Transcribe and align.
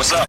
what's 0.00 0.12
up? 0.12 0.26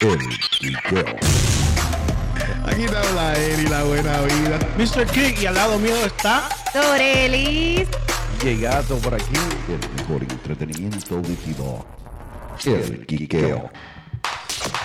Aquí 2.66 2.86
te 2.86 2.98
habla 2.98 3.34
y 3.40 3.68
la 3.68 3.84
buena 3.86 4.22
vida. 4.22 4.60
Mr. 4.78 5.06
King 5.08 5.34
y 5.42 5.46
al 5.46 5.56
lado 5.56 5.80
mío 5.80 5.96
está. 6.06 6.50
Dorelis. 6.74 7.88
Llegado 8.44 8.98
por 8.98 9.14
aquí, 9.14 9.38
el 9.70 10.02
mejor 10.02 10.24
entretenimiento 10.24 11.16
auditivo. 11.16 11.86
El 12.66 13.06
Quiqueo. 13.06 13.70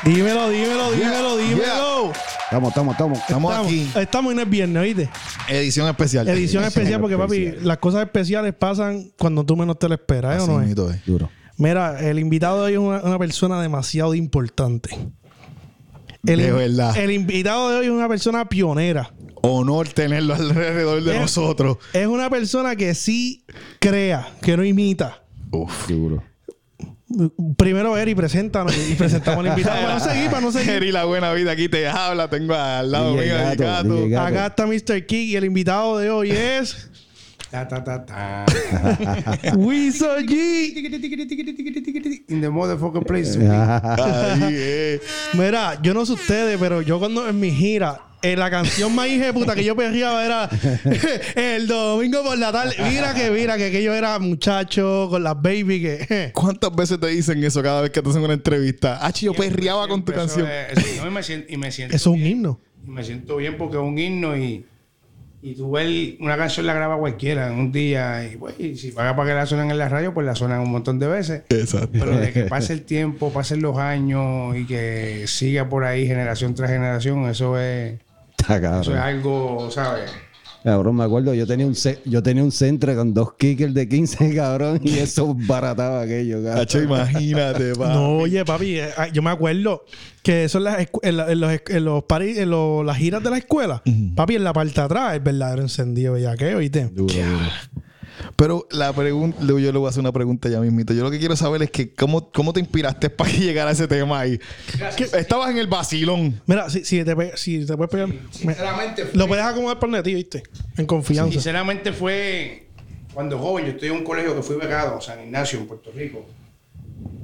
Dímelo, 0.04 0.51
dímelo, 0.51 0.93
dímelo, 0.93 1.37
dímelo. 1.37 2.12
Estamos, 2.45 2.68
estamos, 2.68 2.93
estamos. 2.93 3.18
Estamos 3.18 3.66
aquí. 3.66 3.91
Estamos 3.96 4.32
en 4.32 4.39
el 4.39 4.46
viernes, 4.46 4.82
¿oíste? 4.82 5.09
Edición 5.48 5.89
especial. 5.89 6.29
Edición 6.29 6.62
especial 6.62 7.00
porque, 7.00 7.18
papi, 7.18 7.57
las 7.62 7.79
cosas 7.79 8.03
especiales 8.03 8.55
pasan 8.55 9.11
cuando 9.18 9.45
tú 9.45 9.57
menos 9.57 9.80
te 9.80 9.89
lo 9.89 9.95
esperas, 9.95 10.37
¿eh 10.37 10.41
o 10.41 10.43
Así 10.45 10.53
no 10.53 10.61
es? 10.61 10.68
mismito 10.68 10.91
es. 10.91 11.05
Duro. 11.05 11.29
Mira, 11.59 12.00
el 12.09 12.18
invitado 12.18 12.59
de 12.59 12.64
hoy 12.66 12.73
es 12.75 12.79
una, 12.79 13.00
una 13.02 13.18
persona 13.18 13.61
demasiado 13.62 14.14
importante. 14.14 14.91
El, 16.27 16.41
De 16.41 16.52
verdad. 16.52 16.96
El 16.96 17.10
invitado 17.12 17.70
de 17.70 17.77
hoy 17.79 17.87
es 17.87 17.92
una 17.92 18.09
persona 18.09 18.48
pionera. 18.48 19.12
Honor 19.42 19.88
tenerlo 19.88 20.34
alrededor 20.34 21.02
de 21.05 21.15
Es- 21.15 21.20
nosotros. 21.20 21.79
Es 21.92 22.06
una 22.06 22.29
persona 22.30 22.74
que 22.77 22.95
sí 22.95 23.45
crea, 23.79 24.29
que 24.42 24.56
no 24.56 24.65
imita. 24.65 25.23
Uf. 25.52 25.88
Duro. 25.88 26.23
Primero, 27.57 27.96
Eri, 27.96 28.16
preséntanos 28.16 28.77
y 28.77 28.95
presentamos 28.96 29.38
al 29.45 29.52
invitado. 29.52 29.80
Para 29.80 29.95
no 29.95 30.01
seguir, 30.01 30.27
para 30.29 30.41
no 30.41 30.51
seguir. 30.52 30.70
Eri, 30.70 30.93
la 30.93 31.04
buena 31.04 31.32
vida 31.32 31.52
aquí 31.52 31.68
te 31.68 31.87
habla. 31.87 32.29
Tengo 32.29 32.54
al 32.54 32.91
lado 32.91 33.12
mío 33.12 33.23
el 33.23 33.29
Gato, 33.57 33.62
gato. 33.62 33.95
DJ 33.95 34.09
Gato. 34.10 34.27
Acá 34.27 34.46
está 34.46 34.66
Mr. 34.66 35.07
King 35.07 35.27
y 35.29 35.37
el 35.37 35.45
invitado 35.45 35.98
de 35.98 36.10
hoy 36.10 36.32
es. 36.32 36.91
Ta, 37.56 37.66
ta, 37.66 37.83
ta, 37.83 38.05
ta. 38.05 38.45
Wiso 39.56 40.15
G. 40.20 40.74
In 42.29 42.41
the 42.42 42.51
motherfucking 42.51 43.06
place. 43.06 43.34
Eh. 43.41 45.01
Mira, 45.34 45.79
yo 45.82 45.95
no 45.95 46.05
sé 46.05 46.12
ustedes, 46.12 46.59
pero 46.60 46.82
yo 46.82 46.98
cuando 46.98 47.27
en 47.27 47.41
mi 47.41 47.51
gira, 47.51 47.98
en 48.20 48.38
la 48.38 48.51
canción 48.51 48.95
más 48.95 49.09
hija 49.09 49.24
de 49.27 49.32
puta 49.32 49.54
que 49.54 49.65
yo 49.65 49.74
perreaba 49.74 50.23
era 50.24 50.51
el 51.34 51.66
domingo 51.66 52.23
por 52.23 52.37
la 52.37 52.52
tarde. 52.52 52.74
Mira 52.90 53.15
que, 53.15 53.30
mira 53.30 53.57
que, 53.57 53.71
que 53.71 53.82
yo 53.82 53.95
era 53.95 54.18
muchacho 54.18 55.07
con 55.09 55.23
las 55.23 55.40
baby 55.40 55.80
que. 55.80 56.30
¿Cuántas 56.34 56.77
veces 56.77 57.01
te 57.01 57.07
dicen 57.07 57.43
eso 57.43 57.62
cada 57.62 57.80
vez 57.80 57.90
que 57.90 58.02
te 58.02 58.09
hacen 58.10 58.23
una 58.23 58.34
entrevista? 58.34 58.99
Ah, 59.01 59.10
yo 59.12 59.32
perreaba 59.32 59.88
con 59.88 60.04
tu 60.04 60.12
eso 60.12 60.21
canción. 60.21 60.46
es- 60.46 60.77
eso- 60.77 61.02
no, 61.04 61.09
y 61.09 61.10
me 61.10 61.23
siento, 61.23 61.51
y 61.52 61.57
me 61.57 61.73
siento 61.73 61.96
Eso 61.96 62.10
es 62.10 62.15
un 62.15 62.21
bien. 62.21 62.32
himno. 62.32 62.60
Y 62.87 62.90
me 62.90 63.02
siento 63.02 63.37
bien 63.37 63.57
porque 63.57 63.77
es 63.79 63.82
un 63.82 63.99
himno 63.99 64.37
y, 64.37 64.66
y 65.47 65.55
tú 65.55 65.71
ves 65.71 66.16
una 66.19 66.37
canción 66.37 66.66
la 66.66 66.75
graba 66.75 66.99
cualquiera 66.99 67.47
en 67.47 67.55
un 67.55 67.71
día 67.71 68.25
y, 68.25 68.37
pues, 68.37 68.59
y 68.59 68.75
si 68.75 68.91
paga 68.91 69.15
para 69.15 69.28
que 69.28 69.34
la 69.37 69.47
suenen 69.47 69.71
en 69.71 69.78
la 69.78 69.89
radio, 69.89 70.12
pues 70.12 70.27
la 70.27 70.34
suenan 70.34 70.59
un 70.59 70.72
montón 70.72 70.99
de 70.99 71.06
veces. 71.06 71.43
Exacto. 71.50 71.91
Pero 71.93 72.16
de 72.19 72.33
que 72.33 72.43
pase 72.47 72.72
el 72.72 72.83
tiempo, 72.83 73.33
pasen 73.33 73.62
los 73.62 73.78
años 73.78 74.56
y 74.56 74.67
que 74.67 75.22
siga 75.28 75.69
por 75.69 75.84
ahí 75.84 76.05
generación 76.05 76.56
tras 76.56 76.69
generación, 76.69 77.28
eso 77.28 77.61
es, 77.61 77.94
Está 78.37 78.56
eso 78.81 78.93
es 78.93 79.00
algo, 79.00 79.71
¿sabes? 79.71 80.11
Cabrón, 80.66 80.97
me 80.97 81.04
acuerdo, 81.04 81.32
yo 81.32 81.47
tenía 81.47 81.64
un 81.64 81.76
ce- 81.76 82.00
yo 82.04 82.20
tenía 82.25 82.42
un 82.42 82.50
centro 82.50 82.92
con 82.97 83.14
dos 83.14 83.34
kickers 83.34 83.72
de 83.72 83.88
15, 83.88 84.34
cabrón, 84.34 84.81
y 84.82 84.98
eso 84.98 85.32
barataba 85.47 86.00
aquello, 86.03 86.42
cabrón. 86.42 86.59
Hacho, 86.60 86.82
imagínate, 86.82 87.72
pa. 87.78 87.92
No, 87.94 88.16
oye, 88.19 88.44
papi, 88.44 88.81
eh, 88.81 88.88
ah, 88.97 89.06
yo 89.06 89.22
me 89.22 89.31
acuerdo 89.31 89.84
que 90.25 90.42
eso 90.42 90.59
en, 90.59 90.64
las 90.64 90.78
escu- 90.81 90.98
en, 91.04 91.16
la- 91.19 91.31
en 91.31 91.38
los, 91.41 91.53
en 91.69 91.84
los 91.84 92.03
paris- 92.03 92.37
en 92.38 92.50
los- 92.50 92.84
las 92.84 92.97
giras 92.98 93.22
de 93.22 93.31
la 93.31 93.38
escuela, 93.38 93.81
papi, 94.16 94.34
en 94.34 94.42
la 94.42 94.53
parte 94.53 94.72
de 94.75 94.81
atrás, 94.81 95.14
el 95.14 95.20
verdadero 95.20 95.62
encendido 95.62 96.14
bellaqueo, 96.14 96.59
¿viste? 96.59 96.87
Duro, 96.92 97.14
duro. 97.14 97.38
Pero 98.36 98.66
la 98.70 98.92
pregunta, 98.92 99.38
yo 99.41 99.56
le 99.59 99.70
voy 99.78 99.86
a 99.86 99.91
hacer 99.91 100.00
una 100.00 100.12
pregunta 100.12 100.48
ya 100.48 100.60
mismito. 100.60 100.92
Yo 100.94 101.03
lo 101.03 101.10
que 101.10 101.19
quiero 101.19 101.36
saber 101.36 101.62
es 101.62 101.70
que 101.70 101.92
cómo, 101.94 102.31
cómo 102.31 102.53
te 102.53 102.60
inspiraste 102.60 103.10
para 103.10 103.31
llegar 103.31 103.69
a 103.69 103.72
ese 103.72 103.86
tema 103.88 104.20
ahí. 104.20 104.38
Estabas 104.98 105.50
en 105.50 105.59
el 105.59 105.66
vacilón. 105.66 106.41
Mira, 106.47 106.69
si, 106.70 106.84
si, 106.84 107.03
te, 107.04 107.37
si 107.37 107.64
te 107.66 107.76
puedes 107.76 107.91
pegar, 107.91 108.09
me- 108.09 108.19
Sinceramente, 108.31 109.04
fue- 109.06 109.19
lo 109.19 109.26
puedes 109.28 109.44
acomodar 109.44 109.78
por 109.78 110.03
ti, 110.03 110.14
¿viste? 110.14 110.42
En 110.76 110.87
confianza. 110.87 111.32
Sinceramente 111.32 111.92
fue 111.92 112.66
cuando 113.15 113.38
joven, 113.38 113.65
yo 113.66 113.71
estoy 113.72 113.88
en 113.88 113.94
un 113.97 114.05
colegio 114.05 114.34
que 114.37 114.43
fui 114.43 114.56
becado, 114.56 115.00
San 115.00 115.22
Ignacio, 115.22 115.59
en 115.59 115.66
Puerto 115.66 115.91
Rico. 115.94 116.26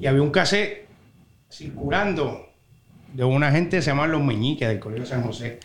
Y 0.01 0.07
había 0.07 0.23
un 0.23 0.31
cassette 0.31 0.87
circulando 1.51 2.49
de 3.13 3.25
una 3.25 3.51
gente 3.53 3.77
que 3.77 3.83
se 3.83 3.91
llama 3.91 4.07
Los 4.07 4.23
Meñiques 4.23 4.67
del 4.69 4.79
Colegio 4.79 5.05
San 5.07 5.23
José. 5.23 5.61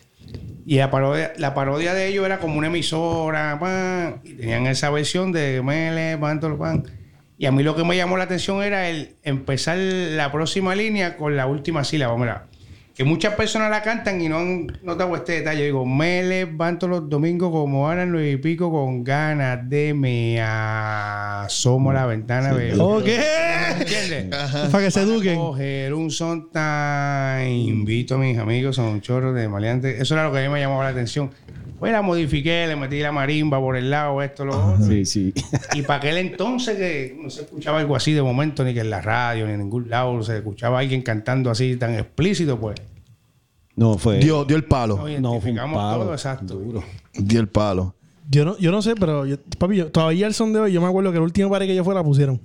Y 0.65 0.77
la 0.77 0.91
parodia, 0.91 1.33
la 1.37 1.53
parodia 1.53 1.93
de 1.93 2.07
ellos 2.07 2.25
era 2.25 2.39
como 2.39 2.57
una 2.57 2.67
emisora, 2.67 4.19
y 4.23 4.33
tenían 4.33 4.67
esa 4.67 4.89
versión 4.89 5.31
de 5.31 5.61
Mele, 5.61 6.17
pan, 6.17 6.39
todo 6.39 6.57
pan. 6.57 6.83
Y 7.37 7.45
a 7.45 7.51
mí 7.51 7.63
lo 7.63 7.75
que 7.75 7.83
me 7.83 7.95
llamó 7.95 8.17
la 8.17 8.25
atención 8.25 8.63
era 8.63 8.89
el 8.89 9.15
empezar 9.23 9.77
la 9.77 10.31
próxima 10.31 10.75
línea 10.75 11.15
con 11.15 11.37
la 11.37 11.45
última 11.45 11.83
sílaba. 11.83 12.17
Mira, 12.17 12.47
que 12.97 13.03
muchas 13.03 13.35
personas 13.35 13.69
la 13.69 13.83
cantan 13.83 14.19
y 14.19 14.27
no 14.27 14.39
han 14.39 14.65
notado 14.81 15.15
este 15.15 15.33
detalle. 15.33 15.59
Yo 15.59 15.65
digo, 15.65 15.85
me 15.85 16.23
levanto 16.23 16.87
los 16.87 17.07
domingos 17.07 17.51
como 17.51 17.87
Ana 17.87 18.07
Luis 18.07 18.33
y 18.33 18.37
Pico 18.37 18.71
con 18.71 19.03
ganas 19.03 19.69
de 19.69 19.93
me 19.93 20.41
asomo 20.41 21.91
a 21.91 21.93
la 21.93 22.05
ventana. 22.07 22.53
veo. 22.53 22.83
Ok. 22.83 23.05
¿Entiendes? 23.79 24.35
Para 24.71 24.83
que 24.83 24.89
se 24.89 25.01
eduquen. 25.01 25.35
Coger 25.35 25.93
un 25.93 26.09
sometime. 26.09 27.51
Invito 27.51 28.15
a 28.15 28.17
mis 28.17 28.35
amigos 28.39 28.79
a 28.79 28.83
un 28.85 28.99
chorro 28.99 29.31
de 29.31 29.47
maleantes. 29.47 30.01
Eso 30.01 30.15
era 30.15 30.23
lo 30.23 30.33
que 30.33 30.39
a 30.39 30.41
mí 30.41 30.49
me 30.49 30.59
llamaba 30.59 30.85
la 30.85 30.89
atención. 30.89 31.29
Pues 31.77 31.91
la 31.91 32.01
modifiqué, 32.01 32.65
le 32.65 32.75
metí 32.75 32.99
la 33.01 33.11
marimba 33.11 33.59
por 33.59 33.77
el 33.77 33.91
lado, 33.91 34.23
esto, 34.23 34.43
lo 34.43 34.73
otro. 34.73 34.83
Sí, 34.83 35.05
sí. 35.05 35.31
Y 35.75 35.83
para 35.83 35.99
aquel 35.99 36.17
entonces 36.17 36.75
que 36.75 37.15
no 37.21 37.29
se 37.29 37.41
escuchaba 37.41 37.77
algo 37.77 37.95
así 37.95 38.13
de 38.13 38.23
momento, 38.23 38.63
ni 38.63 38.73
que 38.73 38.79
en 38.79 38.89
la 38.89 39.01
radio, 39.01 39.45
ni 39.45 39.53
en 39.53 39.59
ningún 39.59 39.87
lado, 39.87 40.23
se 40.23 40.37
escuchaba 40.37 40.77
a 40.77 40.79
alguien 40.79 41.03
cantando 41.03 41.51
así 41.51 41.75
tan 41.77 41.93
explícito, 41.93 42.59
pues. 42.59 42.75
No, 43.77 43.97
fue. 43.97 44.17
Dio, 44.17 44.43
dio 44.43 44.57
el 44.57 44.65
palo. 44.65 44.95
No, 44.97 45.01
fue 45.03 45.15
un 45.15 45.23
identificamos 45.23 45.77
palo. 45.81 46.03
todo, 46.03 46.13
exacto. 46.13 46.55
Duro. 46.55 46.83
Dio 47.13 47.39
el 47.39 47.47
palo. 47.47 47.95
Yo 48.29 48.43
no, 48.43 48.57
yo 48.57 48.71
no 48.71 48.81
sé, 48.81 48.95
pero 48.95 49.25
yo- 49.25 49.37
papi, 49.57 49.77
yo- 49.77 49.89
todavía 49.91 50.27
el 50.27 50.33
son 50.33 50.51
de 50.51 50.59
hoy, 50.59 50.73
yo 50.73 50.81
me 50.81 50.87
acuerdo 50.87 51.11
que 51.11 51.17
el 51.17 51.23
último 51.23 51.49
par 51.49 51.61
que 51.61 51.73
yo 51.73 51.83
fue 51.85 51.95
la 51.95 52.03
pusieron. 52.03 52.41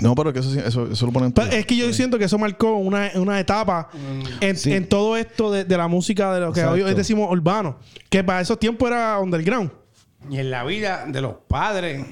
No, 0.00 0.14
pero 0.14 0.32
que 0.32 0.38
eso, 0.40 0.50
sí- 0.52 0.58
eso, 0.64 0.90
eso 0.90 1.06
lo 1.06 1.12
ponen 1.12 1.32
Pero 1.32 1.50
es 1.52 1.66
que 1.66 1.76
yo 1.76 1.92
siento 1.92 2.18
que 2.18 2.24
eso 2.24 2.38
marcó 2.38 2.74
una, 2.74 3.10
una 3.16 3.38
etapa 3.38 3.90
en, 4.40 4.56
Sí. 4.56 4.72
en 4.72 4.88
todo 4.88 5.16
esto 5.16 5.52
de, 5.52 5.64
de 5.64 5.76
la 5.76 5.86
música 5.88 6.32
de 6.32 6.40
lo 6.40 6.52
que 6.52 6.60
Exacto. 6.60 6.84
hoy 6.84 6.94
decimos 6.94 7.30
urbano. 7.30 7.78
Que 8.08 8.24
para 8.24 8.40
esos 8.40 8.58
tiempos 8.58 8.88
era 8.88 9.18
underground. 9.20 9.70
Y 10.30 10.38
en 10.38 10.50
la 10.50 10.64
vida 10.64 11.04
de 11.06 11.20
los 11.20 11.34
padres. 11.48 12.06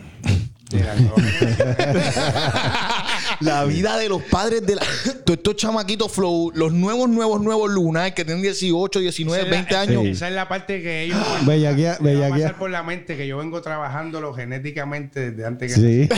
de 0.70 0.84
la- 0.84 0.94
La 3.40 3.64
vida 3.64 3.96
de 3.96 4.08
los 4.08 4.22
padres 4.22 4.66
de 4.66 4.74
la... 4.76 4.82
Todos 5.24 5.38
estos 5.38 5.56
chamaquitos 5.56 6.10
flow, 6.10 6.50
los 6.54 6.72
nuevos, 6.72 7.08
nuevos, 7.08 7.40
nuevos 7.40 7.70
lunares 7.70 8.14
que 8.14 8.24
tienen 8.24 8.42
18, 8.42 8.98
19, 8.98 9.38
Esa 9.40 9.44
es 9.46 9.50
la- 9.50 9.56
20 9.56 9.76
años. 9.76 10.04
Esa 10.06 10.28
es 10.28 10.34
la 10.34 10.48
parte 10.48 10.82
que 10.82 11.04
ellos. 11.04 11.18
Bellaquea, 11.46 11.98
me 12.00 12.14
va 12.16 12.26
a 12.26 12.30
pasar 12.30 12.58
por 12.58 12.70
la 12.70 12.82
mente 12.82 13.16
que 13.16 13.26
yo 13.26 13.38
vengo 13.38 13.60
trabajándolo 13.62 14.34
genéticamente 14.34 15.30
desde 15.30 15.46
antes 15.46 15.74
que. 15.74 15.80
Sí. 15.80 16.08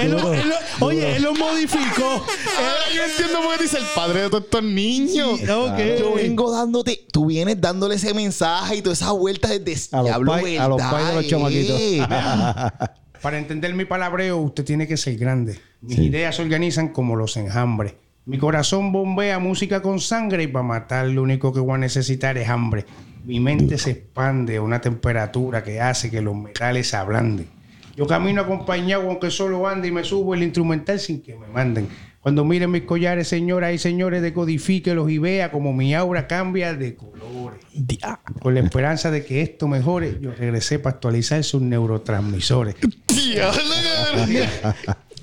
Él 0.00 0.10
lo- 0.12 0.32
él 0.34 0.48
lo- 0.48 0.86
oye, 0.86 1.16
él 1.16 1.22
lo 1.22 1.34
modificó. 1.34 2.04
Ahora 2.04 2.80
yo 2.94 3.02
entiendo 3.04 3.42
por 3.42 3.56
qué 3.56 3.62
dice 3.62 3.78
el 3.78 3.84
padre 3.94 4.22
de 4.22 4.30
todos 4.30 4.44
estos 4.44 4.62
niños. 4.64 5.40
Ok. 5.42 5.78
Yo 5.98 6.14
vengo 6.14 6.50
dándote, 6.50 7.06
tú 7.12 7.26
vienes 7.26 7.60
dándole 7.60 7.94
ese 7.94 8.12
mensaje 8.14 8.76
y 8.76 8.82
toda 8.82 8.94
esa 8.94 9.12
vuelta 9.12 9.48
desde 9.48 9.96
A 9.96 10.02
los 10.02 10.12
pais- 10.26 10.58
a 10.58 10.68
los 10.68 10.76
¿verdad, 10.78 10.90
pais 10.90 11.06
de 11.08 11.14
los 11.14 11.24
eh? 11.24 11.28
chamaquitos. 11.28 12.90
Para 13.22 13.38
entender 13.38 13.74
mi 13.74 13.84
palabreo, 13.84 14.38
usted 14.38 14.64
tiene 14.64 14.86
que 14.86 14.96
ser 14.96 15.16
grande. 15.16 15.58
Mis 15.82 15.98
ideas 15.98 16.36
se 16.36 16.42
organizan 16.42 16.88
como 16.88 17.16
los 17.16 17.36
enjambres. 17.36 17.94
Mi 18.24 18.38
corazón 18.38 18.92
bombea 18.92 19.38
música 19.38 19.82
con 19.82 20.00
sangre 20.00 20.44
y 20.44 20.46
para 20.46 20.62
matar 20.62 21.06
lo 21.06 21.22
único 21.22 21.52
que 21.52 21.60
voy 21.60 21.74
a 21.74 21.78
necesitar 21.78 22.38
es 22.38 22.48
hambre. 22.48 22.86
Mi 23.24 23.40
mente 23.40 23.76
se 23.76 23.90
expande 23.90 24.56
a 24.56 24.62
una 24.62 24.80
temperatura 24.80 25.62
que 25.62 25.80
hace 25.80 26.10
que 26.10 26.22
los 26.22 26.34
metales 26.34 26.88
se 26.88 26.96
ablanden. 26.96 27.46
Yo 27.96 28.06
camino 28.06 28.40
acompañado 28.42 29.08
aunque 29.10 29.30
solo 29.30 29.66
ande 29.68 29.88
y 29.88 29.92
me 29.92 30.04
subo 30.04 30.34
el 30.34 30.42
instrumental 30.42 30.98
sin 30.98 31.20
que 31.20 31.36
me 31.36 31.46
manden. 31.48 31.88
Cuando 32.20 32.44
miren 32.44 32.70
mis 32.70 32.82
collares, 32.82 33.28
señoras 33.28 33.72
y 33.74 33.78
señores, 33.78 34.20
decodifíquelos 34.20 35.10
y 35.10 35.16
vea 35.18 35.50
como 35.50 35.72
mi 35.72 35.94
aura 35.94 36.26
cambia 36.26 36.74
de 36.74 36.94
colores. 36.94 37.60
Dia- 37.74 38.20
Con 38.42 38.52
la 38.54 38.60
esperanza 38.60 39.10
de 39.10 39.24
que 39.24 39.40
esto 39.40 39.66
mejore, 39.68 40.18
yo 40.20 40.30
regresé 40.32 40.78
para 40.78 40.94
actualizar 40.96 41.42
sus 41.44 41.62
neurotransmisores. 41.62 42.74
Cabrón. 43.36 44.30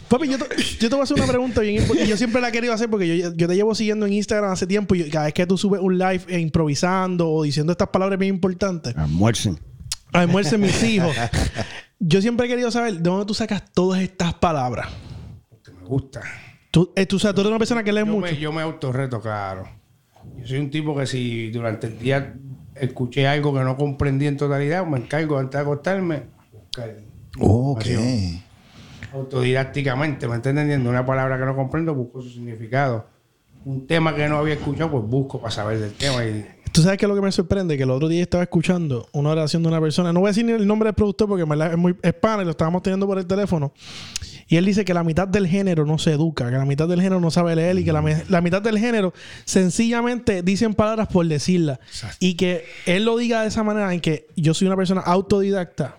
Papi, 0.07 0.29
yo 0.29 0.37
te, 0.39 0.45
yo 0.79 0.87
te 0.89 0.95
voy 0.95 1.01
a 1.01 1.03
hacer 1.03 1.17
una 1.17 1.27
pregunta 1.27 1.61
bien 1.61 1.75
importante. 1.75 2.09
Yo 2.09 2.15
siempre 2.17 2.41
la 2.41 2.49
he 2.49 2.51
querido 2.51 2.73
hacer 2.73 2.89
porque 2.89 3.17
yo, 3.17 3.33
yo 3.35 3.47
te 3.47 3.55
llevo 3.55 3.75
siguiendo 3.75 4.05
en 4.05 4.13
Instagram 4.13 4.51
hace 4.51 4.65
tiempo 4.65 4.95
y 4.95 5.09
cada 5.09 5.25
vez 5.25 5.33
que 5.33 5.45
tú 5.45 5.57
subes 5.57 5.81
un 5.81 5.97
live 5.97 6.21
e 6.29 6.39
improvisando 6.39 7.29
o 7.29 7.43
diciendo 7.43 7.73
estas 7.73 7.89
palabras 7.89 8.17
bien 8.17 8.33
importantes, 8.33 8.95
Almuercen. 8.97 9.59
almuercen 10.13 10.61
mis 10.61 10.81
hijos. 10.83 11.13
Yo 11.99 12.21
siempre 12.21 12.45
he 12.45 12.49
querido 12.49 12.71
saber 12.71 12.93
de 12.93 12.99
dónde 13.01 13.25
tú 13.25 13.33
sacas 13.33 13.63
todas 13.73 14.01
estas 14.01 14.33
palabras. 14.35 14.87
Me 15.79 15.85
gusta. 15.87 16.21
Tú, 16.71 16.91
eh, 16.95 17.05
tú, 17.05 17.15
o 17.15 17.19
sea, 17.19 17.33
tú 17.33 17.41
eres 17.41 17.49
una 17.49 17.59
persona 17.59 17.83
que 17.83 17.91
lee 17.93 17.99
Yo 17.99 18.05
mucho. 18.05 18.21
me, 18.33 18.37
yo 18.37 18.51
me 18.51 18.61
autorreto, 18.61 19.19
claro. 19.21 19.67
Yo 20.37 20.45
soy 20.47 20.59
un 20.59 20.69
tipo 20.69 20.95
que 20.95 21.05
si 21.07 21.49
durante 21.49 21.87
el 21.87 21.97
día 21.97 22.35
escuché 22.75 23.27
algo 23.27 23.53
que 23.53 23.61
no 23.61 23.75
comprendí 23.77 24.27
en 24.27 24.37
totalidad, 24.37 24.85
me 24.85 24.97
encargo 24.99 25.37
antes 25.37 25.53
de 25.57 25.61
acostarme 25.61 26.23
Ok. 27.39 27.85
autodidácticamente, 29.13 30.27
¿me 30.27 30.35
está 30.35 30.49
entendiendo? 30.49 30.89
Una 30.89 31.05
palabra 31.05 31.37
que 31.39 31.45
no 31.45 31.55
comprendo, 31.55 31.93
busco 31.95 32.21
su 32.21 32.29
significado. 32.29 33.05
un 33.65 33.85
tema 33.87 34.15
que 34.15 34.27
no 34.29 34.37
había 34.37 34.53
escuchado, 34.53 34.91
pues 34.91 35.03
busco 35.05 35.39
para 35.41 35.51
saber 35.51 35.79
del 35.79 35.91
tema. 35.93 36.23
Y 36.23 36.45
Tú 36.77 36.83
sabes 36.83 36.99
que 36.99 37.07
lo 37.07 37.15
que 37.15 37.21
me 37.21 37.31
sorprende, 37.31 37.75
que 37.75 37.81
el 37.81 37.89
otro 37.89 38.07
día 38.07 38.21
estaba 38.21 38.43
escuchando 38.43 39.07
una 39.11 39.29
oración 39.31 39.63
de 39.63 39.69
una 39.69 39.81
persona, 39.81 40.13
no 40.13 40.19
voy 40.19 40.27
a 40.27 40.29
decir 40.29 40.45
ni 40.45 40.51
el 40.51 40.67
nombre 40.67 40.85
del 40.89 40.93
productor 40.93 41.27
porque 41.27 41.41
es 41.41 41.77
muy 41.77 41.95
es 42.03 42.13
pana 42.13 42.43
y 42.43 42.45
lo 42.45 42.51
estábamos 42.51 42.83
teniendo 42.83 43.07
por 43.07 43.17
el 43.17 43.25
teléfono. 43.25 43.73
Y 44.47 44.57
él 44.57 44.65
dice 44.65 44.85
que 44.85 44.93
la 44.93 45.03
mitad 45.03 45.27
del 45.27 45.47
género 45.47 45.87
no 45.87 45.97
se 45.97 46.11
educa, 46.11 46.45
que 46.51 46.55
la 46.55 46.65
mitad 46.65 46.87
del 46.87 47.01
género 47.01 47.19
no 47.19 47.31
sabe 47.31 47.55
leer 47.55 47.79
y 47.79 47.83
que 47.83 47.91
la, 47.91 48.03
me- 48.03 48.23
la 48.29 48.41
mitad 48.41 48.61
del 48.61 48.77
género 48.77 49.11
sencillamente 49.45 50.43
dicen 50.43 50.75
palabras 50.75 51.07
por 51.07 51.25
decirlas. 51.27 51.79
Y 52.19 52.35
que 52.35 52.63
él 52.85 53.05
lo 53.05 53.17
diga 53.17 53.41
de 53.41 53.47
esa 53.47 53.63
manera 53.63 53.91
en 53.91 53.99
que 53.99 54.27
yo 54.35 54.53
soy 54.53 54.67
una 54.67 54.77
persona 54.77 55.01
autodidacta. 55.01 55.97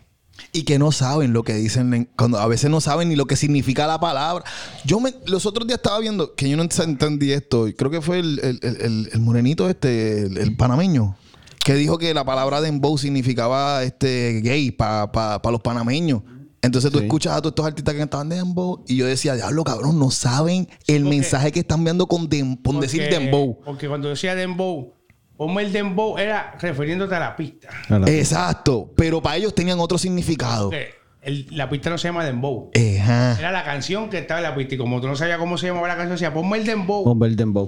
Y 0.53 0.63
que 0.63 0.79
no 0.79 0.93
saben 0.93 1.33
lo 1.33 1.43
que 1.43 1.55
dicen, 1.55 1.93
en- 1.95 2.09
cuando 2.17 2.39
a 2.39 2.47
veces 2.47 2.71
no 2.71 2.81
saben 2.81 3.09
ni 3.09 3.17
lo 3.17 3.27
que 3.27 3.37
significa 3.37 3.87
la 3.87 4.01
palabra. 4.01 4.45
Yo 4.85 5.01
me, 5.01 5.15
los 5.27 5.47
otros 5.47 5.67
días 5.67 5.79
estaba 5.79 5.99
viendo, 5.99 6.35
que 6.35 6.49
yo 6.49 6.57
no 6.57 6.65
ent- 6.65 6.85
entendí 6.85 7.33
esto, 7.33 7.69
y 7.69 7.75
creo 7.75 7.91
que 7.91 8.01
fue 8.01 8.19
el, 8.21 8.39
el- 8.43 8.61
el- 8.63 9.11
el- 9.13 9.21
morenito 9.21 9.69
este, 9.69 10.23
el, 10.23 10.57
panameño, 10.57 11.17
que 11.65 11.75
dijo 11.75 11.99
que 11.99 12.15
la 12.15 12.25
palabra 12.25 12.61
dembow 12.61 12.97
significaba 12.97 13.83
este 13.83 14.41
gay 14.43 14.71
para 14.71 15.41
los 15.51 15.61
panameños. 15.61 16.23
Entonces 16.63 16.91
tú 16.91 16.99
Sí. 16.99 17.05
escuchas 17.05 17.35
a 17.35 17.41
todos 17.41 17.53
estos 17.53 17.67
artistas 17.67 17.95
que 17.95 18.03
estaban 18.03 18.29
dembow 18.29 18.83
y 18.89 18.97
yo 18.97 19.07
decía, 19.07 19.35
diablo 19.35 19.63
cabrón, 19.65 19.99
no 19.99 20.11
saben 20.11 20.69
el 20.89 21.03
porque- 21.03 21.17
mensaje 21.17 21.53
que 21.53 21.61
están 21.61 21.79
enviando 21.81 22.07
con, 22.07 22.29
dem- 22.29 22.61
con 22.63 22.81
decir 22.81 23.03
porque- 23.03 23.15
dembow. 23.19 23.61
Porque 23.65 23.87
cuando 23.89 24.09
decía 24.09 24.35
dembow, 24.35 24.93
ponme 25.39 25.63
el 25.63 25.73
dembow 25.73 26.19
era 26.19 26.55
refiriéndote 26.61 27.15
a 27.15 27.21
la 27.21 27.35
pista. 27.37 27.69
A 27.89 27.99
la- 28.01 28.11
Exacto, 28.11 28.93
pero 28.97 29.23
para 29.23 29.37
ellos 29.37 29.55
tenían 29.55 29.79
otro 29.81 29.97
significado. 29.97 30.71
El- 31.23 31.47
la 31.51 31.69
pista 31.71 31.89
no 31.91 31.97
se 31.99 32.09
llama 32.09 32.25
dembow. 32.25 32.71
Ajá. 32.75 33.37
Era 33.39 33.51
la 33.53 33.63
canción 33.65 34.09
que 34.11 34.19
estaba 34.19 34.41
en 34.41 34.45
la 34.45 34.55
pista. 34.55 34.75
Y 34.75 34.79
como 34.79 35.01
tú 35.01 35.07
no 35.09 35.15
sabías 35.17 35.39
cómo 35.39 35.57
se 35.59 35.67
llamaba 35.69 35.87
la 35.89 35.97
canción, 35.97 36.15
decía, 36.17 36.33
ponme 36.35 36.59
el 36.59 36.65
dembow. 36.67 37.05
Bomber 37.05 37.35
Dembow. 37.37 37.67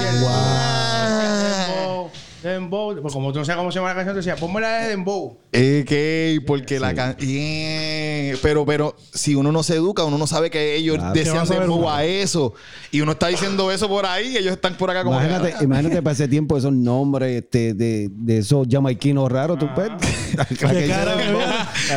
Dembow, 0.00 2.10
dembow. 2.50 3.00
Pues 3.00 3.12
como 3.12 3.32
tú 3.32 3.38
no 3.38 3.44
sabías 3.44 3.58
cómo 3.58 3.72
se 3.72 3.76
llama 3.78 3.88
la 3.90 3.94
canción, 3.94 4.14
te 4.14 4.18
decía, 4.18 4.36
ponme 4.36 4.60
la 4.60 4.78
de 4.82 4.88
dembow. 4.88 5.38
Eh, 5.52 5.84
que 5.86 6.38
porque 6.46 6.78
la 6.80 6.94
can- 6.94 7.16
Yeah. 7.16 8.36
pero 8.42 8.66
pero 8.66 8.94
si 9.14 9.34
uno 9.34 9.52
no 9.52 9.62
se 9.62 9.74
educa 9.76 10.04
uno 10.04 10.18
no 10.18 10.26
sabe 10.26 10.50
que 10.50 10.74
ellos 10.76 10.96
Claro. 10.96 11.12
¿Qué 11.14 11.20
vas 11.20 11.24
decían 11.26 11.42
a 11.42 11.46
saber 11.46 11.62
dembow 11.62 11.78
uno? 11.78 11.90
a 11.94 12.04
eso 12.04 12.52
y 12.90 13.00
uno 13.00 13.12
está 13.12 13.28
diciendo 13.28 13.70
eso 13.72 13.88
por 13.88 14.04
ahí 14.06 14.28
y 14.32 14.36
ellos 14.36 14.52
están 14.52 14.76
por 14.76 14.90
acá 14.90 15.02
como 15.04 15.16
Imagínate, 15.18 15.54
que, 15.58 15.64
imagínate 15.64 16.02
para 16.02 16.12
ese 16.12 16.28
tiempo 16.28 16.56
esos 16.58 16.72
nombres 16.72 17.42
este, 17.42 17.72
de, 17.74 18.08
de 18.12 18.38
esos 18.38 18.66
jamaiquinos 18.70 19.30
raros, 19.32 19.58
la 20.36 20.44
que 20.46 20.54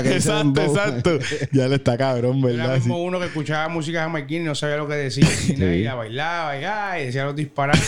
dice 0.09 0.15
exacto 0.15 0.61
exacto 0.63 1.19
ya 1.51 1.67
le 1.67 1.75
está 1.75 1.97
cabrón 1.97 2.37
Era 2.39 2.47
verdad 2.47 2.75
mismo 2.75 2.95
Sí. 2.95 3.01
uno 3.01 3.19
que 3.19 3.25
escuchaba 3.25 3.67
música 3.69 4.01
jamaiquina 4.03 4.41
y 4.41 4.45
no 4.45 4.55
sabía 4.55 4.77
lo 4.77 4.87
que 4.87 4.95
decía. 4.95 5.27
Y 5.49 5.83
la 5.83 5.95
bailaba 5.95 6.57
y, 6.59 6.63
ay, 6.63 7.05
decía 7.07 7.25
los 7.25 7.35
disparates. 7.35 7.83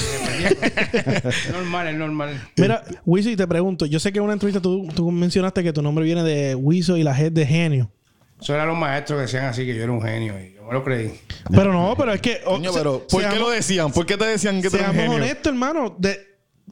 Es 1.24 1.50
normal, 1.54 1.88
es 1.88 1.96
normal. 1.96 2.50
Mira, 2.58 2.84
Wiso, 3.06 3.30
y 3.30 3.36
te 3.36 3.48
pregunto, 3.48 3.86
yo 3.86 4.00
sé 4.00 4.12
que 4.12 4.20
en 4.20 4.26
una 4.26 4.34
entrevista 4.34 4.62
tú, 4.62 4.88
tú 4.94 5.10
mencionaste 5.12 5.64
que 5.64 5.72
tu 5.74 5.82
nombre 5.82 6.04
viene 6.06 6.24
de 6.24 6.56
Wiso 6.56 6.98
y 6.98 7.04
la 7.04 7.16
G 7.18 7.30
de 7.32 7.46
genio. 7.46 7.92
Eso 8.42 8.54
eran 8.56 8.68
los 8.68 8.78
maestros 8.78 9.18
que 9.18 9.22
decían 9.24 9.46
así 9.46 9.66
que 9.66 9.76
yo 9.76 9.84
era 9.84 9.92
un 9.92 10.02
genio 10.02 10.34
y 10.40 10.54
yo 10.56 10.64
me 10.66 10.74
lo 10.74 10.84
creí. 10.84 11.14
Pero 11.52 11.72
no, 11.72 11.94
pero 11.98 12.12
es 12.14 12.22
que... 12.22 12.42
o- 12.46 12.54
Coño, 12.56 12.72
se- 12.72 12.78
pero 12.80 13.08
¿por 13.08 13.30
qué 13.30 13.40
lo 13.40 13.50
decían? 13.50 13.92
¿por 13.92 14.06
qué 14.06 14.18
te 14.18 14.26
decían 14.26 14.62
que 14.62 14.68
un 14.68 14.74
Seamos 14.74 15.16
honestos, 15.16 15.54
hermano. 15.54 15.96
De, 15.98 16.20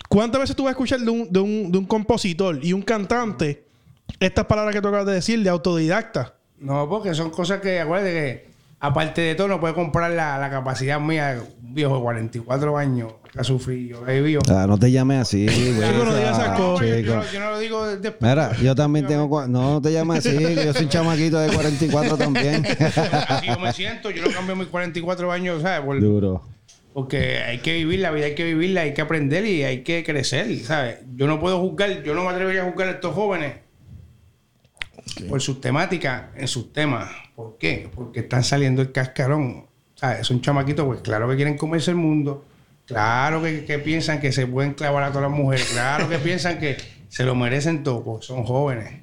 ¿Cuántas 0.07 0.41
veces 0.41 0.55
tú 0.55 0.63
vas 0.63 0.69
a 0.69 0.71
escuchar 0.71 0.99
de 0.99 1.09
un, 1.11 1.31
de, 1.31 1.39
un, 1.39 1.71
de 1.71 1.77
un 1.77 1.85
compositor 1.85 2.59
y 2.63 2.73
un 2.73 2.81
cantante 2.81 3.65
estas 4.19 4.45
palabras 4.45 4.73
que 4.73 4.81
tú 4.81 4.87
acabas 4.87 5.05
de 5.05 5.13
decir 5.13 5.43
de 5.43 5.49
autodidacta? 5.49 6.35
No, 6.59 6.89
porque 6.89 7.13
son 7.13 7.29
cosas 7.29 7.61
que, 7.61 7.79
acuérdate 7.79 8.11
que, 8.13 8.49
aparte 8.79 9.21
de 9.21 9.35
todo, 9.35 9.47
no 9.47 9.59
puedes 9.59 9.75
comprar 9.75 10.11
la, 10.11 10.37
la 10.39 10.49
capacidad 10.49 10.99
mía, 10.99 11.39
un 11.61 11.73
viejo 11.75 11.95
de 11.95 12.01
44 12.01 12.77
años 12.77 13.13
ha 13.37 13.43
sufrido, 13.43 14.03
que 14.03 14.11
ha 14.11 14.13
vivido. 14.15 14.41
Ah, 14.49 14.65
no 14.67 14.77
te 14.77 14.91
llames 14.91 15.19
así, 15.19 15.45
güey. 15.45 15.55
Chico, 15.91 16.03
no 16.05 16.15
digas 16.15 16.37
esas 16.39 16.57
cosas. 16.57 16.87
yo, 17.03 17.15
no- 17.15 17.31
yo 17.31 17.39
no 17.39 17.51
lo 17.51 17.59
digo 17.59 17.87
desde 17.87 18.15
Mira, 18.19 18.55
yo 18.57 18.75
también 18.75 19.05
tengo... 19.07 19.47
No, 19.47 19.73
no 19.73 19.81
te 19.81 19.91
llames 19.91 20.25
así, 20.25 20.37
yo 20.55 20.73
soy 20.73 20.83
un 20.85 20.89
chamaquito 20.89 21.39
de 21.39 21.53
44 21.53 22.17
también. 22.17 22.65
Así 23.27 23.47
yo 23.47 23.59
me 23.59 23.71
siento, 23.73 24.09
yo 24.11 24.23
no 24.25 24.31
cambio 24.31 24.55
mis 24.55 24.67
44 24.67 25.31
años, 25.31 25.61
¿sabes? 25.61 25.81
Por- 25.85 25.99
Duro. 26.01 26.43
porque 26.93 27.37
hay 27.39 27.59
que 27.59 27.73
vivir 27.75 27.99
la 27.99 28.11
vida, 28.11 28.25
hay 28.25 28.35
que 28.35 28.43
vivirla, 28.45 28.81
hay 28.81 28.93
que 28.93 29.01
aprender 29.01 29.45
y 29.45 29.63
hay 29.63 29.83
que 29.83 30.03
crecer, 30.03 30.57
¿sabes? 30.63 30.97
Yo 31.15 31.27
no 31.27 31.39
puedo 31.39 31.59
juzgar, 31.59 32.03
yo 32.03 32.13
no 32.15 32.23
me 32.23 32.29
atrevería 32.29 32.63
a 32.63 32.65
juzgar 32.71 32.87
a 32.89 32.91
estos 32.91 33.13
jóvenes 33.13 33.57
por 35.27 35.41
sus 35.41 35.59
temáticas 35.61 36.23
en 36.35 36.47
sus 36.47 36.71
temas. 36.73 37.09
¿Por 37.35 37.57
qué? 37.57 37.89
Porque 37.93 38.21
están 38.21 38.43
saliendo 38.43 38.81
el 38.81 38.91
cascarón. 38.91 39.65
¿Sabes? 39.95 40.25
Son 40.27 40.39
chamaquitos, 40.41 40.85
pues 40.85 41.01
claro 41.01 41.27
que 41.29 41.35
quieren 41.35 41.57
comerse 41.57 41.91
el 41.91 41.97
mundo. 41.97 42.45
Claro 42.89 43.41
que, 43.41 43.65
que 43.65 43.79
piensan 43.79 44.19
que 44.19 44.31
se 44.31 44.45
pueden 44.47 44.73
clavar 44.73 45.03
a 45.03 45.09
todas 45.11 45.29
las 45.29 45.37
mujeres. 45.39 45.69
Claro 45.71 46.09
que 46.09 46.17
piensan 46.17 46.59
que 46.59 46.77
se 47.07 47.23
lo 47.23 47.35
merecen 47.35 47.83
todo. 47.83 48.03
pues 48.03 48.25
son 48.25 48.43
jóvenes. 48.43 49.01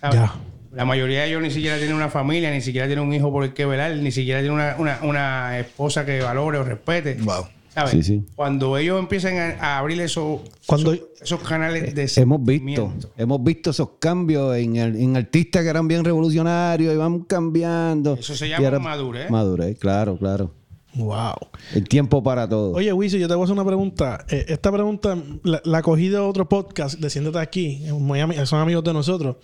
¿sabes? 0.00 0.16
Ya. 0.20 0.34
La 0.72 0.84
mayoría 0.84 1.22
de 1.22 1.28
ellos 1.28 1.42
ni 1.42 1.50
siquiera 1.50 1.76
tienen 1.78 1.96
una 1.96 2.08
familia, 2.10 2.50
ni 2.52 2.60
siquiera 2.60 2.86
tienen 2.86 3.04
un 3.04 3.12
hijo 3.14 3.32
por 3.32 3.42
el 3.44 3.52
que 3.54 3.64
velar, 3.66 3.96
ni 3.96 4.12
siquiera 4.12 4.40
tienen 4.40 4.54
una, 4.54 4.76
una- 4.78 4.98
una 5.02 5.58
esposa 5.58 6.04
que 6.04 6.20
valore 6.20 6.58
o 6.58 6.64
respete. 6.64 7.14
Wow. 7.14 7.46
¿Sabes? 7.74 7.90
Sí, 7.92 8.02
sí. 8.02 8.24
Cuando 8.34 8.76
ellos 8.76 8.98
empiezan 8.98 9.36
a, 9.36 9.56
a 9.60 9.78
abrir 9.78 10.00
esos, 10.00 10.40
Cuando- 10.66 10.92
esos, 10.92 11.06
esos 11.20 11.40
canales 11.40 11.94
de 11.94 12.10
Hemos 12.22 12.44
visto, 12.44 12.92
hemos 13.16 13.42
visto 13.44 13.70
esos 13.70 13.90
cambios 13.98 14.56
en, 14.56 14.76
el- 14.76 14.96
en 14.96 15.16
artistas 15.16 15.62
que 15.62 15.68
eran 15.70 15.88
bien 15.88 16.04
revolucionarios 16.04 16.92
y 16.94 16.96
van 16.96 17.20
cambiando. 17.20 18.14
Eso 18.14 18.34
se 18.36 18.48
llama 18.48 18.78
madurez. 18.78 19.30
Madurez, 19.30 19.78
claro, 19.78 20.16
claro. 20.18 20.52
Wow. 20.98 21.34
El 21.74 21.88
tiempo 21.88 22.22
para 22.22 22.48
todo. 22.48 22.72
Oye, 22.72 22.92
Wiso, 22.92 23.16
yo 23.16 23.28
te 23.28 23.34
voy 23.34 23.42
a 23.42 23.44
hacer 23.44 23.54
una 23.54 23.64
pregunta. 23.64 24.24
Eh, 24.28 24.46
esta 24.48 24.72
pregunta 24.72 25.16
la, 25.44 25.60
la 25.64 25.82
cogí 25.82 26.08
de 26.08 26.18
otro 26.18 26.48
podcast 26.48 26.98
de 26.98 27.08
Siéntate 27.08 27.38
aquí. 27.38 27.84
Miami, 28.00 28.34
son 28.44 28.60
amigos 28.60 28.82
de 28.84 28.92
nosotros. 28.92 29.36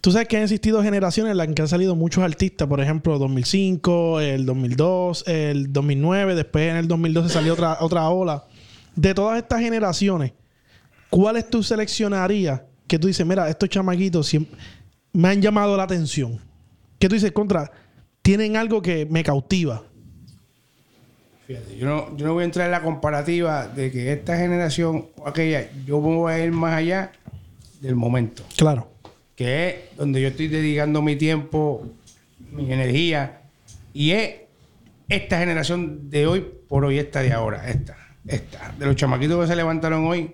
Tú 0.00 0.12
sabes 0.12 0.28
que 0.28 0.36
han 0.36 0.44
existido 0.44 0.82
generaciones 0.82 1.32
en 1.32 1.38
las 1.38 1.48
que 1.48 1.62
han 1.62 1.68
salido 1.68 1.96
muchos 1.96 2.22
artistas. 2.22 2.68
Por 2.68 2.80
ejemplo, 2.80 3.18
2005, 3.18 4.20
el 4.20 4.46
2002, 4.46 5.24
el 5.26 5.72
2009. 5.72 6.34
Después 6.34 6.70
en 6.70 6.76
el 6.76 6.86
2012 6.86 7.28
salió 7.30 7.54
otra, 7.54 7.78
otra 7.80 8.08
ola. 8.08 8.44
De 8.94 9.14
todas 9.14 9.38
estas 9.38 9.60
generaciones, 9.60 10.32
¿cuáles 11.10 11.48
tú 11.48 11.62
seleccionarías 11.62 12.62
que 12.86 12.98
tú 12.98 13.06
dices, 13.06 13.26
mira, 13.26 13.48
estos 13.48 13.68
chamaquitos 13.68 14.26
siempre 14.26 14.56
me 15.12 15.28
han 15.28 15.42
llamado 15.42 15.76
la 15.76 15.84
atención? 15.84 16.38
Que 16.98 17.08
tú 17.08 17.14
dices, 17.14 17.32
contra, 17.32 17.70
tienen 18.22 18.56
algo 18.56 18.82
que 18.82 19.06
me 19.06 19.24
cautiva. 19.24 19.84
Fíjate, 21.48 21.76
yo 21.78 21.86
no, 21.86 22.14
yo 22.16 22.26
no 22.26 22.34
voy 22.34 22.42
a 22.42 22.44
entrar 22.44 22.66
en 22.66 22.72
la 22.72 22.82
comparativa 22.82 23.66
de 23.68 23.90
que 23.90 24.12
esta 24.12 24.36
generación 24.36 25.06
o 25.16 25.26
aquella, 25.26 25.66
yo 25.86 25.98
me 26.00 26.14
voy 26.14 26.32
a 26.32 26.44
ir 26.44 26.52
más 26.52 26.74
allá 26.74 27.10
del 27.80 27.94
momento, 27.96 28.44
Claro. 28.56 28.86
que 29.34 29.68
es 29.68 29.74
donde 29.96 30.20
yo 30.20 30.28
estoy 30.28 30.48
dedicando 30.48 31.00
mi 31.00 31.16
tiempo, 31.16 31.86
mi 32.52 32.70
energía, 32.70 33.40
y 33.94 34.10
es 34.10 34.34
esta 35.08 35.38
generación 35.38 36.10
de 36.10 36.26
hoy 36.26 36.46
por 36.68 36.84
hoy, 36.84 36.98
esta 36.98 37.22
de 37.22 37.32
ahora, 37.32 37.66
esta, 37.70 37.96
esta, 38.26 38.74
de 38.78 38.84
los 38.84 38.94
chamaquitos 38.96 39.40
que 39.40 39.46
se 39.46 39.56
levantaron 39.56 40.04
hoy 40.06 40.32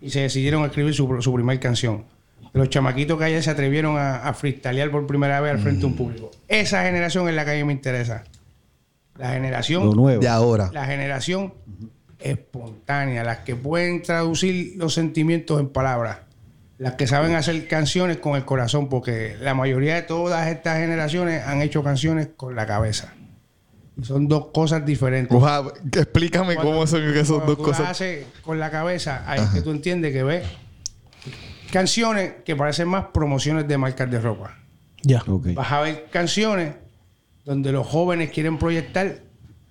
y 0.00 0.10
se 0.10 0.22
decidieron 0.22 0.64
a 0.64 0.66
escribir 0.66 0.94
su, 0.94 1.22
su 1.22 1.32
primer 1.32 1.60
canción. 1.60 2.04
De 2.52 2.58
los 2.58 2.70
chamaquitos 2.70 3.16
que 3.18 3.24
ayer 3.24 3.40
se 3.40 3.50
atrevieron 3.50 3.96
a, 3.98 4.16
a 4.26 4.34
freestylear 4.34 4.90
por 4.90 5.06
primera 5.06 5.40
vez 5.40 5.52
al 5.52 5.58
frente 5.60 5.80
de 5.82 5.86
un 5.86 5.94
público. 5.94 6.32
Esa 6.48 6.82
generación 6.82 7.28
es 7.28 7.36
la 7.36 7.44
que 7.44 7.52
a 7.52 7.54
mí 7.54 7.62
me 7.62 7.72
interesa. 7.72 8.24
La 9.18 9.30
generación 9.32 9.84
Lo 9.86 9.94
nuevo. 9.94 10.20
de 10.20 10.28
ahora 10.28 10.70
la 10.72 10.84
generación 10.84 11.54
espontánea, 12.18 13.22
las 13.24 13.38
que 13.38 13.54
pueden 13.56 14.02
traducir 14.02 14.74
los 14.76 14.94
sentimientos 14.94 15.60
en 15.60 15.68
palabras, 15.68 16.18
las 16.78 16.94
que 16.94 17.06
saben 17.06 17.34
hacer 17.34 17.68
canciones 17.68 18.18
con 18.18 18.36
el 18.36 18.44
corazón, 18.44 18.88
porque 18.88 19.36
la 19.40 19.54
mayoría 19.54 19.94
de 19.94 20.02
todas 20.02 20.46
estas 20.48 20.78
generaciones 20.78 21.44
han 21.46 21.62
hecho 21.62 21.82
canciones 21.82 22.28
con 22.36 22.54
la 22.56 22.66
cabeza. 22.66 23.12
Y 23.98 24.04
son 24.04 24.28
dos 24.28 24.48
cosas 24.52 24.84
diferentes. 24.84 25.34
Oja, 25.34 25.62
explícame 25.92 26.54
Cuando- 26.54 26.72
cómo 26.72 26.86
son 26.86 27.02
esas 27.04 27.28
cuando 27.28 27.46
dos 27.46 27.56
tú 27.56 27.62
cosas 27.62 27.80
las 27.80 27.90
haces 27.92 28.26
con 28.42 28.58
la 28.58 28.70
cabeza, 28.70 29.22
ahí 29.26 29.40
es 29.40 29.48
que 29.50 29.62
tú 29.62 29.70
entiendes 29.70 30.12
que 30.12 30.22
ves 30.22 30.46
canciones 31.72 32.34
que 32.44 32.54
parecen 32.56 32.88
más 32.88 33.06
promociones 33.12 33.66
de 33.66 33.78
marcas 33.78 34.10
de 34.10 34.20
ropa. 34.20 34.56
Ya. 35.02 35.22
Ok. 35.26 35.48
Vas 35.54 35.72
a 35.72 35.80
ver 35.80 36.06
canciones 36.10 36.74
donde 37.46 37.70
los 37.70 37.86
jóvenes 37.86 38.32
quieren 38.32 38.58
proyectar 38.58 39.20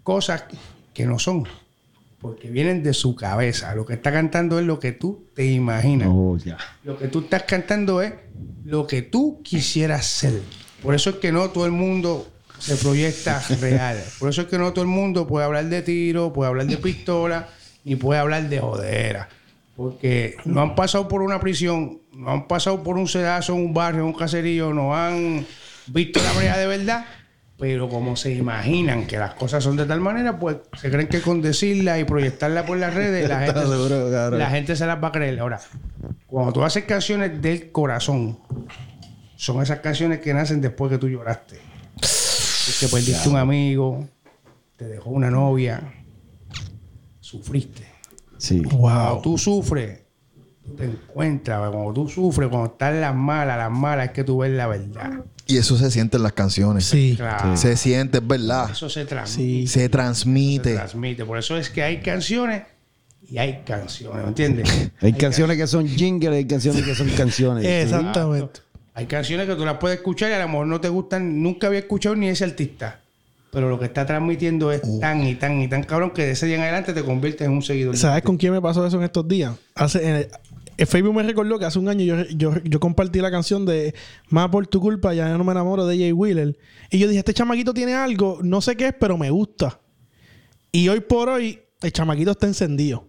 cosas 0.02 0.46
que 0.94 1.06
no 1.06 1.20
son. 1.20 1.46
Porque 2.20 2.50
vienen 2.50 2.82
de 2.82 2.94
su 2.94 3.16
cabeza. 3.16 3.76
Lo 3.76 3.86
que 3.86 3.94
está 3.94 4.12
cantando 4.12 4.58
es 4.58 4.66
lo 4.66 4.80
que 4.80 4.94
tú 4.94 5.28
te 5.36 5.46
imaginas. 5.46 6.08
Oh. 6.10 6.38
Lo 6.84 6.98
que 6.98 7.10
tú 7.10 7.20
estás 7.20 7.44
cantando 7.44 8.02
es 8.02 8.14
lo 8.64 8.88
que 8.88 9.04
tú 9.04 9.42
quisieras 9.44 10.08
ser. 10.08 10.42
Por 10.82 10.96
eso 10.96 11.12
es 11.12 11.16
que 11.18 11.34
no 11.34 11.50
todo 11.50 11.66
el 11.66 11.74
mundo 11.74 12.26
se 12.58 12.78
proyecta 12.78 13.44
real. 13.62 14.02
Por 14.20 14.30
eso 14.30 14.44
es 14.44 14.48
que 14.48 14.58
no 14.58 14.72
todo 14.72 14.84
el 14.84 14.90
mundo 14.90 15.28
puede 15.28 15.46
hablar 15.46 15.66
de 15.66 15.82
tiro, 15.82 16.32
puede 16.32 16.50
hablar 16.50 16.68
de 16.68 16.78
pistola, 16.78 17.50
ni 17.84 17.98
puede 17.98 18.22
hablar 18.22 18.48
de 18.48 18.60
jodera. 18.60 19.28
Porque 19.76 20.38
no 20.46 20.62
han 20.62 20.76
pasado 20.76 21.10
por 21.10 21.22
una 21.22 21.42
prisión, 21.42 22.00
no 22.14 22.32
han 22.32 22.48
pasado 22.48 22.82
por 22.82 22.98
un 22.98 23.10
sedazo 23.10 23.54
un 23.54 23.74
barrio, 23.74 24.02
en 24.02 24.08
un 24.08 24.14
caserío, 24.14 24.74
no 24.74 24.96
han 24.96 25.46
visto 25.88 26.24
la 26.24 26.32
brea 26.32 26.58
de 26.58 26.68
verdad 26.68 27.06
Pero 27.58 27.88
como 27.88 28.18
se 28.18 28.34
imaginan 28.34 29.08
que 29.08 29.18
las 29.18 29.34
cosas 29.36 29.64
son 29.64 29.78
de 29.78 29.86
tal 29.86 30.02
manera, 30.02 30.38
pues 30.38 30.58
se 30.80 30.92
creen 30.92 31.08
que 31.08 31.22
con 31.22 31.42
decirla 31.42 31.98
y 32.00 32.04
proyectarla 32.04 32.66
por 32.66 32.78
las 32.78 32.94
redes, 32.94 33.30
la 33.30 33.40
gente, 34.50 34.74
la 34.74 34.76
se 34.76 34.86
las 34.86 35.02
va 35.02 35.08
a 35.08 35.12
creer. 35.14 35.40
Ahora, 35.40 35.62
cuando 36.28 36.52
tú 36.52 36.64
haces 36.64 36.84
canciones 36.84 37.42
del 37.42 37.72
corazón, 37.72 38.40
son 39.38 39.62
esas 39.62 39.80
canciones 39.80 40.20
que 40.20 40.34
nacen 40.34 40.60
después 40.60 40.92
que 40.92 40.98
tú 40.98 41.08
lloraste. 41.08 41.58
Que 42.80 42.88
perdiste 42.88 43.30
un 43.30 43.38
amigo, 43.38 44.06
te 44.76 44.86
dejó 44.86 45.12
una 45.12 45.32
novia, 45.32 45.82
sufriste. 47.22 47.86
Sí. 48.38 48.62
Cuando 48.64 49.14
Wow. 49.14 49.22
tú 49.22 49.38
sufres, 49.38 50.02
tú 50.64 50.76
te 50.76 50.86
encuentras. 50.86 51.70
Cuando 51.72 51.94
tú 51.94 52.10
sufres, 52.10 52.50
cuando 52.50 52.72
estás 52.72 52.94
las 52.96 53.16
malas, 53.16 53.58
las 53.58 53.72
malas 53.72 54.08
es 54.08 54.12
que 54.12 54.24
tú 54.24 54.40
ves 54.40 54.52
la 54.52 54.68
verdad. 54.68 55.24
Y 55.48 55.58
eso 55.58 55.78
se 55.78 55.92
siente 55.92 56.18
en 56.18 56.24
las 56.24 56.34
canciones. 56.34 56.86
Sí. 56.86 57.14
Claro. 57.18 57.56
Se 57.56 57.78
siente, 57.78 58.18
es 58.18 58.28
verdad. 58.28 58.70
Eso 58.72 58.90
se 58.90 59.06
transmite. 59.06 59.62
Sí. 59.62 59.68
Se 59.68 59.80
Se 59.82 59.90
transmite. 59.90 60.74
transmite. 60.74 61.26
Por 61.26 61.38
eso 61.38 61.58
es 61.58 61.70
que 61.70 61.84
hay 61.84 62.02
canciones 62.02 62.64
y 63.30 63.38
hay 63.38 63.62
canciones, 63.66 64.22
¿me 64.24 64.28
entiendes? 64.30 64.92
Hay 65.02 65.14
canciones 65.14 65.58
que 65.58 65.66
son 65.66 65.88
jingles, 65.88 66.32
hay 66.32 66.46
canciones 66.46 66.84
que 66.84 66.94
son 66.94 67.10
canciones. 67.10 67.66
Exactamente. 67.86 68.60
Hay 68.94 69.08
canciones 69.08 69.48
que 69.48 69.56
tú 69.56 69.66
las 69.66 69.78
puedes 69.78 69.98
escuchar 69.98 70.30
y 70.30 70.34
a 70.34 70.40
lo 70.40 70.48
mejor 70.48 70.68
no 70.68 70.80
te 70.80 70.90
gustan, 70.90 71.42
nunca 71.42 71.68
había 71.68 71.80
escuchado 71.80 72.16
ni 72.16 72.28
ese 72.30 72.44
artista. 72.44 73.02
Pero 73.52 73.70
lo 73.70 73.80
que 73.80 73.86
está 73.86 74.06
transmitiendo 74.06 74.72
es 74.72 74.82
tan 75.00 75.26
y 75.26 75.36
tan 75.36 75.62
y 75.62 75.68
tan 75.70 75.84
cabrón 75.84 76.12
que 76.12 76.24
de 76.24 76.32
ese 76.32 76.46
día 76.46 76.58
en 76.58 76.62
adelante 76.64 76.94
te 76.94 77.04
conviertes 77.04 77.48
en 77.48 77.54
un 77.54 77.62
seguidor. 77.62 77.98
¿Sabes 77.98 78.22
con 78.22 78.38
quién 78.38 78.52
me 78.52 78.62
pasó 78.62 78.86
eso 78.86 78.98
en 78.98 79.04
estos 79.04 79.28
días? 79.28 79.54
Hace, 79.76 80.08
en 80.08 80.16
el 80.16 80.28
Facebook 80.78 81.14
me 81.16 81.24
recordó 81.24 81.58
que 81.58 81.66
hace 81.66 81.80
un 81.80 81.88
año 81.88 82.04
yo, 82.04 82.26
yo, 82.36 82.54
yo 82.64 82.80
compartí 82.80 83.20
la 83.20 83.32
canción 83.32 83.66
de 83.66 83.94
Más 84.30 84.50
por 84.50 84.68
tu 84.68 84.80
culpa, 84.82 85.14
ya 85.14 85.38
no 85.38 85.44
me 85.44 85.52
enamoro 85.52 85.86
de 85.88 85.98
Jay 85.98 86.12
Wheeler. 86.12 86.58
Y 86.92 87.00
yo 87.00 87.08
dije, 87.08 87.20
este 87.20 87.34
chamaquito 87.34 87.74
tiene 87.74 87.94
algo, 87.94 88.40
no 88.44 88.62
sé 88.62 88.76
qué 88.76 88.88
es, 88.88 88.94
pero 89.00 89.18
me 89.18 89.30
gusta. 89.30 89.80
Y 90.72 90.90
hoy 90.90 91.00
por 91.00 91.30
hoy, 91.30 91.62
el 91.82 91.92
chamaquito 91.94 92.32
está 92.32 92.48
encendido. 92.48 93.08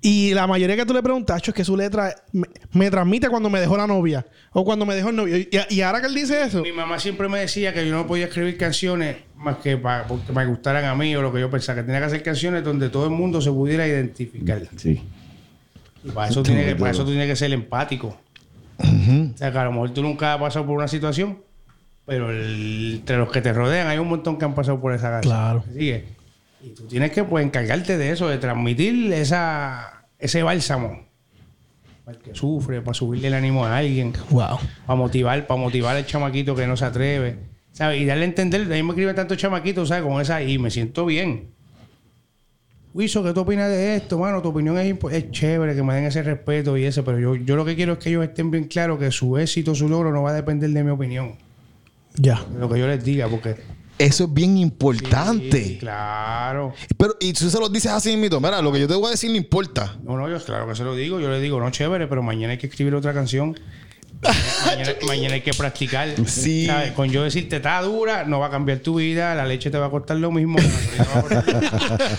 Y 0.00 0.34
la 0.34 0.46
mayoría 0.48 0.74
que 0.76 0.84
tú 0.84 0.92
le 0.92 1.02
preguntas, 1.02 1.36
"Acho, 1.36 1.52
es 1.52 1.54
que 1.54 1.64
su 1.64 1.76
letra 1.76 2.12
me, 2.32 2.48
me 2.72 2.90
transmite 2.90 3.28
cuando 3.28 3.48
me 3.48 3.60
dejó 3.60 3.76
la 3.76 3.86
novia 3.86 4.26
o 4.52 4.64
cuando 4.64 4.84
me 4.84 4.94
dejó 4.96 5.10
el 5.10 5.16
novio. 5.16 5.36
Y, 5.36 5.48
y 5.70 5.80
ahora 5.82 6.00
que 6.00 6.08
él 6.08 6.14
dice 6.14 6.42
eso, 6.42 6.62
Mi 6.62 6.72
mamá 6.72 6.98
siempre 6.98 7.28
me 7.28 7.38
decía 7.38 7.72
que 7.72 7.86
yo 7.86 7.94
no 7.94 8.06
podía 8.08 8.24
escribir 8.26 8.56
canciones 8.58 9.18
más 9.36 9.58
que 9.58 9.76
para 9.76 10.06
porque 10.08 10.32
me 10.32 10.44
gustaran 10.46 10.84
a 10.84 10.94
mí 10.96 11.14
o 11.14 11.22
lo 11.22 11.32
que 11.32 11.38
yo 11.40 11.48
pensaba, 11.48 11.80
que 11.80 11.84
tenía 11.86 12.00
que 12.00 12.06
hacer 12.06 12.22
canciones 12.24 12.64
donde 12.64 12.88
todo 12.88 13.04
el 13.04 13.12
mundo 13.12 13.40
se 13.40 13.50
pudiera 13.52 13.86
identificar. 13.86 14.62
Sí. 14.76 15.00
Y 16.06 16.10
para 16.10 16.28
eso, 16.28 16.42
tiene 16.42 16.64
que, 16.64 16.76
para 16.76 16.90
eso 16.92 17.04
tú 17.04 17.10
tienes 17.10 17.26
que 17.28 17.36
ser 17.36 17.52
empático. 17.52 18.16
O 18.78 19.36
sea, 19.36 19.50
que 19.52 19.58
a 19.58 19.64
lo 19.64 19.72
mejor 19.72 19.90
tú 19.90 20.02
nunca 20.02 20.34
has 20.34 20.40
pasado 20.40 20.66
por 20.66 20.76
una 20.76 20.88
situación, 20.88 21.38
pero 22.04 22.30
el- 22.30 22.96
entre 22.96 23.16
los 23.16 23.30
que 23.32 23.40
te 23.40 23.52
rodean 23.52 23.88
hay 23.88 23.98
un 23.98 24.08
montón 24.08 24.38
que 24.38 24.44
han 24.44 24.54
pasado 24.54 24.80
por 24.80 24.92
esa 24.94 25.10
canción. 25.10 25.32
Claro. 25.34 25.64
Sigue. 25.72 26.04
Y 26.62 26.70
tú 26.70 26.84
tienes 26.86 27.10
que 27.12 27.24
pues, 27.24 27.44
encargarte 27.44 27.96
de 27.98 28.10
eso, 28.10 28.28
de 28.28 28.38
transmitir 28.38 29.12
esa, 29.12 30.04
ese 30.18 30.42
bálsamo. 30.42 31.06
Para 32.04 32.18
el 32.18 32.22
que 32.22 32.34
sufre, 32.34 32.80
para 32.82 32.94
subirle 32.94 33.28
el 33.28 33.34
ánimo 33.34 33.64
a 33.66 33.78
alguien, 33.78 34.12
wow. 34.30 34.58
para 34.86 34.96
motivar, 34.96 35.46
para 35.46 35.60
motivar 35.60 35.96
al 35.96 36.06
chamaquito 36.06 36.54
que 36.54 36.66
no 36.66 36.76
se 36.76 36.84
atreve. 36.84 37.38
¿sabes? 37.72 38.00
Y 38.00 38.04
darle 38.06 38.22
a 38.24 38.28
entender, 38.28 38.62
a 38.62 38.64
mí 38.64 38.82
me 38.82 38.90
escriben 38.90 39.14
tantos 39.14 39.36
chamaquitos, 39.36 39.88
¿sabes? 39.88 40.04
Con 40.04 40.20
esa, 40.20 40.42
y 40.42 40.58
me 40.58 40.70
siento 40.70 41.04
bien. 41.04 41.50
Wiso, 42.96 43.22
¿qué 43.22 43.34
tú 43.34 43.40
opinas 43.40 43.68
de 43.68 43.96
esto? 43.96 44.18
Mano, 44.18 44.40
tu 44.40 44.48
opinión 44.48 44.78
es, 44.78 44.96
es 45.12 45.30
chévere, 45.30 45.74
que 45.74 45.82
me 45.82 45.94
den 45.94 46.06
ese 46.06 46.22
respeto 46.22 46.78
y 46.78 46.84
ese, 46.84 47.02
pero 47.02 47.18
yo, 47.18 47.34
yo 47.34 47.54
lo 47.54 47.62
que 47.62 47.76
quiero 47.76 47.92
es 47.92 47.98
que 47.98 48.08
ellos 48.08 48.24
estén 48.24 48.50
bien 48.50 48.64
claros 48.64 48.98
que 48.98 49.10
su 49.10 49.36
éxito, 49.36 49.74
su 49.74 49.86
logro 49.86 50.12
no 50.12 50.22
va 50.22 50.30
a 50.30 50.32
depender 50.32 50.70
de 50.70 50.82
mi 50.82 50.90
opinión, 50.90 51.32
Ya. 52.14 52.42
de 52.50 52.58
lo 52.58 52.70
que 52.70 52.78
yo 52.80 52.86
les 52.86 53.04
diga, 53.04 53.28
porque... 53.28 53.56
Eso 53.98 54.24
es 54.24 54.32
bien 54.32 54.56
importante. 54.56 55.62
Sí, 55.62 55.76
claro. 55.78 56.72
Pero, 56.96 57.16
y 57.20 57.34
tú 57.34 57.50
se 57.50 57.58
lo 57.60 57.68
dices 57.68 57.90
así 57.92 58.16
mismo. 58.16 58.40
Mira, 58.40 58.62
lo 58.62 58.72
que 58.72 58.80
yo 58.80 58.88
te 58.88 58.94
voy 58.94 59.08
a 59.08 59.10
decir 59.10 59.30
no 59.30 59.36
importa. 59.36 59.96
No, 60.02 60.16
no, 60.16 60.28
yo 60.30 60.42
claro 60.42 60.66
que 60.66 60.74
se 60.74 60.84
lo 60.84 60.94
digo. 60.94 61.20
Yo 61.20 61.30
le 61.30 61.38
digo, 61.40 61.60
no, 61.60 61.70
chévere, 61.70 62.06
pero 62.06 62.22
mañana 62.22 62.52
hay 62.52 62.58
que 62.58 62.66
escribir 62.66 62.94
otra 62.94 63.12
canción. 63.14 63.58
Mañana, 64.66 64.92
mañana 65.06 65.34
hay 65.34 65.40
que 65.42 65.52
practicar. 65.52 66.08
Sí. 66.26 66.66
¿Sabes? 66.66 66.92
Con 66.92 67.10
yo 67.10 67.22
decirte, 67.22 67.56
está 67.56 67.80
dura, 67.82 68.24
no 68.24 68.40
va 68.40 68.46
a 68.46 68.50
cambiar 68.50 68.78
tu 68.78 68.96
vida, 68.96 69.34
la 69.34 69.44
leche 69.46 69.70
te 69.70 69.78
va 69.78 69.86
a 69.86 69.90
costar 69.90 70.16
lo 70.16 70.30
mismo. 70.30 70.58
la 70.58 70.64
gasolina 70.64 71.04
va 71.14 71.18
a 71.18 71.22
costar- 71.22 72.18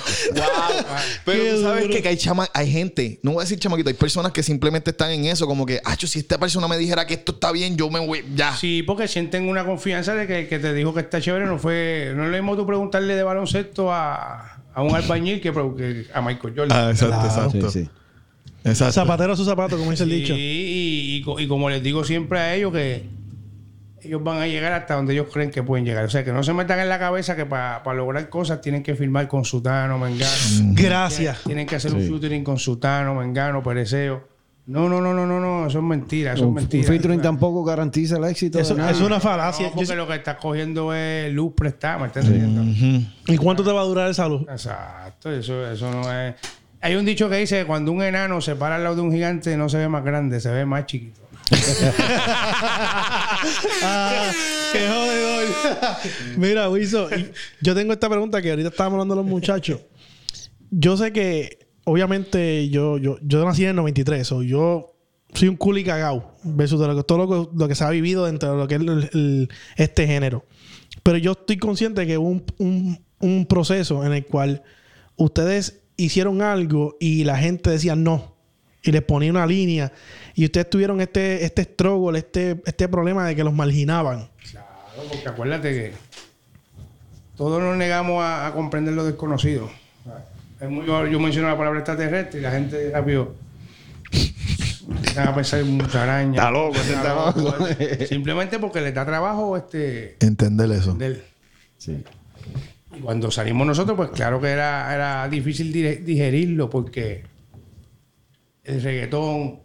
Pero 1.25 1.43
Qué 1.43 1.51
tú 1.51 1.61
sabes 1.63 1.83
duro. 1.87 2.01
que, 2.01 2.07
hay 2.07 2.17
chama 2.17 2.47
hay 2.53 2.71
gente, 2.71 3.19
no 3.23 3.31
voy 3.33 3.41
a 3.41 3.43
decir 3.43 3.59
chamaquito, 3.59 3.89
hay 3.89 3.95
personas 3.95 4.31
que 4.31 4.43
simplemente 4.43 4.91
están 4.91 5.11
en 5.11 5.25
eso, 5.25 5.47
como 5.47 5.65
que, 5.65 5.81
acho, 5.83 6.07
si 6.07 6.19
esta 6.19 6.37
persona 6.37 6.67
me 6.67 6.77
dijera 6.77 7.05
que 7.05 7.15
esto 7.15 7.33
está 7.33 7.51
bien, 7.51 7.75
yo 7.77 7.89
me 7.89 7.99
voy, 8.05 8.23
ya. 8.35 8.55
Sí, 8.55 8.83
porque 8.83 9.07
sienten 9.07 9.47
una 9.49 9.65
confianza 9.65 10.15
de 10.15 10.27
que 10.27 10.39
el 10.41 10.47
que 10.47 10.59
te 10.59 10.73
dijo 10.73 10.93
que 10.93 11.01
está 11.01 11.19
chévere 11.21 11.45
no 11.45 11.57
fue. 11.59 12.13
No 12.15 12.25
es 12.25 12.29
lo 12.31 12.37
mismo 12.37 12.55
tú 12.55 12.65
preguntarle 12.65 13.15
de 13.15 13.23
baloncesto 13.23 13.91
a, 13.93 14.61
a 14.73 14.81
un 14.81 14.95
albañil 14.95 15.41
que, 15.41 15.51
que 15.51 16.05
a 16.13 16.21
Michael 16.21 16.53
Jordan. 16.55 16.67
Ah, 16.71 16.91
exacto, 16.91 17.15
Claro. 17.15 17.27
exacto. 17.47 17.71
Sí, 17.71 17.83
sí. 17.83 17.89
Exacto. 18.67 18.93
Zapatero 18.93 19.33
a 19.33 19.35
su 19.35 19.45
zapato, 19.45 19.77
como 19.77 19.91
dice 19.91 20.03
el 20.03 20.09
Sí, 20.09 20.15
dicho. 20.15 20.33
y, 20.35 21.17
y 21.17 21.21
co- 21.23 21.39
y 21.39 21.47
como 21.47 21.69
les 21.69 21.81
digo 21.83 22.03
siempre 22.03 22.39
a 22.39 22.53
ellos 22.55 22.71
que 22.73 23.03
ellos 24.03 24.23
van 24.23 24.39
a 24.41 24.47
llegar 24.47 24.71
hasta 24.73 24.93
donde 24.95 25.13
ellos 25.13 25.27
creen 25.33 25.51
que 25.51 25.63
pueden 25.63 25.83
llegar. 25.85 26.05
O 26.05 26.09
sea, 26.09 26.23
que 26.23 26.31
no 26.31 26.43
se 26.43 26.53
metan 26.53 26.79
en 26.79 26.87
la 26.87 26.99
cabeza 26.99 27.35
que 27.35 27.45
para 27.45 27.81
lograr 27.93 28.29
cosas 28.29 28.61
tienen 28.61 28.83
que 28.83 28.95
firmar 28.95 29.27
con 29.27 29.43
Sutano, 29.43 29.97
Mengano. 29.97 30.31
Gracias. 30.73 31.39
Tienen 31.45 31.65
que 31.67 31.75
hacer 31.75 31.93
un 31.93 32.01
featuring 32.01 32.43
con 32.43 32.57
Sutano, 32.57 33.15
Mengano, 33.15 33.61
Pereceo. 33.63 34.35
No, 34.67 34.89
no, 34.89 34.99
no, 35.01 35.13
no, 35.13 35.25
no, 35.25 35.39
no. 35.39 35.67
Eso 35.67 35.77
es 35.79 35.83
mentira. 35.83 36.31
Eso 36.33 36.39
es 36.39 36.41
Un, 36.43 36.47
un 36.49 36.53
mentira. 36.55 36.83
featuring 36.87 37.21
tampoco 37.21 37.63
garantiza 37.63 38.17
el 38.17 38.25
éxito. 38.25 38.59
Eso 38.59 38.75
de 38.75 38.81
nadie. 38.81 38.93
es 38.95 38.99
una 39.01 39.15
No, 39.15 39.21
falacia. 39.21 39.71
porque 39.73 39.85
Yo- 39.87 39.95
lo 39.95 40.07
que 40.07 40.15
estás 40.15 40.35
cogiendo 40.41 40.93
es 40.93 41.33
luz 41.33 41.53
prestada, 41.55 41.97
¿me 41.99 42.07
estás 42.07 42.25
entendiendo? 42.25 43.09
¿Y 43.27 43.37
cuánto 43.37 43.63
te 43.63 43.71
va 43.71 43.81
a 43.81 43.85
durar 43.85 44.09
esa 44.11 44.27
luz? 44.27 44.41
Exacto, 44.49 45.31
eso, 45.31 45.69
eso 45.71 45.89
no 45.89 46.01
es. 46.11 46.35
Hay 46.81 46.95
un 46.95 47.05
dicho 47.05 47.29
que 47.29 47.37
dice 47.37 47.59
que 47.59 47.65
cuando 47.65 47.91
un 47.91 48.03
enano 48.03 48.39
se 48.41 48.55
para 48.55 48.75
al 48.75 48.83
lado 48.83 48.95
de 48.97 49.01
un 49.01 49.11
gigante 49.11 49.57
no 49.57 49.67
se 49.69 49.77
ve 49.77 49.87
más 49.87 50.03
grande, 50.03 50.39
se 50.39 50.51
ve 50.51 50.65
más 50.65 50.85
chiquito. 50.85 51.21
Ah, 53.83 54.31
¡Qué 54.73 54.87
jodedor! 54.87 55.45
Mira, 56.37 56.69
Wiso, 56.69 57.07
yo 57.61 57.75
tengo 57.75 57.93
esta 57.93 58.09
pregunta 58.09 58.41
que 58.41 58.49
ahorita 58.49 58.69
estábamos 58.69 58.95
hablando 58.95 59.15
los 59.15 59.25
muchachos. 59.25 59.81
Yo 60.71 60.97
sé 60.97 61.13
que, 61.13 61.67
obviamente, 61.83 62.69
yo, 62.69 62.97
yo, 62.97 63.17
yo 63.21 63.45
nací 63.45 63.63
en 63.63 63.69
el 63.69 63.75
93, 63.77 64.31
o 64.31 64.43
yo 64.43 64.95
soy 65.33 65.49
un 65.49 65.55
culi 65.55 65.83
cagao 65.83 66.35
versus 66.43 66.79
de 66.79 66.87
lo 66.87 66.95
que, 66.95 67.03
todo 67.03 67.49
lo 67.53 67.67
que, 67.67 67.75
se 67.75 67.83
ha 67.83 67.89
vivido 67.89 68.25
dentro 68.25 68.51
de 68.51 68.57
lo 68.57 68.67
que 68.67 68.75
es 68.75 69.49
este 69.75 70.07
género. 70.07 70.45
Pero 71.03 71.17
yo 71.17 71.33
estoy 71.33 71.57
consciente 71.57 72.07
que 72.07 72.17
hubo 72.17 72.29
un, 72.29 72.43
un, 72.57 73.05
un 73.19 73.45
proceso 73.45 74.03
en 74.03 74.13
el 74.13 74.25
cual 74.25 74.63
ustedes 75.15 75.83
hicieron 75.97 76.41
algo 76.41 76.95
y 76.99 77.23
la 77.23 77.37
gente 77.37 77.69
decía 77.69 77.95
no. 77.95 78.35
Y 78.83 78.91
les 78.91 79.01
ponía 79.01 79.31
una 79.31 79.45
línea. 79.45 79.91
Y 80.35 80.45
ustedes 80.45 80.69
tuvieron 80.69 81.01
este, 81.01 81.43
este 81.43 81.63
struggle, 81.63 82.17
este, 82.19 82.61
este 82.65 82.87
problema 82.87 83.27
de 83.27 83.35
que 83.35 83.43
los 83.43 83.53
marginaban. 83.53 84.29
Claro, 84.49 84.67
porque 85.11 85.27
acuérdate 85.27 85.73
que 85.73 85.93
todos 87.35 87.61
nos 87.61 87.75
negamos 87.75 88.23
a, 88.23 88.47
a 88.47 88.53
comprender 88.53 88.93
lo 88.93 89.03
desconocido. 89.03 89.69
Es 90.61 90.69
muy- 90.69 90.85
yo, 90.85 91.19
menciono 91.19 91.49
la 91.49 91.57
palabra 91.57 91.79
extraterrestre 91.79 92.39
y 92.39 92.43
la 92.43 92.51
gente 92.51 92.89
rápido 92.91 93.35
empiezan 94.89 95.27
a 95.27 95.35
pensar 95.35 95.59
en 95.59 95.77
mucha 95.77 96.03
araña. 96.03 96.35
Está 96.39 96.51
loco, 96.51 96.75
ese 96.77 96.93
está 96.93 97.13
loco. 97.13 97.55
Simplemente 98.07 98.57
porque 98.59 98.81
le 98.81 98.91
da 98.91 99.05
trabajo 99.05 99.57
este 99.57 100.15
Entender 100.19 100.71
eso. 100.71 100.93
del- 100.93 101.23
Sí. 101.77 102.03
Y 102.97 103.01
cuando 103.01 103.29
salimos 103.31 103.67
nosotros, 103.67 103.95
pues 103.95 104.09
claro 104.09 104.41
que 104.41 104.49
era, 104.49 104.93
era 104.93 105.27
difícil 105.29 105.71
digerirlo 106.03 106.69
porque 106.69 107.23
el 108.63 108.81
reggaetón, 108.81 109.59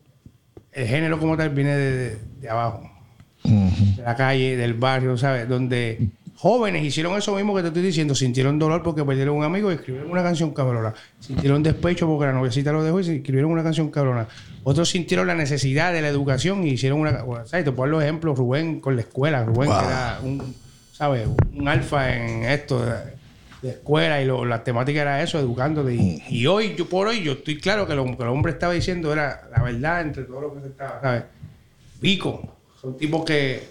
el 0.73 0.87
género 0.87 1.19
como 1.19 1.37
tal, 1.37 1.51
viene 1.51 1.77
de, 1.77 2.49
abajo, 2.49 2.91
de 3.45 4.03
la 4.03 4.15
calle, 4.15 4.57
del 4.57 4.75
barrio, 4.75 5.17
¿sabes? 5.17 5.49
Donde 5.49 6.09
jóvenes 6.37 6.85
hicieron 6.85 7.17
eso 7.17 7.35
mismo 7.35 7.55
que 7.55 7.63
te 7.63 7.69
estoy 7.69 7.83
diciendo, 7.83 8.15
sintieron 8.15 8.59
dolor 8.59 8.83
porque 8.83 9.05
perdieron 9.05 9.37
un 9.37 9.45
amigo 9.45 9.71
y 9.71 9.75
escribieron 9.75 10.11
una 10.11 10.23
canción 10.23 10.53
cabrona. 10.53 10.95
Sintieron 11.21 11.63
despecho 11.63 12.07
porque 12.07 12.27
la 12.27 12.33
noviecita 12.33 12.73
lo 12.73 12.83
dejó 12.83 13.01
y 13.01 13.17
escribieron 13.17 13.51
una 13.51 13.63
canción 13.63 13.91
cabrona. 13.91 14.27
Otros 14.65 14.91
sintieron 14.91 15.27
la 15.27 15.35
necesidad 15.35 15.93
de 15.93 16.03
la 16.03 16.09
educación 16.09 16.67
y 16.67 16.71
hicieron 16.71 17.01
una... 17.01 17.23
Bueno, 17.23 17.47
¿sabes? 17.47 17.65
Te 17.65 17.73
pongo 17.73 17.87
los 17.87 18.03
ejemplos, 18.03 18.39
Rubén 18.39 18.81
con 18.81 18.97
la 18.97 19.03
escuela, 19.03 19.45
Rubén 19.45 19.71
que 19.71 19.77
era 19.77 20.21
un, 20.23 20.55
¿sabes? 20.93 21.29
Un 21.55 21.69
alfa 21.69 22.15
en 22.15 22.45
esto 22.45 22.85
de 23.63 23.71
escuela 23.71 24.21
y 24.21 24.27
lo- 24.27 24.45
la 24.45 24.63
temática 24.65 25.01
era 25.03 25.23
eso, 25.23 25.39
educándote. 25.39 25.95
Y, 25.95 26.23
y 26.29 26.47
hoy, 26.47 26.75
yo 26.77 26.89
por 26.89 27.07
hoy, 27.07 27.23
yo 27.23 27.33
estoy 27.33 27.59
claro 27.61 27.87
que 27.87 27.95
lo 27.95 28.05
que 28.05 28.23
el 28.23 28.29
hombre 28.29 28.53
estaba 28.53 28.73
diciendo 28.73 29.13
era 29.13 29.49
la 29.57 29.63
verdad 29.63 30.01
entre 30.03 30.25
todo 30.25 30.41
lo 30.41 30.55
que 30.55 30.61
se 30.61 30.67
estaba, 30.67 31.01
¿sabes? 31.01 31.25
Pico, 32.01 32.57
son 32.81 32.97
tipos 32.97 33.25
que 33.25 33.69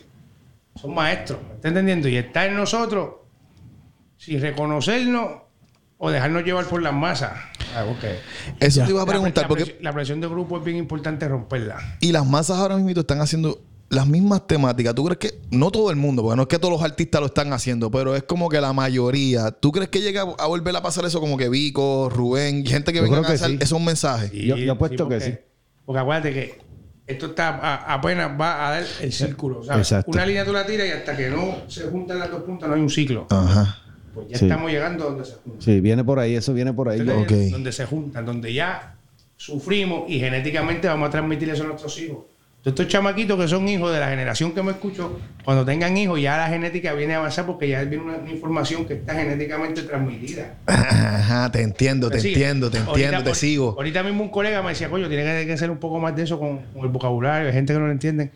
son 0.82 0.94
maestros, 0.96 1.40
¿me 1.48 1.56
estás 1.56 1.70
entendiendo? 1.70 2.08
Y 2.08 2.16
está 2.16 2.46
en 2.46 2.56
nosotros, 2.56 3.16
si 4.18 4.38
reconocernos 4.40 5.42
o 5.98 6.10
dejarnos 6.10 6.44
llevar 6.44 6.66
por 6.66 6.82
las 6.82 6.94
masas. 6.94 7.34
Ah. 7.76 7.86
Eso 8.60 8.80
Ya. 8.80 8.86
te 8.86 8.92
iba 8.92 9.02
a 9.02 9.06
La- 9.06 9.12
preguntar, 9.12 9.44
la, 9.44 9.48
porque... 9.50 9.64
presión, 9.66 9.84
la 9.84 9.94
presión 9.94 10.22
de 10.22 10.28
grupo 10.28 10.58
es 10.58 10.64
bien 10.64 10.78
importante 10.78 11.28
romperla. 11.28 11.98
Y 12.00 12.12
las 12.12 12.26
masas 12.26 12.58
ahora 12.58 12.76
mismo 12.78 13.00
están 13.00 13.20
haciendo 13.22 13.60
las 13.92 14.08
mismas 14.08 14.48
temáticas, 14.48 14.96
¿tú 14.96 15.04
crees 15.06 15.18
que, 15.20 15.42
no 15.52 15.70
todo 15.70 15.90
el 15.92 15.96
mundo, 15.98 16.24
porque 16.24 16.36
no 16.38 16.42
es 16.44 16.48
que 16.48 16.58
todos 16.60 16.74
los 16.74 16.82
artistas 16.82 17.22
lo 17.22 17.28
están 17.28 17.54
haciendo, 17.54 17.92
pero 17.92 18.16
es 18.16 18.24
como 18.24 18.50
que 18.50 18.60
la 18.60 18.74
mayoría, 18.74 19.52
¿tú 19.52 19.72
crees 19.72 19.90
que 19.90 20.02
llega 20.02 20.22
a 20.22 20.48
volver 20.48 20.76
a 20.76 20.82
pasar 20.82 21.06
eso 21.06 21.20
como 21.20 21.38
que 21.38 21.50
Vico, 21.50 22.10
Rubén, 22.10 22.66
gente 22.66 22.92
que 22.94 22.98
Yo 23.00 23.04
venga 23.04 23.18
creo 23.18 23.26
a 23.26 23.28
que 23.30 23.34
hacer 23.36 23.52
sí. 23.52 23.58
esos 23.62 23.80
mensajes? 23.82 24.32
Yo- 24.32 24.56
yo 24.58 24.72
apuesto 24.74 25.08
que 25.10 25.16
porque- 25.18 25.32
sí. 25.32 25.38
Porque 25.86 26.00
acuérdate 26.00 26.34
que 26.34 26.60
esto 27.06 27.26
está 27.28 27.50
a- 27.50 27.94
apenas 27.96 28.32
va 28.40 28.68
a 28.68 28.72
dar 28.72 28.84
el 29.02 29.12
círculo. 29.12 29.64
¿sabes? 29.64 29.82
Exacto. 29.92 30.12
Una 30.12 30.26
línea 30.26 30.46
tú 30.46 30.54
la 30.54 30.66
tiras 30.66 30.88
y 30.88 30.92
hasta 30.92 31.16
que 31.18 31.30
no 31.30 31.58
se 31.68 31.84
juntan 31.84 32.20
las 32.20 32.32
dos 32.32 32.44
puntas 32.44 32.70
no 32.70 32.76
hay 32.76 32.82
un 32.82 32.90
ciclo. 32.90 33.28
Ajá. 33.30 33.78
Pues 34.14 34.28
ya 34.30 34.38
Sí. 34.38 34.46
estamos 34.46 34.72
llegando 34.72 35.04
a 35.04 35.08
donde 35.08 35.26
se 35.26 35.34
juntan. 35.36 35.62
Sí, 35.62 35.80
viene 35.82 36.04
por 36.04 36.20
ahí, 36.20 36.36
eso 36.36 36.54
viene 36.54 36.72
por 36.74 36.88
ahí. 36.90 37.00
Entonces. 37.02 37.52
Donde 37.52 37.72
se 37.72 37.86
juntan, 37.86 38.26
donde 38.26 38.54
ya 38.54 38.96
sufrimos 39.36 40.10
y 40.10 40.20
genéticamente 40.20 40.88
vamos 40.88 41.08
a 41.08 41.12
transmitir 41.12 41.50
eso 41.50 41.64
a 41.64 41.68
nuestros 41.68 42.00
hijos. 42.00 42.20
Todos 42.64 42.74
estos 42.80 42.88
chamaquitos 42.90 43.40
que 43.40 43.48
son 43.48 43.68
hijos 43.68 43.92
de 43.92 44.00
la 44.00 44.08
generación 44.10 44.52
que 44.52 44.62
me 44.62 44.72
escucho, 44.72 45.20
cuando 45.44 45.66
tengan 45.66 45.98
hijos, 45.98 46.22
ya 46.22 46.38
la 46.38 46.48
genética 46.48 46.94
viene 46.94 47.16
a 47.16 47.18
avanzar 47.18 47.48
porque 47.48 47.68
ya 47.68 47.84
viene 47.84 48.04
una, 48.04 48.18
una 48.18 48.30
información 48.32 48.86
que 48.86 48.94
está 48.94 49.16
genéticamente 49.16 49.82
transmitida. 49.82 50.58
Ajá, 50.68 51.52
te 51.52 51.62
entiendo, 51.64 52.12
te 52.12 52.18
entiendo, 52.18 52.70
te 52.70 52.78
Ahorita- 52.78 52.92
entiendo, 52.94 53.18
te 53.24 53.30
ahorita- 53.30 53.34
sigo. 53.36 53.70
Ahorita 53.78 54.04
mismo 54.04 54.22
un 54.24 54.30
colega 54.30 54.62
me 54.62 54.70
decía, 54.70 54.92
coño, 54.92 55.08
tiene 55.10 55.46
que, 55.48 55.58
ser 55.58 55.72
un 55.72 55.80
poco 55.80 56.00
más 56.00 56.16
de 56.16 56.22
eso 56.22 56.38
con, 56.40 56.60
con 56.74 56.84
el 56.84 56.90
vocabulario, 56.90 57.48
hay 57.48 57.54
gente 57.54 57.74
que 57.74 57.80
no 57.80 57.88
lo 57.88 57.92
entiende. 57.92 58.30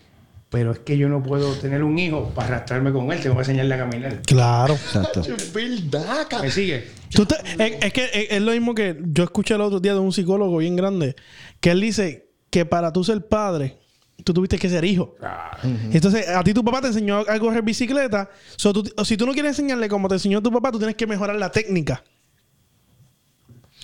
Pero 0.50 0.72
es 0.72 0.80
que 0.80 0.98
yo 0.98 1.08
no 1.08 1.22
puedo 1.22 1.54
tener 1.56 1.84
un 1.84 2.00
hijo 2.00 2.30
para 2.34 2.48
arrastrarme 2.48 2.92
con 2.92 3.12
él, 3.12 3.20
tengo 3.20 3.36
que 3.36 3.42
enseñarle 3.42 3.76
a 3.76 3.78
caminar. 3.78 4.22
Claro. 4.26 4.74
Exacto. 4.74 5.22
Es 5.22 5.54
verdad, 5.54 6.28
¿Me 6.42 6.50
sigue? 6.50 6.88
Tú 7.12 7.26
te- 7.28 7.36
es, 7.60 7.84
es 7.84 7.94
que 7.94 8.06
es, 8.06 8.28
es 8.32 8.42
lo 8.42 8.52
mismo 8.54 8.74
que 8.74 8.98
yo 9.06 9.24
escuché 9.24 9.54
el 9.54 9.62
otro 9.62 9.80
día 9.80 9.94
de 9.94 10.00
un 10.00 10.12
psicólogo 10.14 10.58
bien 10.58 10.76
grande, 10.76 11.16
que 11.60 11.70
él 11.72 11.82
dice 11.82 12.30
que 12.50 12.66
para 12.66 12.92
tú 12.94 13.04
ser 13.04 13.28
padre, 13.28 13.78
tú 14.24 14.34
tuviste 14.34 14.58
que 14.58 14.70
ser 14.70 14.84
hijo. 14.86 15.16
Ah, 15.22 15.58
Entonces, 15.92 16.28
a 16.30 16.44
ti 16.44 16.54
tu 16.54 16.64
papá 16.64 16.82
te 16.82 16.88
enseñó 16.88 17.20
a 17.28 17.40
correr 17.40 17.62
bicicleta. 17.64 18.30
So, 18.56 18.74
tú- 18.74 18.90
o 18.98 19.06
si 19.06 19.18
tú 19.18 19.26
no 19.26 19.34
quieres 19.34 19.50
enseñarle 19.52 19.88
como 19.90 20.08
te 20.08 20.16
enseñó 20.16 20.42
tu 20.42 20.52
papá, 20.52 20.72
tú 20.72 20.78
tienes 20.80 20.96
que 20.96 21.06
mejorar 21.08 21.36
la 21.36 21.52
técnica. 21.52 22.04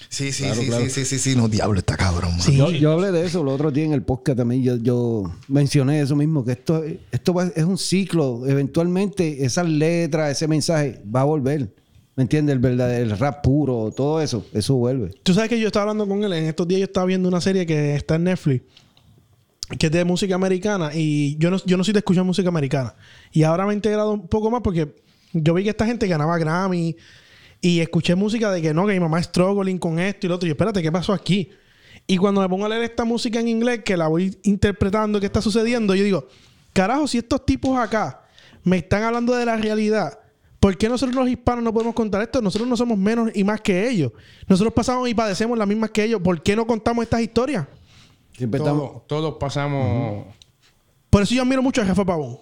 Sí, 0.09 0.31
sí, 0.33 0.43
Claro, 0.43 0.61
sí, 0.61 0.67
claro. 0.67 0.83
sí, 0.85 0.89
sí, 0.89 1.05
sí, 1.05 1.19
sí, 1.19 1.35
no, 1.37 1.47
diablo, 1.47 1.79
está 1.79 1.95
cabrón, 1.95 2.31
man. 2.31 2.41
Sí. 2.41 2.57
Yo, 2.57 2.69
yo 2.71 2.91
hablé 2.91 3.11
de 3.13 3.25
eso 3.25 3.41
el 3.41 3.47
otro 3.47 3.71
día 3.71 3.85
en 3.85 3.93
el 3.93 4.03
podcast 4.03 4.37
también. 4.39 4.61
Yo, 4.61 4.75
yo 4.75 5.31
mencioné 5.47 6.01
eso 6.01 6.15
mismo, 6.17 6.43
que 6.43 6.51
esto, 6.53 6.83
esto 7.11 7.33
va- 7.33 7.51
es 7.55 7.63
un 7.63 7.77
ciclo. 7.77 8.45
Eventualmente, 8.45 9.45
esas 9.45 9.69
letras, 9.69 10.31
ese 10.31 10.47
mensaje 10.49 11.01
va 11.13 11.21
a 11.21 11.25
volver. 11.25 11.73
¿Me 12.17 12.23
entiendes? 12.23 12.53
El 12.53 12.59
verdadero 12.59 13.05
el 13.05 13.17
rap 13.17 13.41
puro, 13.41 13.89
todo 13.95 14.21
eso, 14.21 14.45
eso 14.53 14.75
vuelve. 14.75 15.11
Tú 15.23 15.33
sabes 15.33 15.49
que 15.49 15.57
yo 15.57 15.67
estaba 15.67 15.83
hablando 15.83 16.05
con 16.05 16.21
él. 16.25 16.33
En 16.33 16.45
estos 16.45 16.67
días 16.67 16.79
yo 16.79 16.85
estaba 16.85 17.05
viendo 17.05 17.29
una 17.29 17.39
serie 17.39 17.65
que 17.65 17.95
está 17.95 18.15
en 18.15 18.25
Netflix. 18.25 18.63
Que 19.77 19.87
es 19.87 19.91
de 19.91 20.05
música 20.05 20.35
americana. 20.35 20.91
Y 20.93 21.37
yo 21.37 21.49
no, 21.49 21.57
yo 21.65 21.77
no 21.77 21.83
soy 21.83 21.93
de 21.93 21.99
escuchar 21.99 22.23
música 22.23 22.49
americana. 22.49 22.93
Y 23.31 23.43
ahora 23.43 23.65
me 23.65 23.73
he 23.73 23.75
integrado 23.75 24.11
un 24.11 24.27
poco 24.27 24.51
más 24.51 24.61
porque 24.61 24.95
yo 25.33 25.53
vi 25.53 25.63
que 25.63 25.69
esta 25.69 25.85
gente 25.85 26.07
ganaba 26.07 26.37
Grammy. 26.37 26.95
Y 27.61 27.79
escuché 27.79 28.15
música 28.15 28.51
de 28.51 28.61
que 28.61 28.73
no, 28.73 28.87
que 28.87 28.93
mi 28.93 28.99
mamá 28.99 29.19
es 29.19 29.27
struggling 29.27 29.77
con 29.77 29.99
esto 29.99 30.25
y 30.25 30.29
lo 30.29 30.35
otro. 30.35 30.47
Y 30.47 30.51
espérate, 30.51 30.81
¿qué 30.81 30.91
pasó 30.91 31.13
aquí? 31.13 31.49
Y 32.07 32.17
cuando 32.17 32.41
me 32.41 32.49
pongo 32.49 32.65
a 32.65 32.69
leer 32.69 32.83
esta 32.83 33.05
música 33.05 33.39
en 33.39 33.47
inglés, 33.47 33.81
que 33.85 33.95
la 33.95 34.07
voy 34.07 34.37
interpretando, 34.43 35.19
qué 35.19 35.27
está 35.27 35.41
sucediendo, 35.41 35.93
yo 35.95 36.03
digo, 36.03 36.27
carajo, 36.73 37.07
si 37.07 37.19
estos 37.19 37.45
tipos 37.45 37.77
acá 37.77 38.23
me 38.63 38.77
están 38.77 39.03
hablando 39.03 39.35
de 39.35 39.45
la 39.45 39.57
realidad, 39.57 40.19
¿por 40.59 40.77
qué 40.77 40.89
nosotros 40.89 41.15
los 41.15 41.29
hispanos 41.29 41.63
no 41.63 41.71
podemos 41.71 41.93
contar 41.93 42.21
esto? 42.21 42.41
Nosotros 42.41 42.67
no 42.67 42.75
somos 42.75 42.97
menos 42.97 43.29
y 43.33 43.43
más 43.43 43.61
que 43.61 43.89
ellos. 43.89 44.11
Nosotros 44.47 44.73
pasamos 44.73 45.07
y 45.07 45.13
padecemos 45.13 45.57
las 45.57 45.67
mismas 45.67 45.91
que 45.91 46.03
ellos. 46.03 46.21
¿Por 46.21 46.41
qué 46.41 46.55
no 46.55 46.65
contamos 46.65 47.03
estas 47.03 47.21
historias? 47.21 47.67
Siempre 48.37 48.59
estamos. 48.59 49.05
todos, 49.07 49.35
pasamos. 49.39 50.25
Por 51.09 51.23
eso 51.23 51.35
yo 51.35 51.41
admiro 51.43 51.61
mucho 51.61 51.81
a 51.81 51.85
Rafa 51.85 52.05
Pavón. 52.05 52.37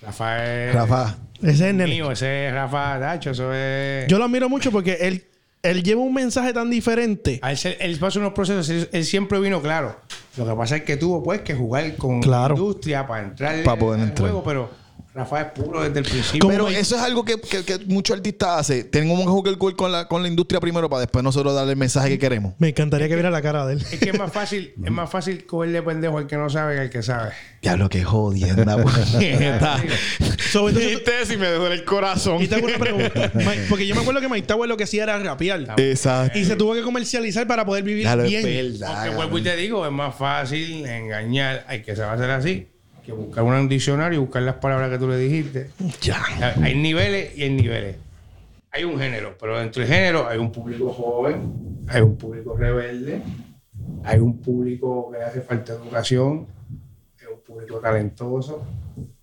Rafael. 0.00 0.72
Rafa. 0.72 1.16
Ese 1.42 1.50
es 1.52 1.60
el. 1.60 1.88
Mío, 1.88 2.10
ese 2.12 2.48
es 2.48 2.54
Rafa 2.54 2.98
Dacho, 2.98 3.30
eso 3.30 3.52
es. 3.52 4.06
Yo 4.08 4.18
lo 4.18 4.24
admiro 4.24 4.48
mucho 4.48 4.70
porque 4.70 4.94
él, 5.00 5.24
él 5.62 5.82
lleva 5.82 6.00
un 6.00 6.14
mensaje 6.14 6.52
tan 6.52 6.70
diferente. 6.70 7.38
A 7.42 7.50
él, 7.50 7.56
se- 7.58 7.76
él 7.84 7.98
pasa 7.98 8.18
unos 8.20 8.32
procesos, 8.32 8.68
él, 8.70 8.88
él 8.92 9.04
siempre 9.04 9.38
vino 9.40 9.60
claro. 9.60 9.96
Lo 10.36 10.46
que 10.46 10.54
pasa 10.54 10.76
es 10.76 10.82
que 10.84 10.96
tuvo 10.96 11.22
pues 11.22 11.40
que 11.42 11.54
jugar 11.54 11.96
con 11.96 12.20
Claro. 12.22 12.54
la 12.54 12.60
industria 12.60 13.06
para 13.06 13.24
entrar 13.24 13.62
Para 13.64 13.78
poder 13.78 14.00
al 14.00 14.08
entrar. 14.08 14.28
juego, 14.30 14.44
pero 14.44 14.70
Rafa 15.14 15.40
es 15.42 15.46
puro 15.52 15.82
desde 15.82 15.98
el 15.98 16.04
principio. 16.06 16.48
Pero 16.48 16.68
eso 16.68 16.96
es 16.96 17.02
algo 17.02 17.22
que, 17.22 17.38
que, 17.38 17.62
que 17.64 17.78
muchos 17.86 18.16
artistas 18.16 18.60
hacen. 18.60 18.90
Tenemos 18.90 19.20
que 19.20 19.26
jugar 19.26 19.58
cool 19.58 19.76
con 19.76 19.92
la, 19.92 20.08
con 20.08 20.22
la 20.22 20.28
industria 20.28 20.58
primero 20.58 20.88
para 20.88 21.00
después 21.00 21.22
nosotros 21.22 21.54
darle 21.54 21.72
el 21.72 21.76
mensaje 21.76 22.08
que 22.08 22.18
queremos. 22.18 22.54
Me 22.58 22.70
encantaría 22.70 23.08
que 23.08 23.14
viera 23.14 23.30
la 23.30 23.42
cara 23.42 23.66
de 23.66 23.74
él. 23.74 23.84
Es 23.92 23.98
que 24.00 24.08
es 24.10 24.18
más 24.18 24.32
fácil, 24.32 24.72
es 24.82 24.90
más 24.90 25.10
fácil 25.10 25.44
cogerle 25.44 25.82
pendejo 25.82 26.16
al 26.16 26.26
que 26.26 26.36
no 26.36 26.48
sabe 26.48 26.76
que 26.76 26.80
al 26.80 26.90
que 26.90 27.02
sabe. 27.02 27.32
Diablo, 27.60 27.90
qué 27.90 28.04
jodienda. 28.04 28.82
puñeta. 28.82 29.82
So, 30.52 30.68
entonces- 30.68 31.28
si 31.28 31.36
me 31.36 31.48
duele 31.50 31.76
el 31.76 31.84
corazón. 31.84 32.42
y 32.42 32.48
te 32.48 32.56
hago 32.56 32.66
una 32.66 32.78
pregunta. 32.78 33.32
Porque 33.70 33.86
yo 33.86 33.94
me 33.94 34.00
acuerdo 34.02 34.20
que 34.20 34.28
Mike 34.28 34.46
Tower 34.46 34.68
lo 34.68 34.76
que 34.76 34.84
hacía 34.84 35.04
era 35.04 35.18
rapear. 35.18 35.74
Exacto. 35.78 36.38
Y 36.38 36.44
se 36.44 36.56
tuvo 36.56 36.74
que 36.74 36.82
comercializar 36.82 37.46
para 37.46 37.64
poder 37.64 37.84
vivir 37.84 38.02
Diablo, 38.02 38.24
es 38.24 38.30
bien. 38.30 38.42
verdad. 38.72 38.94
Porque 39.04 39.16
vuelvo 39.16 39.38
y 39.38 39.42
te 39.42 39.56
digo, 39.56 39.86
es 39.86 39.92
más 39.92 40.14
fácil 40.14 40.84
engañar 40.86 41.64
al 41.68 41.82
que 41.82 41.94
se 41.96 42.02
va 42.02 42.10
a 42.10 42.14
hacer 42.14 42.30
así 42.30 42.66
que 43.04 43.12
buscar 43.12 43.44
un 43.44 43.68
diccionario 43.68 44.18
y 44.18 44.20
buscar 44.20 44.42
las 44.42 44.56
palabras 44.56 44.90
que 44.90 44.98
tú 44.98 45.08
le 45.08 45.18
dijiste. 45.18 45.70
Ya. 46.00 46.22
Hay 46.62 46.74
niveles 46.76 47.36
y 47.36 47.42
hay 47.42 47.50
niveles. 47.50 47.96
Hay 48.70 48.84
un 48.84 48.98
género, 48.98 49.36
pero 49.38 49.58
dentro 49.58 49.82
del 49.82 49.92
género 49.92 50.26
hay 50.26 50.38
un 50.38 50.50
público 50.50 50.90
joven, 50.92 51.84
hay 51.88 52.00
un 52.00 52.16
público 52.16 52.56
rebelde, 52.56 53.20
hay 54.02 54.18
un 54.18 54.38
público 54.38 55.10
que 55.10 55.22
hace 55.22 55.42
falta 55.42 55.74
educación, 55.74 56.46
hay 57.20 57.26
un 57.34 57.40
público 57.40 57.80
talentoso, 57.80 58.64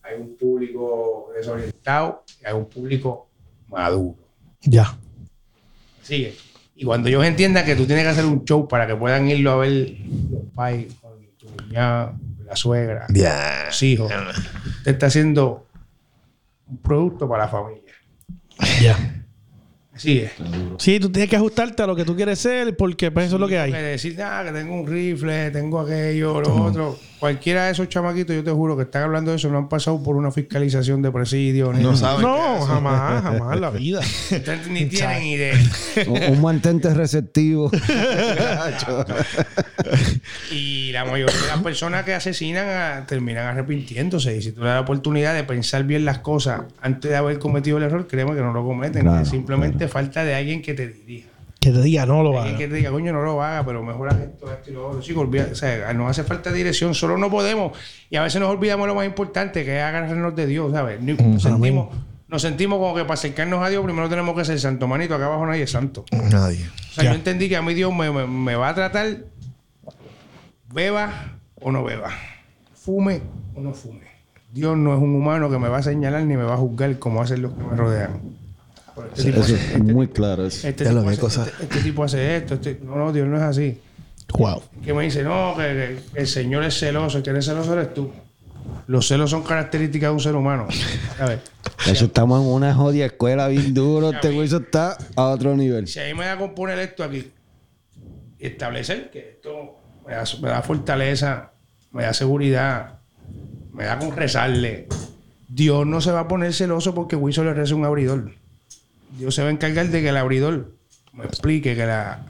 hay 0.04 0.20
un 0.20 0.38
público 0.38 1.32
desorientado 1.36 2.24
y 2.42 2.46
hay 2.46 2.54
un 2.54 2.66
público 2.66 3.28
maduro. 3.68 4.16
Ya. 4.62 4.98
Sigue. 6.04 6.36
Y 6.76 6.86
cuando 6.86 7.10
ellos 7.10 7.26
entiendan 7.26 7.66
que 7.66 7.76
tú 7.76 7.86
tienes 7.86 8.06
que 8.06 8.10
hacer 8.12 8.26
un 8.26 8.46
show 8.46 8.68
para 8.68 8.86
que 8.86 8.96
puedan 8.96 9.28
irlo 9.30 9.52
a 9.52 9.58
ver 9.58 9.98
los 10.32 10.44
pais, 10.54 10.94
con 11.02 11.12
tu 11.38 11.48
cuñada, 11.48 12.18
la 12.50 12.56
suegra, 12.56 13.08
los 13.10 13.84
hijos, 13.84 14.12
te 14.84 14.92
está 14.92 15.06
haciendo 15.06 15.68
un 16.68 16.78
producto 16.78 17.28
para 17.30 17.46
la 17.46 17.50
familia. 17.50 17.94
Ya. 18.82 19.16
Sigue. 20.00 20.32
Sí, 20.78 20.98
tú 20.98 21.12
tienes 21.12 21.30
que 21.30 21.36
ajustarte 21.36 21.84
a 21.84 21.88
lo 21.88 21.94
que 21.94 22.06
tú 22.06 22.16
quieres 22.16 22.40
ser 22.40 22.78
porque 22.78 23.12
pues, 23.12 23.28
eso 23.28 23.36
es 23.36 23.42
lo 23.42 23.50
que 23.50 23.60
hay. 23.60 23.70
Que 23.70 23.78
decir, 23.80 24.22
ah, 24.22 24.44
que 24.46 24.54
tengo 24.54 24.80
un 24.80 24.88
rifle, 24.88 25.52
tengo 25.52 25.82
aquello, 25.82 26.40
lo 26.40 26.64
otro. 26.64 26.98
Cualquiera 27.20 27.66
de 27.66 27.72
esos 27.74 27.90
chamaquitos, 27.90 28.34
yo 28.34 28.42
te 28.42 28.52
juro 28.52 28.78
que 28.78 28.84
están 28.84 29.04
hablando 29.04 29.32
de 29.32 29.38
eso, 29.38 29.50
no 29.50 29.58
han 29.58 29.68
pasado 29.68 30.02
por 30.02 30.16
una 30.16 30.32
fiscalización 30.32 31.02
de 31.02 31.12
presidio. 31.12 31.74
Ni, 31.74 31.84
No 31.84 31.98
saben. 31.98 32.20
es 32.20 32.22
No, 32.22 32.62
jamás, 32.62 33.24
jamás 33.24 33.56
en 33.56 33.62
la 33.62 33.70
vida. 33.72 34.00
Ustedes 34.00 34.68
ni 34.70 34.86
tienen 34.86 35.24
idea. 35.24 35.56
Un, 36.08 36.24
un 36.36 36.42
mantente 36.42 36.94
receptivo. 36.94 37.70
Y 40.52 40.92
la 40.92 41.06
mayoría 41.06 41.40
de 41.42 41.48
las 41.48 41.60
personas 41.60 42.04
que 42.06 42.14
asesinan 42.14 42.66
ah, 42.68 43.06
terminan 43.08 43.48
arrepintiéndose. 43.48 44.36
Y 44.38 44.42
si 44.42 44.52
tú 44.52 44.62
le 44.62 44.68
das 44.68 44.76
la 44.76 44.82
oportunidad 44.82 45.34
de 45.34 45.44
pensar 45.44 45.84
bien 45.84 46.06
las 46.06 46.20
cosas 46.20 46.62
antes 46.82 47.10
de 47.12 47.18
haber 47.18 47.40
cometido 47.40 47.78
el 47.78 47.84
error, 47.84 48.08
créeme 48.08 48.34
que 48.36 48.42
no 48.42 48.52
lo 48.54 48.64
cometen. 48.64 49.04
Claro, 49.04 49.22
es 49.22 49.30
simplemente 49.30 49.88
falta 49.88 50.24
de 50.24 50.36
alguien 50.36 50.62
que 50.62 50.74
te 50.74 50.88
dirija. 50.88 51.28
Que 51.60 51.72
te 51.72 51.82
diga, 51.82 52.06
no 52.06 52.24
lo 52.24 52.40
hagas. 52.40 52.54
que 52.58 52.68
te 52.70 52.76
diga, 52.76 52.90
coño, 52.90 53.12
no 53.12 53.22
lo 53.22 53.44
haga, 53.44 53.66
pero 53.66 53.84
mejor 53.84 54.08
haz 54.10 54.20
esto, 54.22 54.50
esto 54.52 54.70
y 54.70 54.74
lo 54.74 54.88
otro. 54.88 55.02
Chicos, 55.02 55.28
olvida- 55.28 55.50
o 55.52 55.56
sea, 55.56 55.92
nos 55.94 56.10
hace 56.10 56.24
falta 56.24 56.52
dirección, 56.54 56.96
solo 56.96 57.18
no 57.18 57.30
podemos. 57.30 57.78
Y 58.10 58.16
a 58.16 58.24
veces 58.24 58.40
nos 58.40 58.50
olvidamos 58.50 58.88
lo 58.88 58.96
más 58.96 59.06
importante, 59.06 59.66
que 59.66 59.78
es 59.78 59.84
agarrarnos 59.84 60.36
de 60.36 60.48
Dios, 60.48 60.72
¿sabes? 60.72 61.00
Sentimos, 61.42 61.90
nos 62.30 62.42
sentimos 62.42 62.80
como 62.80 62.94
que 62.96 63.02
para 63.02 63.16
acercarnos 63.16 63.62
a 63.64 63.70
Dios, 63.70 63.84
primero 63.84 64.08
tenemos 64.08 64.36
que 64.38 64.46
ser 64.46 64.60
santo, 64.60 64.88
manito. 64.88 65.16
Acá 65.16 65.26
abajo 65.26 65.46
nadie 65.46 65.64
es 65.64 65.72
santo. 65.72 66.06
Nadie. 66.12 66.68
O 66.68 66.94
sea, 66.94 67.04
Ya. 67.06 67.10
yo 67.12 67.16
entendí 67.16 67.50
que 67.50 67.58
a 67.58 67.62
mí 67.62 67.74
Dios 67.74 67.94
me, 67.94 68.12
me- 68.12 68.28
me 68.28 68.56
va 68.56 68.70
a 68.70 68.76
tratar, 68.76 69.18
beba 70.72 71.38
o 71.62 71.72
no 71.72 71.84
beba, 71.84 72.12
fume 72.76 73.22
o 73.56 73.62
no 73.62 73.74
fume. 73.74 74.08
Dios 74.52 74.76
no 74.78 74.94
es 74.96 75.00
un 75.02 75.16
humano 75.16 75.50
que 75.50 75.60
me 75.60 75.68
va 75.70 75.78
a 75.78 75.84
señalar 75.84 76.24
ni 76.24 76.36
me 76.36 76.44
va 76.44 76.54
a 76.56 76.58
juzgar 76.58 76.98
como 77.00 77.22
hacen 77.22 77.42
los 77.42 77.54
que 77.54 77.64
me 77.64 77.76
rodean. 77.76 78.22
Este 79.16 79.30
Eso 79.30 79.42
hace- 79.42 79.54
es 79.56 79.80
muy 79.84 80.08
claro. 80.08 80.46
Eso. 80.46 80.68
este, 80.68 80.86
tipo 80.86 81.00
hace, 81.08 81.20
cosas. 81.20 81.48
este- 81.48 81.64
este 81.64 81.80
tipo 81.82 82.04
hace 82.04 82.36
esto. 82.38 82.56
este- 82.56 82.80
no, 82.84 82.96
no, 82.96 83.14
Dios 83.14 83.28
no 83.28 83.38
es 83.38 83.44
así. 83.44 83.80
Wow. 84.38 84.62
Que 84.84 84.94
me 84.94 85.04
dice, 85.04 85.24
no, 85.24 85.54
que, 85.56 85.64
que- 85.64 86.00
que 86.14 86.20
el 86.22 86.28
Señor 86.28 86.64
es 86.64 86.78
celoso. 86.78 87.18
El 87.20 87.24
que 87.24 87.30
eres 87.30 87.46
celoso 87.46 87.74
eres 87.74 87.94
tú. 87.94 88.12
Los 88.90 89.08
celos 89.08 89.30
son 89.30 89.44
características 89.44 90.10
de 90.10 90.14
un 90.16 90.20
ser 90.20 90.34
humano. 90.36 90.66
¿Sabes? 91.16 91.42
De 91.86 91.92
hecho, 91.92 92.06
estamos 92.06 92.42
en 92.42 92.48
una 92.48 92.74
jodida 92.74 93.06
escuela 93.06 93.48
bien 93.48 93.72
duro. 93.72 94.10
Este 94.10 94.32
güey 94.32 94.48
está 94.52 94.98
a 95.16 95.26
otro 95.26 95.56
nivel. 95.56 95.88
Si 95.88 96.00
a 96.00 96.06
mí 96.06 96.16
me 96.16 96.26
da 96.26 96.40
con 96.40 96.56
poner 96.56 96.80
esto 96.80 97.04
aquí 97.04 97.32
y 98.40 98.48
establecer 98.48 99.12
que 99.12 99.20
esto 99.36 99.78
me 100.08 100.14
da, 100.16 100.24
me 100.42 100.50
da 100.50 100.64
fortaleza, 100.64 101.52
me 101.92 102.02
da 102.02 102.14
seguridad, 102.16 102.98
me 103.74 103.84
da 103.84 104.00
con 104.00 104.16
rezarle, 104.16 104.88
Dios 105.48 105.86
no 105.86 106.02
se 106.02 106.12
va 106.12 106.22
a 106.22 106.28
poner 106.28 106.52
celoso 106.56 106.96
porque 106.96 107.16
Wiso 107.16 107.44
le 107.44 107.54
reza 107.54 107.76
un 107.76 107.86
abridor. 107.86 108.32
Dios 109.20 109.36
se 109.36 109.44
va 109.44 109.50
a 109.50 109.52
encargar 109.52 109.88
de 109.90 110.02
que 110.02 110.10
el 110.10 110.18
abridor 110.18 110.74
me 111.14 111.26
explique 111.26 111.76
que 111.76 111.86
la- 111.86 112.26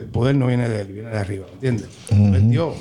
el 0.00 0.06
poder 0.06 0.34
no 0.34 0.48
viene 0.48 0.68
de 0.68 0.80
él, 0.80 0.88
viene 0.88 1.10
de 1.10 1.18
arriba, 1.18 1.46
¿me 1.46 1.52
entiendes? 1.54 1.88
Pues 2.08 2.50
Dios. 2.50 2.74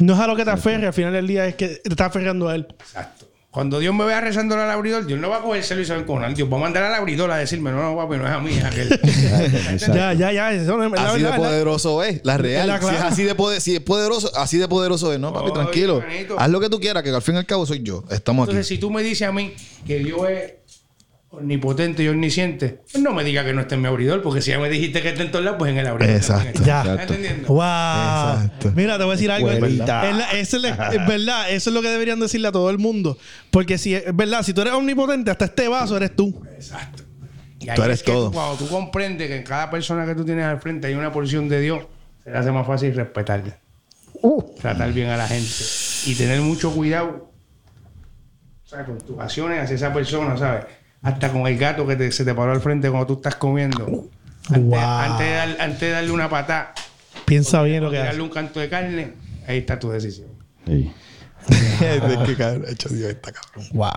No 0.00 0.14
es 0.14 0.20
a 0.20 0.26
lo 0.26 0.36
que 0.36 0.44
te 0.44 0.50
aferre, 0.50 0.86
al 0.86 0.92
final 0.92 1.12
del 1.12 1.26
día 1.26 1.46
es 1.46 1.54
que 1.54 1.68
te 1.68 1.88
está 1.88 2.06
aferrando 2.06 2.48
a 2.48 2.54
él. 2.54 2.66
Exacto. 2.78 3.26
Cuando 3.50 3.80
Dios 3.80 3.92
me 3.92 4.04
vea 4.04 4.20
rezando 4.20 4.54
al 4.54 4.70
abridor, 4.70 5.04
Dios 5.06 5.18
no 5.18 5.28
va 5.28 5.38
a 5.38 5.42
coger 5.42 5.64
celo 5.64 5.80
y 5.80 5.84
se 5.84 5.92
va 5.92 6.24
a. 6.24 6.28
Dios 6.30 6.52
va 6.52 6.56
a 6.56 6.60
mandar 6.60 6.84
al 6.84 6.94
abridor 6.94 7.32
a 7.32 7.36
decirme, 7.36 7.72
no, 7.72 7.82
no, 7.82 7.96
papi, 7.96 8.16
no 8.16 8.24
es 8.24 8.32
a 8.32 8.38
mí, 8.38 8.52
es 8.52 8.62
a 8.62 8.68
aquel. 8.68 8.92
Exacto. 9.02 9.96
Ya, 9.96 10.12
ya, 10.12 10.30
ya. 10.30 10.52
Eso 10.52 10.76
no 10.76 10.84
es 10.84 10.92
la 10.92 11.10
Así 11.10 11.18
de 11.18 11.24
verdad, 11.24 11.36
poderoso 11.36 12.04
es, 12.04 12.20
la 12.22 12.38
real. 12.38 12.68
la 12.68 12.80
si 12.80 12.94
es 12.94 13.00
así 13.00 13.24
de 13.24 13.34
poder, 13.34 13.60
si 13.60 13.74
es 13.74 13.80
poderoso, 13.80 14.30
así 14.36 14.56
de 14.56 14.68
poderoso 14.68 15.12
es, 15.12 15.18
¿no, 15.18 15.32
papi? 15.32 15.52
Tranquilo. 15.52 16.00
Haz 16.38 16.48
lo 16.48 16.60
que 16.60 16.68
tú 16.68 16.78
quieras, 16.78 17.02
que 17.02 17.10
al 17.10 17.22
fin 17.22 17.34
y 17.34 17.38
al 17.38 17.46
cabo 17.46 17.66
soy 17.66 17.82
yo. 17.82 18.04
Estamos 18.08 18.48
Entonces, 18.48 18.68
aquí. 18.68 18.76
si 18.76 18.80
tú 18.80 18.88
me 18.88 19.02
dices 19.02 19.26
a 19.26 19.32
mí 19.32 19.52
que 19.84 19.98
Dios 19.98 20.28
es 20.28 20.52
omnipotente 21.32 22.02
y 22.02 22.08
omnisciente, 22.08 22.80
pues 22.90 23.02
no 23.02 23.12
me 23.14 23.22
digas 23.22 23.44
que 23.44 23.52
no 23.52 23.60
esté 23.60 23.76
en 23.76 23.82
mi 23.82 23.86
abridor, 23.86 24.20
porque 24.20 24.42
si 24.42 24.50
ya 24.50 24.58
me 24.58 24.68
dijiste 24.68 25.00
que 25.00 25.10
está 25.10 25.22
en 25.22 25.30
todos 25.30 25.44
lados, 25.44 25.58
pues 25.58 25.70
en 25.70 25.78
el 25.78 25.86
abridor. 25.86 26.14
Exacto. 26.16 26.62
Ya. 26.64 26.80
¿Estás 26.80 27.00
entendiendo? 27.02 27.46
Wow. 27.48 27.58
Exacto. 27.62 28.72
Mira, 28.74 28.98
te 28.98 29.04
voy 29.04 29.12
a 29.12 29.14
decir 29.16 29.30
algo. 29.30 29.50
Es, 29.50 29.58
Güerita. 29.60 30.10
es 30.10 30.16
la- 30.16 30.30
eso 30.32 30.56
es, 30.56 30.62
la- 30.64 30.88
es 30.92 31.06
verdad. 31.06 31.50
Eso 31.50 31.70
es 31.70 31.74
lo 31.74 31.82
que 31.82 31.88
deberían 31.88 32.18
decirle 32.18 32.48
a 32.48 32.52
todo 32.52 32.68
el 32.70 32.78
mundo. 32.78 33.16
Porque 33.52 33.78
si 33.78 33.94
es 33.94 34.04
verdad, 34.14 34.42
si 34.42 34.52
tú 34.52 34.60
eres 34.62 34.72
omnipotente, 34.74 35.30
hasta 35.30 35.44
este 35.44 35.68
vaso 35.68 35.96
eres 35.96 36.16
tú. 36.16 36.42
Exacto. 36.54 37.04
Y 37.60 37.68
ahí 37.68 37.76
Tú 37.76 37.82
eres 37.84 37.98
es 37.98 38.02
que 38.02 38.10
todo. 38.12 38.32
cuando 38.32 38.56
tú 38.56 38.68
comprendes 38.68 39.28
que 39.28 39.36
en 39.36 39.42
cada 39.44 39.70
persona 39.70 40.04
que 40.06 40.14
tú 40.16 40.24
tienes 40.24 40.44
al 40.46 40.60
frente 40.60 40.88
hay 40.88 40.94
una 40.94 41.12
porción 41.12 41.48
de 41.48 41.60
Dios, 41.60 41.84
se 42.24 42.30
le 42.30 42.38
hace 42.38 42.50
más 42.50 42.66
fácil 42.66 42.92
respetarla. 42.94 43.56
Tratar 44.60 44.92
bien 44.92 45.08
a 45.10 45.16
la 45.16 45.28
gente. 45.28 45.48
Y 46.06 46.14
tener 46.14 46.40
mucho 46.40 46.72
cuidado 46.72 47.30
o 48.64 48.68
sea, 48.68 48.84
con 48.84 48.98
tus 48.98 49.18
acciones 49.18 49.62
hacia 49.62 49.76
esa 49.76 49.92
persona, 49.92 50.36
¿sabes? 50.36 50.64
Hasta 51.02 51.32
con 51.32 51.46
el 51.46 51.56
gato 51.58 51.86
que 51.86 51.96
te- 51.96 52.12
se 52.12 52.24
te 52.24 52.34
paró 52.34 52.52
al 52.52 52.60
frente 52.60 52.88
cuando 52.90 53.06
tú 53.06 53.14
estás 53.14 53.36
comiendo. 53.36 54.08
Antes, 54.48 54.62
Wow. 54.64 54.78
antes 54.78 55.26
de, 55.26 55.32
dar- 55.34 55.56
antes 55.60 55.80
de 55.80 55.90
darle 55.90 56.10
una 56.10 56.28
patada, 56.28 56.74
Piensa 57.24 57.62
bien 57.62 57.82
lo 57.84 57.90
que 57.90 57.96
darle 57.96 58.10
haces. 58.10 58.22
un 58.22 58.28
canto 58.30 58.58
de 58.60 58.68
carne, 58.68 59.12
ahí 59.46 59.58
está 59.58 59.78
tu 59.78 59.90
decisión. 59.90 60.28
Sí. 60.66 60.92
Es 61.80 62.18
que 62.26 62.36
cabrón, 62.36 62.64
hecho 62.68 62.88
Dios 62.90 63.10
está 63.10 63.32
cabrón. 63.32 63.66
Wow. 63.72 63.90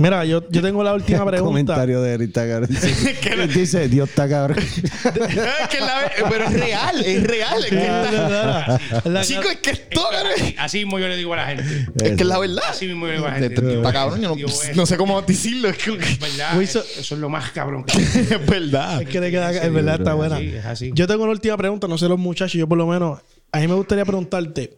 Mira, 0.00 0.24
yo, 0.24 0.42
yo 0.48 0.62
tengo 0.62 0.82
la 0.82 0.94
última 0.94 1.26
pregunta. 1.26 1.44
Comentario 1.44 2.00
de 2.00 2.14
Erita 2.14 2.48
cabrón. 2.48 2.70
Dice, 3.54 3.86
Dios 3.88 4.08
está 4.08 4.26
cabrón. 4.28 4.58
es 4.58 4.72
que 5.70 5.80
la, 5.80 6.10
pero 6.30 6.44
es 6.46 6.52
real, 6.54 7.04
es 7.04 7.22
real. 7.22 7.58
Es 7.64 7.68
que 7.70 7.76
está- 7.82 8.10
la- 8.12 8.80
la- 9.04 9.10
la- 9.10 9.20
Chico, 9.24 9.42
es 9.50 9.58
que 9.58 9.70
esto, 9.72 10.02
cabrón. 10.10 10.32
Así, 10.58 10.78
mismo 10.78 10.98
yo 10.98 11.06
le 11.06 11.16
digo 11.16 11.34
a 11.34 11.36
la 11.36 11.46
gente. 11.48 11.86
Es 12.02 12.16
que 12.16 12.22
es 12.22 12.26
la 12.26 12.38
verdad. 12.38 12.62
Así 12.70 12.86
mismo 12.86 13.06
yo 13.06 13.12
le 13.12 13.16
digo 13.18 13.26
a 13.28 13.30
la 13.32 13.38
gente. 13.40 13.74
Está 13.76 13.92
cabrón, 13.92 14.20
yo 14.22 14.28
no, 14.30 14.34
Dios 14.36 14.64
es- 14.70 14.76
no 14.76 14.86
sé 14.86 14.96
cómo 14.96 15.20
decirlo. 15.20 15.68
Es, 15.68 15.76
que- 15.76 15.92
Es 15.92 16.18
verdad. 16.18 16.56
Wilson- 16.58 16.82
eso, 16.82 17.00
eso 17.00 17.14
es 17.14 17.20
lo 17.20 17.28
más 17.28 17.50
cabrón 17.50 17.84
que 17.84 17.98
es 18.00 18.46
verdad. 18.46 19.02
Es 19.02 19.08
que 19.08 19.20
te 19.20 19.30
queda, 19.30 19.50
es 19.52 19.72
verdad, 19.72 19.96
está 19.96 20.14
buena. 20.14 20.36
así, 20.36 20.46
es 20.46 20.64
así. 20.64 20.90
Yo 20.94 21.06
tengo 21.06 21.24
una 21.24 21.32
última 21.32 21.56
pregunta, 21.58 21.86
no 21.86 21.98
sé 21.98 22.08
los 22.08 22.18
muchachos, 22.18 22.54
yo 22.54 22.66
por 22.66 22.78
lo 22.78 22.86
menos, 22.86 23.20
a 23.52 23.58
mí 23.58 23.68
me 23.68 23.74
gustaría 23.74 24.06
preguntarte, 24.06 24.76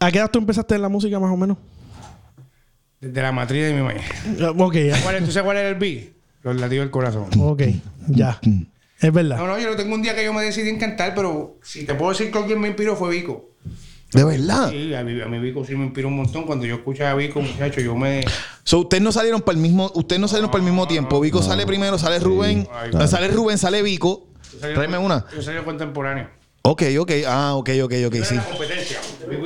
¿a 0.00 0.10
qué 0.10 0.18
edad 0.18 0.30
tú 0.30 0.38
empezaste 0.38 0.74
en 0.74 0.80
la 0.82 0.88
música 0.88 1.20
más 1.20 1.30
o 1.30 1.36
menos? 1.36 1.58
Desde 3.04 3.22
la 3.22 3.32
matriz 3.32 3.62
de 3.64 3.72
mi 3.74 3.80
mamá. 3.82 3.94
Ah, 4.40 4.52
Ok, 4.56 4.74
ya. 4.76 5.00
¿Cuál 5.02 5.16
es- 5.16 5.24
¿Tú 5.24 5.30
sabes 5.32 5.44
cuál 5.44 5.56
era 5.58 5.68
el 5.68 5.74
beat? 5.76 6.04
Los 6.42 6.56
latidos 6.60 6.84
del 6.84 6.90
corazón. 6.90 7.26
Ok, 7.38 7.62
ya. 8.08 8.40
Es 9.00 9.12
verdad. 9.12 9.36
No, 9.36 9.46
no, 9.46 9.58
yo 9.58 9.70
no 9.70 9.76
tengo 9.76 9.94
un 9.94 10.02
día 10.02 10.14
que 10.14 10.24
yo 10.24 10.32
me 10.32 10.42
decidí 10.42 10.68
en 10.70 10.78
cantar, 10.78 11.14
pero 11.14 11.58
si 11.62 11.84
te 11.84 11.94
puedo 11.94 12.10
decir 12.12 12.30
que 12.30 12.38
alguien 12.38 12.60
me 12.60 12.68
inspiró 12.68 12.96
fue 12.96 13.10
Vico. 13.10 13.50
De 14.12 14.22
verdad. 14.24 14.70
Sí, 14.70 14.94
a 14.94 15.02
mí, 15.02 15.20
a 15.20 15.26
mí 15.26 15.38
Vico 15.40 15.64
sí 15.64 15.74
me 15.74 15.84
inspiró 15.84 16.08
un 16.08 16.16
montón. 16.16 16.44
Cuando 16.44 16.64
yo 16.66 16.76
escuchaba 16.76 17.10
a 17.10 17.14
Vico, 17.14 17.40
muchacho, 17.40 17.80
yo 17.80 17.96
me... 17.96 18.24
So, 18.62 18.80
ustedes 18.80 19.02
no 19.02 19.10
salieron 19.12 19.42
para 19.42 19.56
el 19.56 19.62
mismo, 19.62 19.90
ustedes 19.94 20.20
no 20.20 20.28
salieron 20.28 20.50
para 20.50 20.62
el 20.62 20.70
mismo 20.70 20.86
tiempo. 20.86 21.20
Vico 21.20 21.42
sale 21.42 21.66
primero, 21.66 21.98
sale 21.98 22.18
Rubén, 22.20 22.66
claro. 22.90 23.08
sale 23.08 23.28
Rubén, 23.28 23.58
sale 23.58 23.82
Vico. 23.82 24.28
yo 24.52 24.60
salí- 24.60 24.74
Tráeme 24.74 24.98
una. 24.98 25.24
Yo 25.34 25.42
salí 25.42 25.58
contemporáneo. 25.64 26.28
Ok, 26.66 26.82
ok, 26.98 27.10
ah, 27.28 27.56
ok, 27.56 27.70
ok, 27.84 27.92
ok, 28.06 28.14
sí. 28.24 28.40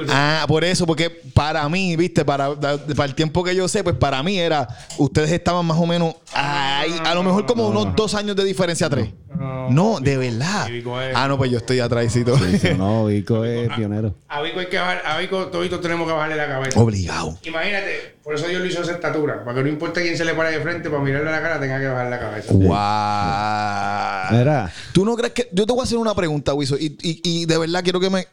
Ah, 0.09 0.45
por 0.47 0.63
eso, 0.63 0.87
porque 0.87 1.11
para 1.11 1.69
mí, 1.69 1.97
viste, 1.97 2.25
para, 2.25 2.55
para 2.55 3.05
el 3.07 3.15
tiempo 3.17 3.43
que 3.43 3.57
yo 3.57 3.67
sé, 3.67 3.83
pues 3.83 3.97
para 3.97 4.23
mí 4.23 4.39
era, 4.39 4.69
ustedes 4.99 5.33
estaban 5.33 5.67
más 5.67 5.79
o 5.79 5.85
menos 5.85 6.15
ahí, 6.33 6.97
a 7.05 7.17
lo 7.17 7.25
mejor 7.25 7.45
como 7.45 7.67
unos 7.67 7.97
dos 7.97 8.15
años 8.15 8.37
de 8.37 8.45
diferencia, 8.45 8.89
tres. 8.89 9.09
No, 9.39 9.71
No, 9.71 10.01
de 10.01 10.17
verdad. 10.17 10.67
sí, 10.67 10.83
Ah, 11.15 11.29
no, 11.29 11.39
pues 11.39 11.51
yo 11.51 11.59
estoy 11.59 11.81
atrásito. 11.81 12.37
No, 12.77 13.07
Vico 13.07 13.45
es 13.45 13.69
pionero. 13.75 14.15
A 14.29 14.43
Vico 14.43 14.59
hay 14.61 14.67
que 14.67 14.79
bajar, 14.79 15.03
a 15.07 15.19
Vico 15.19 15.47
toditos 15.47 15.81
tenemos 15.81 16.07
que 16.07 16.13
bajarle 16.13 16.37
la 16.37 16.49
cabeza. 16.49 16.81
Obligado. 16.81 17.39
Imagínate, 17.45 18.17
por 18.23 18.35
eso 18.35 18.47
Dios 18.49 18.61
lo 18.61 18.67
hizo 18.67 18.83
esa 18.83 18.93
estatura, 18.93 19.45
para 19.45 19.57
que 19.57 19.63
no 19.63 19.69
importa 19.69 20.01
quién 20.03 20.17
se 20.17 20.25
le 20.25 20.35
pare 20.35 20.51
de 20.51 20.61
frente, 20.61 20.91
para 20.91 21.03
mirarle 21.03 21.29
a 21.29 21.33
la 21.33 21.43
cara 21.43 21.61
tenga 21.61 21.79
que 21.79 21.87
bajar 21.87 22.11
la 22.11 22.19
cabeza. 22.19 22.53
Wow. 22.53 24.39
Mira. 24.39 24.73
¿Tú 24.93 25.05
no 25.05 25.17
crees 25.17 25.33
que.? 25.33 25.49
Yo 25.53 25.67
te 25.67 25.73
voy 25.73 25.81
a 25.81 25.85
hacer 25.85 25.99
una 25.99 26.15
pregunta, 26.15 26.55
Wiso, 26.55 26.77
y, 26.77 26.97
y, 27.03 27.21
y 27.23 27.47
de 27.47 27.59
verdad 27.59 27.83
quiero 27.83 28.01
que 28.01 28.11
me. 28.11 28.27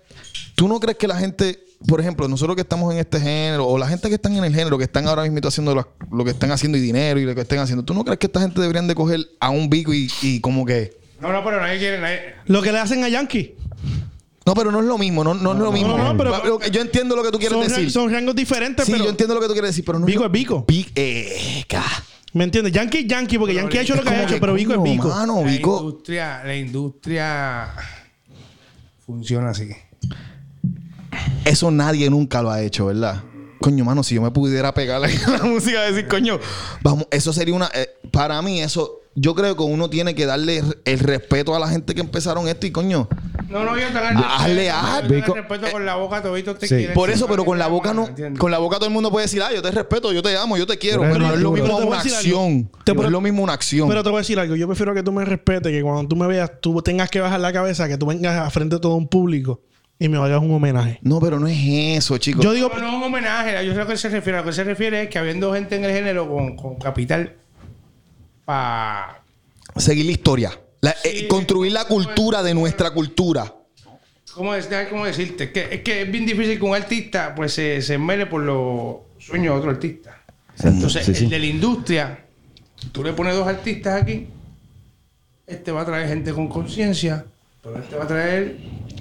¿Tú 0.56 0.68
no 0.68 0.80
crees 0.80 0.98
que 0.98 1.08
la 1.08 1.18
gente, 1.18 1.60
por 1.88 2.00
ejemplo, 2.00 2.28
nosotros 2.28 2.56
que 2.56 2.62
estamos 2.62 2.91
en 2.94 3.00
este 3.00 3.20
género, 3.20 3.68
o 3.68 3.78
la 3.78 3.88
gente 3.88 4.08
que 4.10 4.15
están 4.15 4.36
en 4.38 4.44
el 4.46 4.56
género, 4.56 4.78
que 4.78 4.86
están 4.86 5.08
ahora 5.08 5.24
mismo 5.24 5.46
haciendo 5.48 5.76
lo, 5.76 5.88
lo 6.12 6.24
que 6.24 6.32
están 6.32 6.52
haciendo 6.52 6.78
y 6.78 6.82
dinero 6.82 7.20
y 7.20 7.26
lo 7.26 7.36
que 7.36 7.41
estén 7.41 7.60
haciendo, 7.60 7.84
¿tú 7.84 7.94
no 7.94 8.04
crees 8.06 8.20
que 8.20 8.28
esta 8.28 8.39
gente 8.41 8.62
deberían 8.62 8.88
de 8.88 8.96
coger 8.96 9.20
a 9.39 9.50
un 9.50 9.70
bico 9.70 9.94
y, 9.94 10.10
y 10.22 10.39
como 10.39 10.65
que. 10.65 10.98
No, 11.20 11.32
no, 11.32 11.44
pero 11.44 11.60
nadie 11.62 11.78
quiere, 11.80 12.00
nadie... 12.00 12.20
Lo 12.46 12.62
que 12.62 12.72
le 12.72 12.80
hacen 12.80 13.04
a 13.04 13.10
Yankee. 13.10 13.56
No, 14.46 14.54
pero 14.54 14.72
no 14.72 14.80
es 14.80 14.86
lo 14.86 14.98
mismo, 14.98 15.24
no, 15.24 15.34
no, 15.34 15.54
es 15.54 15.60
lo 15.60 15.72
mismo. 15.72 15.98
no, 15.98 16.15
pero- 16.15 16.44
Lo 16.46 16.60
que- 16.60 16.70
yo 16.72 16.80
entiendo 16.82 17.15
lo 17.15 17.24
que 17.24 17.32
tú 17.32 17.39
quieres 17.39 17.58
Son, 17.58 17.68
decir. 17.68 17.91
son 17.91 18.12
rangos 18.12 18.36
diferentes, 18.36 18.86
sí, 18.86 18.91
pero... 18.91 19.06
yo 19.06 19.10
entiendo 19.10 19.34
lo 19.36 19.41
que 19.41 19.48
tú 19.48 19.54
quieres 19.54 19.72
decir, 19.72 19.84
pero 19.84 19.98
no 20.00 20.06
Vico 20.06 20.26
es 20.26 20.32
Vico. 20.32 20.65
Vic- 20.68 20.91
eh, 20.96 21.63
ca- 21.68 21.84
¿Me 22.34 22.44
entiendes? 22.44 22.72
Yankee 22.74 23.00
es 23.00 23.08
Yankee, 23.08 23.38
porque 23.39 23.54
Yankee 23.56 23.78
ha 23.78 23.82
hecho 23.82 23.96
lo 23.96 24.04
que 24.04 24.10
ha 24.10 24.24
hecho, 24.24 24.38
pero 24.39 24.54
Vico 24.54 24.74
es 24.74 24.84
Vico. 24.84 25.08
Mano, 25.10 25.41
La 25.44 25.52
Vico. 25.52 25.80
industria, 25.80 26.44
la 26.44 26.56
industria 26.56 27.74
funciona 29.06 29.50
así. 29.50 29.70
Eso 31.46 31.72
nadie 31.72 32.10
nunca 32.10 32.42
lo 32.42 32.50
ha 32.52 32.62
hecho, 32.62 32.88
¿verdad? 32.88 33.24
Coño, 33.60 33.84
mano, 33.86 34.04
si 34.04 34.16
yo 34.16 34.22
me 34.22 34.32
pudiera 34.32 34.74
pegar 34.74 35.02
la 35.30 35.44
música 35.44 35.88
y 35.88 35.94
decir, 35.94 36.08
coño, 36.08 36.40
vamos, 36.82 37.08
eso 37.12 37.34
sería 37.34 37.54
una. 37.56 37.70
eh, 37.74 37.90
para 38.12 38.42
mí, 38.42 38.62
eso. 38.62 39.02
Yo 39.18 39.34
creo 39.34 39.56
que 39.56 39.64
uno 39.64 39.90
tiene 39.90 40.14
que 40.14 40.26
darle 40.26 40.62
el 40.84 41.00
respeto 41.00 41.56
a 41.56 41.60
la 41.60 41.70
gente 41.70 41.96
que 41.96 42.02
empezaron 42.02 42.50
esto 42.50 42.68
y, 42.68 42.72
coño. 42.72 43.08
No, 43.48 43.64
no, 43.64 43.78
yo 43.80 43.88
te 43.88 43.98
Hazle 43.98 44.70
a- 44.70 45.00
Vico. 45.04 45.14
Vico- 45.14 45.34
respeto 45.36 45.72
con 45.72 45.86
la 45.86 45.96
boca, 45.96 46.22
te 46.22 46.68
Sí. 46.68 46.88
Por 46.94 47.10
eso, 47.10 47.26
pero 47.26 47.46
con 47.46 47.58
la 47.58 47.68
boca 47.68 47.94
no. 47.94 48.10
Con 48.38 48.52
la 48.52 48.58
boca 48.58 48.76
todo 48.76 48.88
el 48.88 48.94
mundo 48.94 49.12
puede 49.12 49.26
decir, 49.28 49.42
ah, 49.42 49.54
yo 49.54 49.62
te 49.62 49.72
respeto, 49.72 50.12
yo 50.12 50.22
te 50.22 50.36
amo, 50.36 50.58
yo 50.58 50.68
te 50.68 50.78
quiero. 50.78 51.00
Pero 51.04 51.18
no 51.20 51.34
es 51.34 51.40
lo 51.40 51.52
mismo 51.54 51.78
una 51.78 52.00
a 52.02 52.04
decir 52.04 52.14
algo. 52.18 52.40
acción. 52.42 52.64
Te- 52.84 52.92
No 52.92 52.98
pero- 52.98 53.06
es 53.06 53.12
lo 53.14 53.22
mismo 53.22 53.42
una 53.42 53.54
acción. 53.54 53.88
Pero 53.88 54.04
te 54.04 54.10
voy 54.10 54.18
a 54.18 54.20
decir 54.22 54.38
algo. 54.38 54.56
Yo 54.58 54.68
prefiero 54.68 54.94
que 54.94 55.02
tú 55.02 55.14
me 55.14 55.24
respetes, 55.24 55.72
que 55.72 55.82
cuando 55.82 56.06
tú 56.10 56.18
me 56.18 56.28
veas, 56.28 56.52
tú 56.60 56.82
tengas 56.82 57.10
que 57.10 57.22
bajar 57.22 57.40
la 57.40 57.54
cabeza, 57.54 57.88
que 57.88 57.98
tú 57.98 58.08
vengas 58.08 58.36
a 58.38 58.50
frente 58.50 58.76
de 58.76 58.82
todo 58.82 58.96
un 58.96 59.08
público 59.08 59.62
y 60.00 60.10
me 60.10 60.18
hagas 60.18 60.42
un 60.42 60.52
homenaje. 60.54 61.00
No, 61.02 61.20
pero 61.22 61.40
no 61.40 61.48
es 61.48 61.58
eso, 61.98 62.18
chicos. 62.18 62.44
Yo 62.44 62.52
digo, 62.54 62.70
No, 62.70 62.80
no 62.80 62.88
es 62.90 62.94
un 62.96 63.04
homenaje. 63.04 63.66
Yo 63.66 63.74
sé 63.74 63.80
a 63.80 63.84
lo 63.84 63.90
que 63.90 63.98
se 63.98 64.10
refiere. 64.10 64.38
A 64.38 64.42
lo 64.42 64.48
que 64.48 64.54
se 64.54 64.64
refiere 64.64 65.04
es 65.04 65.10
que 65.10 65.18
habiendo 65.20 65.54
gente 65.54 65.76
en 65.76 65.86
el 65.86 65.92
género 65.92 66.30
con, 66.30 66.56
con 66.56 66.76
capital 66.76 67.34
para 68.44 69.22
Seguir 69.78 70.06
la 70.06 70.12
historia. 70.12 70.52
La- 70.82 70.96
eh, 71.04 71.28
construir 71.28 71.72
la 71.72 71.86
cultura 71.86 72.44
de 72.44 72.54
nuestra 72.54 72.92
cultura. 72.92 73.54
¿Cómo, 74.34 74.54
es- 74.54 74.70
cómo 74.90 75.06
decirte? 75.06 75.46
Es 75.46 75.52
que, 75.52 75.68
es 75.76 75.82
que 75.82 76.02
es 76.04 76.12
bien 76.12 76.26
difícil 76.26 76.58
que 76.60 76.66
un 76.66 76.76
artista 76.76 77.34
pues 77.36 77.54
se, 77.54 77.82
se 77.82 77.98
por 78.26 78.42
los 78.42 78.98
sueños 79.18 79.54
de 79.54 79.60
otro 79.60 79.72
artista. 79.72 80.22
Entonces, 80.62 81.06
Sí, 81.06 81.16
sí. 81.16 81.24
el 81.26 81.30
de 81.30 81.40
la 81.40 81.46
industria, 81.46 82.26
tú 82.92 83.04
le 83.04 83.14
pones 83.14 83.36
dos 83.36 83.48
artistas 83.48 84.02
aquí, 84.02 84.28
este 85.48 85.72
va 85.72 85.82
a 85.82 85.86
traer 85.86 86.08
gente 86.08 86.34
con 86.34 86.48
conciencia, 86.48 87.26
pero 87.65 87.80
este 87.80 87.95
va 87.97 88.04
a 88.04 88.08
traer 88.08 88.58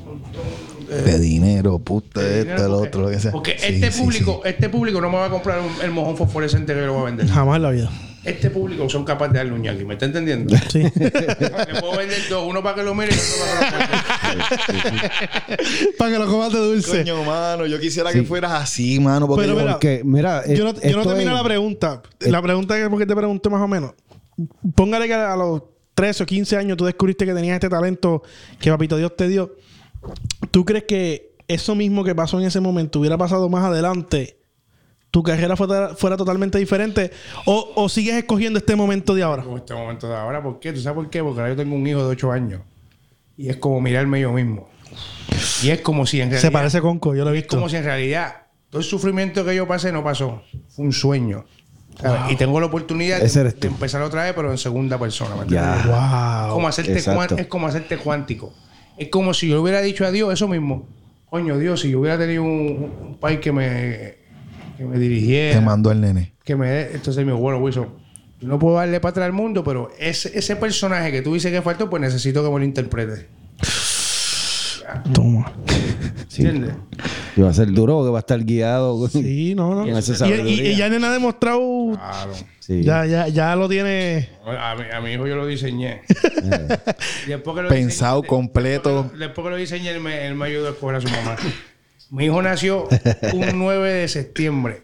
un 0.07 0.21
montón 0.21 0.43
de, 0.89 1.03
De 1.03 1.19
dinero, 1.21 1.79
puta, 1.79 2.21
de 2.21 2.45
dinero 2.45 2.63
lo 2.65 2.69
porque- 2.79 2.89
otro, 2.89 3.03
lo 3.03 3.09
que 3.11 3.21
sea. 3.21 3.31
Porque 3.33 3.57
Sí, 3.59 3.75
este 3.75 3.93
sí, 3.93 4.03
público, 4.03 4.41
sí. 4.43 4.49
este 4.51 4.69
público 4.71 5.01
no 5.01 5.11
me 5.11 5.17
va 5.19 5.27
a 5.27 5.31
comprar 5.31 5.61
un- 5.61 5.83
el 5.83 5.91
mojón 5.93 6.17
fosforescente 6.17 6.75
que 6.75 6.81
yo 6.81 6.87
lo 6.87 6.93
voy 6.95 7.03
a 7.03 7.05
vender. 7.07 7.29
jamás 7.29 7.57
en 7.57 7.63
la 7.63 7.71
vida. 7.71 7.91
Este 8.25 8.49
público 8.49 8.89
son 8.89 9.05
capaces 9.05 9.35
de 9.35 9.39
darle 9.41 9.53
un 9.53 9.61
ñaki, 9.61 9.85
¿me 9.85 9.93
está 9.95 10.07
entendiendo? 10.07 10.57
Sí. 10.71 10.79
Le 10.95 11.11
puedo 11.81 11.99
vender 11.99 12.19
dos, 12.31 12.47
uno 12.49 12.63
para 12.63 12.77
que 12.77 12.83
lo 12.83 12.95
mire 12.95 13.13
y 13.13 13.19
otro 13.19 13.45
para 13.61 13.89
que 14.31 14.37
lo. 14.39 14.45
Para 15.99 16.11
que 16.11 16.19
lo 16.19 16.27
comas 16.27 16.51
de 16.53 16.59
dulce. 16.59 16.99
Coño, 17.05 17.23
mano, 17.25 17.67
yo 17.67 17.79
quisiera 17.79 18.11
que 18.13 18.23
fueras 18.23 18.53
así, 18.53 18.99
mano. 18.99 19.27
Porque 19.27 19.45
Pero 19.47 19.59
mira, 19.59 19.73
Porque, 19.73 20.01
mira, 20.05 20.43
Yo 20.47 20.65
no, 20.65 20.71
eh, 20.81 20.91
yo 20.91 20.97
no 20.97 21.05
termino 21.07 21.33
es- 21.33 21.37
la 21.37 21.45
pregunta. 21.45 22.03
La 22.21 22.41
pregunta 22.41 22.79
es 22.79 22.89
porque 22.89 23.05
te 23.05 23.15
pregunté 23.15 23.51
más 23.51 23.61
o 23.61 23.69
menos. 23.69 23.93
Póngale 24.75 25.07
que 25.07 25.13
a 25.15 25.37
los 25.37 25.63
13 25.95 26.23
o 26.23 26.27
15 26.27 26.57
años 26.57 26.77
tú 26.77 26.85
descubriste 26.85 27.25
que 27.25 27.35
tenías 27.35 27.55
este 27.55 27.69
talento 27.69 28.23
que 28.61 28.71
Papito 28.71 28.97
Dios 28.97 29.17
te 29.17 29.29
dio. 29.29 29.57
¿Tú 30.51 30.65
crees 30.65 30.85
que 30.85 31.35
eso 31.49 31.75
mismo 31.75 32.05
que 32.05 32.15
pasó 32.15 32.41
en 32.41 32.47
ese 32.47 32.61
momento 32.61 33.01
hubiera 33.01 33.17
pasado 33.17 33.49
más 33.49 33.65
adelante? 33.65 34.39
¿Tu 35.11 35.23
carrera 35.23 35.55
fuera, 35.55 35.95
fuera 35.95 36.17
totalmente 36.17 36.59
diferente? 36.59 37.13
¿O, 37.47 37.73
¿O 37.77 37.89
sigues 37.89 38.17
escogiendo 38.17 38.59
este 38.59 38.75
momento 38.75 39.15
de 39.15 39.23
ahora? 39.23 39.45
Este 39.57 39.73
momento 39.73 40.09
de 40.09 40.17
ahora. 40.17 40.43
¿Por 40.43 40.59
qué? 40.59 40.73
¿Tú 40.73 40.81
sabes 40.81 40.97
por 40.97 41.09
qué? 41.09 41.23
Porque 41.23 41.41
ahora 41.41 41.53
yo 41.53 41.57
tengo 41.57 41.77
un 41.77 41.87
hijo 41.87 42.01
de 42.01 42.07
8 42.07 42.33
años. 42.33 42.63
Y 43.37 43.49
es 43.49 43.57
como 43.57 43.81
mirarme 43.81 44.21
yo 44.21 44.33
mismo. 44.33 44.69
Y 45.63 45.71
es 45.71 45.81
como 45.81 46.07
si 46.07 46.21
en 46.21 46.31
realidad... 46.31 46.49
Se 46.49 46.51
parece 46.51 46.81
con 46.81 46.99
Co, 46.99 47.15
yo 47.15 47.25
lo 47.25 47.33
he 47.33 47.39
Es 47.39 47.47
como 47.47 47.69
si 47.69 47.77
en 47.77 47.85
realidad 47.85 48.47
todo 48.71 48.81
el 48.81 48.87
sufrimiento 48.87 49.45
que 49.45 49.55
yo 49.55 49.69
pasé 49.69 49.93
no 49.93 50.03
pasó. 50.03 50.43
Fue 50.69 50.85
un 50.85 50.93
sueño. 50.93 51.45
Y 52.31 52.37
tengo 52.37 52.61
la 52.61 52.67
oportunidad 52.67 53.21
de, 53.21 53.69
empezar 53.69 54.03
otra 54.03 54.25
vez, 54.25 54.33
pero 54.35 54.51
en 54.51 54.59
segunda 54.59 54.99
persona. 54.99 55.35
Como 56.51 56.69
hacerte 56.69 57.03
cuan- 57.03 57.39
es 57.39 57.47
como 57.47 57.67
hacerte 57.67 57.97
cuántico. 57.99 58.53
Es 58.97 59.09
como 59.09 59.33
si 59.35 59.49
yo 59.49 59.61
hubiera 59.63 59.81
dicho 59.81 60.05
a 60.05 60.11
Dios 60.11 60.33
eso 60.33 60.49
mismo. 60.49 60.87
coño 61.31 61.59
Dios, 61.59 61.81
si 61.81 61.91
yo 61.91 62.01
hubiera 62.01 62.17
tenido 62.19 62.43
un, 62.43 62.93
un 63.09 63.19
país 63.19 63.41
que 63.41 63.51
me, 63.53 64.17
que 64.77 64.85
me 64.85 64.99
dirigiera, 64.99 65.59
Te 65.59 65.65
mandó 65.65 65.91
el 65.91 66.01
nene. 66.01 66.33
que 66.45 66.55
me. 66.57 66.83
Entonces 66.93 67.17
me 67.25 67.33
dijo, 67.33 67.39
bueno, 67.39 67.59
Wilson, 67.59 67.89
yo 68.41 68.49
no 68.49 68.59
puedo 68.59 68.77
darle 68.77 69.01
para 69.01 69.11
atrás 69.11 69.27
al 69.27 69.33
mundo, 69.33 69.65
pero 69.65 69.91
ese, 69.99 70.37
ese 70.39 70.57
personaje 70.57 71.11
que 71.11 71.23
tú 71.23 71.35
dices 71.35 71.51
que 71.51 71.63
faltó, 71.63 71.89
pues 71.91 72.01
necesito 72.01 72.43
que 72.45 72.51
me 72.51 72.59
lo 72.59 72.65
interprete. 72.65 73.29
Toma. 75.13 75.53
¿Entiendes? 76.23 76.75
Y 77.37 77.41
va 77.41 77.51
a 77.51 77.55
ser 77.55 77.73
duro 77.73 77.97
porque 77.97 78.11
va 78.11 78.19
a 78.19 78.21
estar 78.21 78.43
guiado. 78.45 79.09
Sí, 79.09 79.55
no, 79.55 79.75
no. 79.75 79.87
Y, 79.87 79.91
y, 80.49 80.61
y 80.69 80.77
ya 80.77 80.89
Nena 80.89 81.09
ha 81.09 81.13
demostrado. 81.13 81.61
Claro. 81.93 82.33
Sí. 82.61 82.83
Ya, 82.83 83.05
ya, 83.07 83.29
ya 83.29 83.57
lo 83.57 83.69
tiene. 83.69 84.29
A 84.47 84.75
mi, 84.75 84.85
a 84.91 85.01
mi 85.01 85.13
hijo 85.13 85.27
yo 85.27 85.37
lo 85.37 85.47
diseñé. 85.47 86.03
Y 87.27 87.29
después 87.31 87.57
que 87.57 87.63
lo 87.63 87.69
Pensado 87.69 88.23
diseñé- 88.23 88.27
completo. 88.29 88.91
Después 88.91 89.13
que, 89.13 89.19
lo, 89.19 89.27
después 89.27 89.45
que 89.45 89.51
lo 89.51 89.57
diseñé, 89.57 89.91
él 89.91 90.01
me, 90.01 90.27
él 90.27 90.35
me 90.35 90.47
ayudó 90.47 90.69
a 90.69 90.71
escoger 90.71 90.97
a 90.97 91.01
su 91.01 91.09
mamá. 91.09 91.37
Mi 92.11 92.27
hijo 92.27 92.41
nació 92.41 92.89
un 93.35 93.59
9 93.59 93.93
de 93.93 94.09
septiembre 94.09 94.83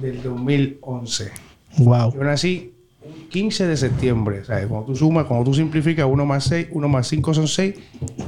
del 0.00 0.22
2011. 0.22 1.30
Wow. 1.78 2.14
Yo 2.14 2.22
nací 2.24 2.72
un 3.02 3.28
15 3.28 3.66
de 3.66 3.76
septiembre. 3.76 4.44
¿sabes? 4.44 4.66
Cuando 4.66 4.86
tú 4.86 4.96
sumas, 4.96 5.26
cuando 5.26 5.44
tú 5.44 5.54
simplificas 5.54 6.06
1 6.08 6.24
más 6.24 6.44
6, 6.44 6.68
1 6.70 6.88
más 6.88 7.06
5 7.08 7.34
son 7.34 7.48
6, 7.48 7.74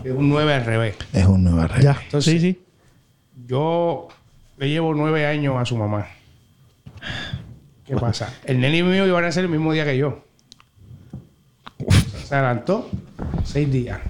es 0.04 0.12
un 0.12 0.28
9 0.28 0.52
al 0.52 0.64
revés. 0.64 0.96
Es 1.12 1.26
un 1.26 1.44
nuevo 1.44 1.66
rey. 1.66 1.82
Ya. 1.82 1.98
Entonces- 2.04 2.32
sí, 2.32 2.40
sí. 2.40 2.58
Yo 3.46 4.08
le 4.58 4.68
llevo 4.68 4.94
9 4.94 5.26
años 5.26 5.56
a 5.58 5.64
su 5.64 5.76
mamá. 5.76 6.06
¿Qué 7.84 7.96
pasa? 8.00 8.32
El 8.44 8.60
nene 8.60 8.82
mío 8.82 9.06
iba 9.06 9.18
a 9.18 9.22
nacer 9.22 9.44
el 9.44 9.50
mismo 9.50 9.72
día 9.72 9.84
que 9.84 9.96
yo. 9.98 10.24
Se 12.26 12.34
adelantó 12.34 12.88
6 13.44 13.70
días. 13.70 14.00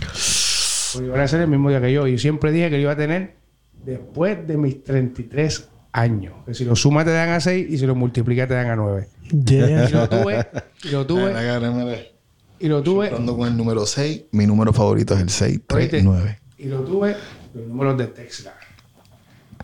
Pues 0.00 1.04
iba 1.04 1.14
a 1.14 1.18
nacer 1.18 1.40
el 1.40 1.48
mismo 1.48 1.68
día 1.68 1.80
que 1.80 1.92
yo. 1.92 2.06
Y 2.06 2.12
yo 2.12 2.18
siempre 2.18 2.50
dije 2.52 2.70
que 2.70 2.76
lo 2.76 2.82
iba 2.82 2.92
a 2.92 2.96
tener 2.96 3.36
después 3.84 4.46
de 4.46 4.56
mis 4.56 4.82
33 4.82 5.68
años. 5.92 6.34
Que 6.46 6.54
si 6.54 6.64
lo 6.64 6.74
sumas 6.74 7.04
te 7.04 7.12
dan 7.12 7.30
a 7.30 7.40
6 7.40 7.66
y 7.70 7.78
si 7.78 7.86
lo 7.86 7.94
multiplicas 7.94 8.48
te 8.48 8.54
dan 8.54 8.70
a 8.70 8.76
9. 8.76 9.08
Yeah. 9.44 9.88
Y 9.88 9.92
lo 9.92 10.08
tuve, 10.08 10.46
y 10.82 10.88
lo 10.88 11.06
tuve, 11.06 12.12
y 12.58 12.68
lo 12.68 12.82
tuve, 12.82 13.08
Ando 13.10 13.36
con 13.36 13.46
el 13.46 13.56
número 13.56 13.86
6. 13.86 14.24
Mi 14.32 14.46
número 14.46 14.72
favorito 14.72 15.14
es 15.14 15.20
el 15.20 15.30
6, 15.30 15.60
3, 15.68 15.80
Oíste. 15.80 16.02
9. 16.02 16.38
y 16.58 16.64
lo 16.66 16.80
tuve, 16.80 17.14
los 17.54 17.66
números 17.66 17.96
de 17.96 18.06
Tesla. 18.08 18.54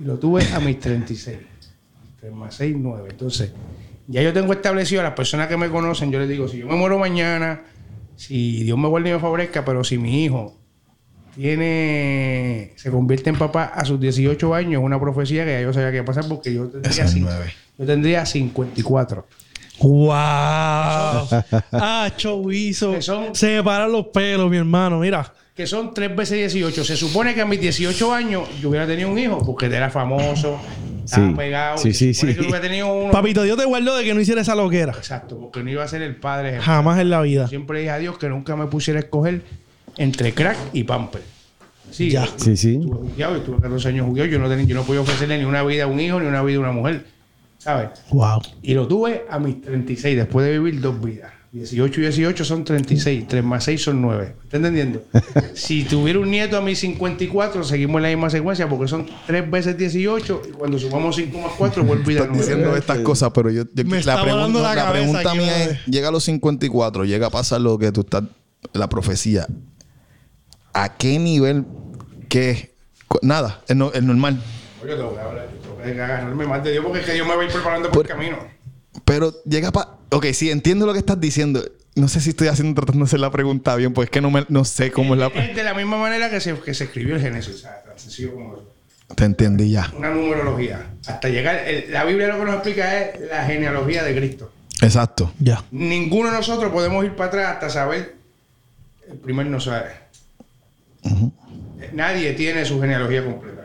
Y 0.00 0.04
lo 0.04 0.18
tuve 0.18 0.42
a 0.52 0.60
mis 0.60 0.78
36. 0.80 1.38
3 2.20 2.32
más 2.32 2.54
6, 2.54 2.76
9. 2.78 3.08
Entonces, 3.10 3.52
ya 4.06 4.22
yo 4.22 4.32
tengo 4.32 4.52
establecido 4.52 5.00
a 5.00 5.04
las 5.04 5.12
personas 5.14 5.48
que 5.48 5.56
me 5.56 5.68
conocen, 5.68 6.10
yo 6.10 6.18
les 6.18 6.28
digo, 6.28 6.48
si 6.48 6.58
yo 6.58 6.66
me 6.66 6.74
muero 6.76 6.98
mañana, 6.98 7.62
si 8.16 8.62
Dios 8.64 8.78
me 8.78 8.88
guarde 8.88 9.10
y 9.10 9.12
me 9.12 9.18
favorezca, 9.18 9.64
pero 9.64 9.84
si 9.84 9.98
mi 9.98 10.24
hijo 10.24 10.56
tiene 11.34 12.72
se 12.76 12.90
convierte 12.90 13.30
en 13.30 13.36
papá 13.36 13.64
a 13.64 13.84
sus 13.84 14.00
18 14.00 14.54
años, 14.54 14.80
es 14.80 14.84
una 14.86 14.98
profecía 15.00 15.44
que 15.44 15.52
ya 15.52 15.60
yo 15.62 15.72
sabía 15.72 15.90
que 15.90 15.96
iba 15.96 16.02
a 16.02 16.06
pasar 16.06 16.24
porque 16.28 16.52
yo 16.52 16.66
tendría, 16.68 16.90
Ese 16.90 17.02
es 17.02 17.14
cin- 17.14 17.20
nueve. 17.22 17.52
yo 17.78 17.86
tendría 17.86 18.24
54. 18.26 19.26
¡Wow! 19.80 20.10
ah, 21.72 22.10
chovizo. 22.16 22.92
Que 22.92 23.02
son- 23.02 23.34
Se 23.34 23.56
me 23.56 23.62
paran 23.62 23.90
los 23.92 24.06
pelos, 24.08 24.50
mi 24.50 24.56
hermano. 24.56 24.98
Mira. 25.00 25.32
que 25.54 25.66
son 25.66 25.94
3 25.94 26.14
veces 26.14 26.36
18. 26.36 26.84
Se 26.84 26.96
supone 26.96 27.34
que 27.34 27.40
a 27.40 27.46
mis 27.46 27.58
18 27.60 28.12
años 28.12 28.46
yo 28.60 28.68
hubiera 28.68 28.86
tenido 28.86 29.08
un 29.10 29.18
hijo 29.18 29.42
porque 29.44 29.66
era 29.66 29.88
famoso, 29.88 30.60
estaba 31.02 31.28
Sí. 31.28 31.34
pegado. 31.34 31.78
Sí, 31.78 31.94
sí, 31.94 32.12
sí. 32.12 32.34
que 32.34 32.40
hubiera 32.42 32.60
tenido 32.60 32.92
uno. 32.92 33.10
Papito, 33.10 33.42
Dios 33.42 33.56
te 33.56 33.64
guardó 33.64 33.96
de 33.96 34.04
que 34.04 34.12
no 34.12 34.20
hiciera 34.20 34.42
esa 34.42 34.54
loquera. 34.54 34.92
Exacto, 34.92 35.38
porque 35.38 35.62
no 35.62 35.70
iba 35.70 35.82
a 35.82 35.88
ser 35.88 36.02
el 36.02 36.16
padre. 36.16 36.60
Jamás 36.60 36.98
en 37.00 37.08
la 37.08 37.22
vida. 37.22 37.48
Siempre 37.48 37.78
dije 37.80 37.90
a 37.90 37.98
Dios 37.98 38.18
que 38.18 38.28
nunca 38.28 38.54
me 38.54 38.66
pusiera 38.66 39.00
a 39.00 39.02
escoger 39.02 39.40
entre 39.96 40.34
crack 40.34 40.58
y 40.74 40.84
pamper. 40.84 41.22
Sí, 41.90 42.10
Ya. 42.10 42.26
Sí, 42.36 42.54
sí. 42.58 42.74
Estuve 42.74 43.08
jugueado 43.08 43.36
y 43.38 43.40
tuve 43.40 43.56
14 43.62 43.88
años 43.88 44.06
jugueado. 44.06 44.30
Yo 44.30 44.38
no, 44.38 44.48
tenía, 44.50 44.66
yo 44.66 44.74
no 44.74 44.82
podía 44.82 45.00
ofrecerle 45.00 45.38
ni 45.38 45.44
una 45.46 45.62
vida 45.62 45.84
a 45.84 45.86
un 45.86 45.98
hijo 46.00 46.20
ni 46.20 46.26
una 46.26 46.42
vida 46.42 46.58
a 46.58 46.60
una 46.60 46.72
mujer. 46.72 47.06
¿Sabes? 47.66 47.88
Wow. 48.10 48.40
Y 48.62 48.74
lo 48.74 48.86
tuve 48.86 49.24
a 49.28 49.40
mis 49.40 49.60
36, 49.60 50.16
después 50.16 50.46
de 50.46 50.56
vivir 50.56 50.80
dos 50.80 51.00
vidas. 51.04 51.32
18 51.50 52.00
y 52.00 52.02
18 52.04 52.44
son 52.44 52.64
36, 52.64 53.26
3 53.26 53.42
más 53.42 53.64
6 53.64 53.82
son 53.82 54.00
9. 54.02 54.36
¿Está 54.44 54.58
entendiendo? 54.58 55.02
si 55.54 55.82
tuviera 55.82 56.20
un 56.20 56.30
nieto 56.30 56.56
a 56.56 56.60
mis 56.60 56.78
54, 56.78 57.64
seguimos 57.64 57.96
en 57.98 58.02
la 58.04 58.08
misma 58.10 58.30
secuencia 58.30 58.68
porque 58.68 58.86
son 58.86 59.06
3 59.26 59.50
veces 59.50 59.76
18 59.76 60.42
y 60.48 60.52
cuando 60.52 60.78
sumamos 60.78 61.16
5 61.16 61.40
más 61.40 61.52
4 61.58 61.82
vuelve 61.82 62.18
a 62.18 62.22
Estás 62.22 62.38
diciendo 62.38 62.76
estas 62.76 62.98
cosas, 62.98 63.32
pero 63.34 63.50
yo, 63.50 63.64
yo- 63.74 63.84
Me 63.84 64.00
la, 64.04 64.22
pregunta, 64.22 64.60
la 64.60 64.74
la 64.76 64.92
pregunta 64.92 65.28
aquí, 65.30 65.38
mía 65.38 65.64
es: 65.64 65.86
llega 65.86 66.08
a 66.08 66.12
los 66.12 66.22
54, 66.22 67.04
llega 67.04 67.26
a 67.26 67.30
pasar 67.30 67.60
lo 67.60 67.76
que 67.78 67.90
tú 67.90 68.02
estás, 68.02 68.22
la 68.72 68.88
profecía. 68.88 69.48
¿A 70.72 70.96
qué 70.96 71.18
nivel? 71.18 71.64
¿Qué? 72.28 72.74
Nada, 73.22 73.62
es, 73.66 73.74
no- 73.74 73.92
es 73.92 74.02
normal. 74.04 74.40
Yo 74.86 74.94
tengo 74.94 75.14
que 75.14 75.20
hablar, 75.20 75.48
yo 75.52 75.58
tengo 75.58 75.62
que 75.62 75.65
agarrarme 75.92 76.46
más 76.46 76.62
de 76.64 76.72
Dios 76.72 76.84
porque 76.84 77.00
es 77.00 77.06
que 77.06 77.12
Dios 77.12 77.26
me 77.26 77.34
va 77.36 77.42
a 77.42 77.44
ir 77.46 77.52
preparando 77.52 77.90
por 77.90 78.04
el 78.04 78.08
camino. 78.12 78.38
Pero 79.04 79.32
llega 79.44 79.72
para. 79.72 79.90
Ok, 80.10 80.26
sí, 80.32 80.50
entiendo 80.50 80.86
lo 80.86 80.92
que 80.92 80.98
estás 81.00 81.20
diciendo. 81.20 81.62
No 81.94 82.08
sé 82.08 82.20
si 82.20 82.30
estoy 82.30 82.48
haciendo 82.48 82.74
tratando 82.74 83.04
de 83.04 83.08
hacer 83.08 83.20
la 83.20 83.30
pregunta 83.30 83.74
bien, 83.76 83.92
pues 83.94 84.06
es 84.06 84.10
que 84.10 84.20
no, 84.20 84.30
me, 84.30 84.44
no 84.48 84.64
sé 84.64 84.90
cómo 84.90 85.14
es 85.14 85.20
la. 85.20 85.26
Es 85.28 85.56
de 85.56 85.64
la 85.64 85.72
misma 85.74 85.96
manera 85.98 86.28
que 86.30 86.40
se, 86.40 86.54
que 86.60 86.74
se 86.74 86.84
escribió 86.84 87.14
el 87.16 87.22
Génesis, 87.22 87.54
o 87.54 87.58
sea, 87.58 87.82
tan 87.84 87.98
sencillo 87.98 88.34
como 88.34 88.54
eso. 88.54 88.72
Te 89.14 89.24
entendí 89.24 89.70
ya. 89.70 89.90
Una 89.96 90.10
numerología. 90.10 90.86
Hasta 91.06 91.28
llegar, 91.28 91.56
el- 91.66 91.92
la 91.92 92.04
Biblia 92.04 92.28
lo 92.28 92.38
que 92.38 92.44
nos 92.44 92.54
explica 92.54 92.98
es 93.00 93.20
la 93.30 93.44
genealogía 93.44 94.02
de 94.02 94.14
Cristo. 94.16 94.52
Exacto. 94.82 95.32
Ya. 95.38 95.64
Ninguno 95.70 96.30
de 96.30 96.36
nosotros 96.36 96.70
podemos 96.72 97.04
ir 97.04 97.14
para 97.16 97.28
atrás 97.28 97.52
hasta 97.54 97.70
saber 97.70 98.16
el 99.10 99.16
primer 99.18 99.46
no 99.46 99.60
sabe. 99.60 99.92
Nadie 101.92 102.32
tiene 102.32 102.64
su 102.64 102.80
genealogía 102.80 103.24
completa. 103.24 103.55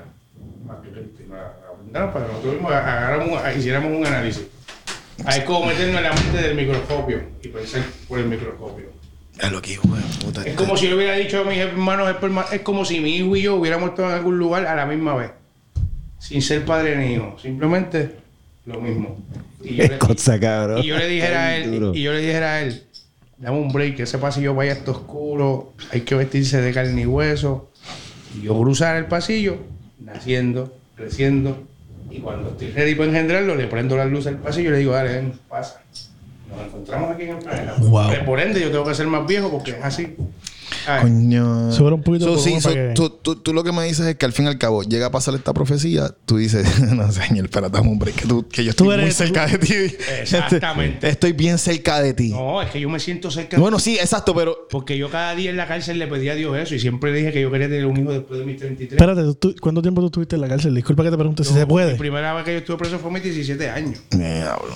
No, 1.91 2.13
para 2.13 2.27
nosotros 2.27 2.53
mismos 2.53 2.71
agarramos, 2.71 3.41
hiciéramos 3.57 3.97
un 3.97 4.05
análisis. 4.05 4.43
Hay 5.25 5.41
como 5.43 5.65
meternos 5.67 5.97
en 5.97 6.03
la 6.03 6.13
mente 6.13 6.37
del 6.41 6.55
microscopio 6.55 7.21
y 7.43 7.47
pensar 7.49 7.83
por 8.07 8.19
el 8.19 8.25
microscopio. 8.25 8.85
Es 9.39 9.51
lo 9.51 9.61
que 9.61 9.73
hijo 9.73 9.87
puta. 10.23 10.43
Es 10.45 10.55
como 10.55 10.77
si 10.77 10.85
yo 10.85 10.91
le 10.91 10.97
hubiera 10.97 11.15
dicho 11.15 11.41
a 11.41 11.43
mis 11.43 11.57
hermanos, 11.57 12.15
es 12.51 12.61
como 12.61 12.85
si 12.85 12.99
mi 12.99 13.17
hijo 13.17 13.35
y 13.35 13.41
yo 13.43 13.55
hubiéramos 13.55 13.89
estado 13.91 14.09
en 14.09 14.15
algún 14.15 14.37
lugar 14.37 14.65
a 14.65 14.75
la 14.75 14.85
misma 14.85 15.15
vez. 15.15 15.31
Sin 16.19 16.41
ser 16.41 16.63
padre 16.65 16.95
ni 16.97 17.13
hijo. 17.15 17.35
Simplemente 17.41 18.15
lo 18.65 18.79
mismo. 18.79 19.17
Y 19.63 19.75
yo 19.75 19.83
le- 19.87 19.97
cosa, 19.97 20.39
cabrón. 20.39 20.79
y 20.79 20.87
yo 20.87 20.97
le 20.97 21.07
dijera 21.07 21.45
a 21.47 21.57
él, 21.57 21.91
y 21.93 22.01
yo 22.03 22.13
le 22.13 22.19
dijera 22.21 22.53
a 22.55 22.61
él, 22.61 22.83
dame 23.37 23.57
un 23.57 23.71
break, 23.71 23.97
que 23.97 24.03
ese 24.03 24.17
pasillo 24.17 24.53
vaya 24.55 24.73
esto 24.73 24.91
oscuro, 24.91 25.73
hay 25.91 26.01
que 26.01 26.15
vestirse 26.15 26.61
de 26.61 26.71
carne 26.73 27.01
y 27.01 27.05
hueso. 27.05 27.71
Y 28.39 28.43
yo 28.45 28.57
cruzar 28.59 28.95
el 28.97 29.05
pasillo, 29.05 29.57
naciendo, 29.99 30.73
creciendo, 30.95 31.63
y 32.11 32.19
cuando 32.19 32.49
estoy 32.49 32.71
ready 32.71 32.95
para 32.95 33.09
engendrarlo, 33.09 33.55
le 33.55 33.67
prendo 33.67 33.95
la 33.95 34.05
luz 34.05 34.27
al 34.27 34.37
pasillo 34.37 34.69
y 34.69 34.71
le 34.73 34.77
digo, 34.79 34.91
dale, 34.91 35.13
ven, 35.13 35.33
pasa. 35.47 35.81
Nos 36.49 36.67
encontramos 36.67 37.11
aquí 37.11 37.23
en 37.23 37.29
el 37.29 37.37
planeta. 37.37 37.75
Wow. 37.79 38.25
Por 38.25 38.39
ende, 38.39 38.59
yo 38.59 38.71
tengo 38.71 38.85
que 38.85 38.93
ser 38.93 39.07
más 39.07 39.25
viejo 39.25 39.49
porque 39.49 39.71
es 39.71 39.83
así. 39.83 40.15
¿Sabes? 40.85 41.03
Coño. 41.03 41.71
Sube 41.71 41.91
un 41.93 42.01
poquito 42.03 42.25
So, 42.25 42.37
sí, 42.41 42.59
so, 42.61 42.69
que- 42.73 42.91
tú, 42.95 43.09
tú- 43.09 43.35
tú 43.35 43.53
lo 43.53 43.63
que 43.63 43.71
me 43.71 43.83
dices 43.85 44.05
es 44.05 44.15
que 44.15 44.25
al 44.25 44.33
fin 44.33 44.45
y 44.45 44.47
al 44.49 44.57
cabo 44.57 44.83
llega 44.83 45.07
a 45.07 45.11
pasar 45.11 45.35
esta 45.35 45.53
profecía, 45.53 46.13
tú 46.25 46.37
dices, 46.37 46.65
no 46.93 47.11
señor, 47.11 47.45
espérate 47.45 47.77
dame 47.77 47.89
un 47.89 47.99
break, 47.99 48.15
que, 48.15 48.27
tú- 48.27 48.47
que 48.47 48.63
yo 48.63 48.71
estoy 48.71 48.87
Tú 48.87 48.91
eres- 48.91 49.05
muy 49.05 49.11
cerca 49.13 49.47
de 49.47 49.57
ti. 49.57 49.73
Exactamente. 50.21 51.07
Estoy 51.09 51.33
bien 51.33 51.57
de 51.57 52.01
de 52.01 52.13
ti. 52.13 52.29
No, 52.29 52.61
es 52.61 52.69
que 52.69 52.79
yo 52.79 52.89
me 52.89 52.99
siento 52.99 53.29
cerca 53.31 53.57
de 53.57 53.61
Bueno, 53.61 53.79
sí, 53.79 53.97
exacto, 53.99 54.33
pero 54.35 54.67
Porque 54.69 54.97
yo 54.97 55.09
cada 55.09 55.35
día 55.35 55.49
en 55.49 55.57
la 55.57 55.67
cárcel 55.67 55.99
le 55.99 56.07
pedí 56.07 56.29
a 56.29 56.35
Dios 56.35 56.55
eso 56.57 56.75
y 56.75 56.79
siempre 56.79 57.11
dije 57.13 57.31
que 57.31 57.41
yo 57.41 57.51
quería 57.51 57.67
tener 57.67 57.85
un 57.85 57.97
hijo 57.97 58.11
después 58.11 58.39
de 58.39 58.45
mis 58.45 58.57
33. 58.57 58.99
Espérate, 58.99 59.35
¿tú- 59.39 59.55
¿cuánto 59.61 59.81
tiempo 59.81 60.01
tú 60.01 60.07
estuviste 60.07 60.35
en 60.35 60.41
la 60.41 60.47
cárcel? 60.47 60.73
Disculpa 60.75 61.03
que 61.03 61.11
te 61.11 61.17
pregunte 61.17 61.43
si 61.43 61.53
se 61.53 61.65
puede. 61.67 61.93
La 61.93 61.97
primera 61.97 62.33
vez 62.33 62.43
que 62.45 62.51
yo 62.53 62.57
estuve 62.59 62.77
preso 62.77 62.99
fue 62.99 63.09
a 63.09 63.13
mis 63.13 63.23
17 63.23 63.69
años. 63.69 63.99
Diablo. 64.11 64.73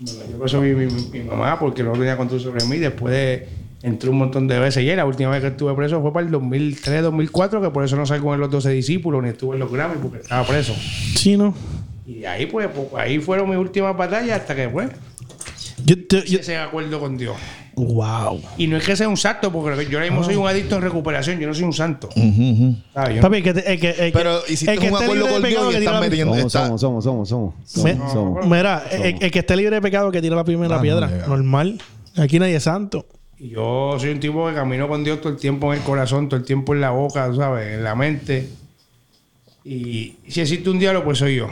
Bueno, 0.00 0.20
yo 0.30 0.38
preso 0.38 0.60
mi, 0.60 0.70
mi, 0.74 0.86
mi 1.10 1.20
mamá 1.20 1.58
porque 1.58 1.82
no 1.82 1.92
tenía 1.92 2.16
control 2.16 2.40
sobre 2.40 2.64
mí. 2.66 2.78
Después 2.78 3.42
entré 3.82 4.10
un 4.10 4.18
montón 4.18 4.48
de 4.48 4.58
veces 4.58 4.82
y 4.82 4.94
la 4.96 5.04
última 5.04 5.30
vez 5.30 5.40
que 5.40 5.48
estuve 5.48 5.72
preso 5.74 6.00
fue 6.02 6.12
para 6.12 6.26
el 6.26 6.32
2003, 6.32 7.02
2004, 7.02 7.60
que 7.62 7.70
por 7.70 7.84
eso 7.84 7.96
no 7.96 8.06
salgo 8.06 8.34
en 8.34 8.40
los 8.40 8.50
12 8.50 8.70
discípulos 8.70 9.22
ni 9.22 9.28
estuve 9.30 9.54
en 9.54 9.60
los 9.60 9.70
Grammy 9.72 9.96
porque 10.02 10.18
estaba 10.18 10.44
preso. 10.44 10.74
Sí, 11.16 11.36
¿no? 11.36 11.54
Y 12.06 12.24
ahí 12.24 12.46
pues, 12.46 12.68
pues, 12.74 12.88
ahí 12.96 13.18
fueron 13.18 13.48
mis 13.50 13.58
últimas 13.58 13.96
batallas 13.96 14.40
hasta 14.40 14.54
que 14.56 14.68
pues 14.68 14.88
Yo, 15.84 15.94
yo- 16.10 16.24
yo- 16.24 16.40
ese 16.40 16.56
acuerdo 16.56 16.98
con 16.98 17.16
Dios. 17.16 17.36
wow. 17.76 18.40
Y 18.56 18.66
no 18.66 18.76
es 18.78 18.84
que 18.84 18.96
sea 18.96 19.08
un 19.08 19.16
santo, 19.16 19.52
porque 19.52 19.86
yo 19.88 19.98
ahora 19.98 20.10
mismo 20.10 20.24
soy 20.24 20.34
un 20.34 20.48
adicto 20.48 20.74
en 20.76 20.82
recuperación, 20.82 21.38
yo 21.38 21.46
no 21.46 21.54
soy 21.54 21.62
un 21.64 21.72
santo. 21.72 22.08
Papi, 23.20 23.42
que, 23.42 23.54
te- 23.54 23.78
que, 23.78 24.10
Pero 24.12 24.40
hiciste 24.48 24.72
el 24.72 24.80
que 24.80 24.90
un 24.90 24.96
acuerdo 25.02 25.28
con 25.28 25.42
pecado 25.42 25.68
Dios 25.68 25.80
y 25.82 25.84
estás 25.84 26.00
metiendo. 26.00 26.34
Somos, 26.34 26.46
está- 26.54 26.66
somos, 26.78 26.80
somos, 26.80 27.04
somos, 27.04 27.28
somos. 27.28 27.84
Me- 27.84 27.92
Somos, 27.94 28.12
somos. 28.12 28.46
Mira, 28.46 28.82
el, 28.90 29.16
el 29.22 29.30
que 29.30 29.38
esté 29.38 29.54
libre 29.54 29.76
de 29.76 29.82
pecado 29.82 30.10
que 30.10 30.20
tira 30.20 30.34
la 30.34 30.44
primera 30.44 30.76
Ah, 30.78 30.82
piedra. 30.82 31.06
no. 31.08 31.28
Normal. 31.28 31.80
Aquí 32.16 32.38
nadie 32.40 32.56
es 32.56 32.64
santo. 32.64 33.06
Y 33.40 33.50
yo 33.50 33.96
soy 33.98 34.10
un 34.10 34.20
tipo 34.20 34.48
que 34.48 34.54
camino 34.54 34.88
con 34.88 35.04
Dios 35.04 35.20
todo 35.20 35.32
el 35.32 35.38
tiempo 35.38 35.72
en 35.72 35.78
el 35.78 35.84
corazón, 35.84 36.28
todo 36.28 36.40
el 36.40 36.46
tiempo 36.46 36.74
en 36.74 36.80
la 36.80 36.90
boca, 36.90 37.28
tú 37.28 37.36
¿sabes? 37.36 37.74
En 37.74 37.84
la 37.84 37.94
mente. 37.94 38.48
Y 39.64 40.16
si 40.28 40.40
existe 40.40 40.68
un 40.70 40.78
diablo, 40.78 41.04
pues 41.04 41.18
soy 41.18 41.36
yo. 41.36 41.48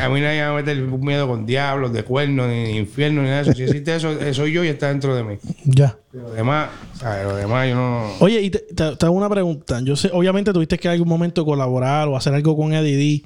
A 0.00 0.08
mí, 0.08 0.20
nadie 0.20 0.40
me 0.40 0.42
va 0.42 0.52
a 0.52 0.54
meter 0.62 0.80
un 0.82 1.00
miedo 1.00 1.26
con 1.26 1.44
diablos, 1.44 1.92
de 1.92 2.04
cuernos, 2.04 2.48
ni 2.48 2.76
infierno, 2.76 3.22
ni 3.22 3.28
nada 3.28 3.42
de 3.42 3.50
eso. 3.50 3.56
Si 3.56 3.62
existe 3.64 3.96
eso, 3.96 4.12
eso 4.12 4.34
soy 4.42 4.52
yo 4.52 4.62
y 4.64 4.68
está 4.68 4.88
dentro 4.88 5.14
de 5.14 5.24
mí. 5.24 5.36
Ya. 5.64 5.98
Lo 6.12 6.30
demás, 6.30 6.70
¿sabes? 6.94 7.24
Lo 7.26 7.34
demás 7.36 7.68
yo 7.68 7.74
no... 7.74 8.12
Oye, 8.20 8.40
y 8.42 8.50
te, 8.50 8.60
te- 8.60 8.96
te 8.96 9.06
hago 9.06 9.14
una 9.16 9.28
pregunta. 9.28 9.80
Yo 9.82 9.96
sé, 9.96 10.10
obviamente 10.12 10.52
tuviste 10.52 10.78
que 10.78 10.88
en 10.88 10.92
algún 10.92 11.08
momento 11.08 11.44
colaborar 11.44 12.06
o 12.08 12.16
hacer 12.16 12.32
algo 12.34 12.56
con 12.56 12.72
Eddie 12.74 12.96
D. 12.96 13.24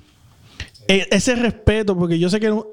E- 0.88 1.08
ese 1.10 1.34
respeto, 1.34 1.96
porque 1.96 2.18
yo 2.18 2.30
sé 2.30 2.40
que 2.40 2.48
no- 2.48 2.66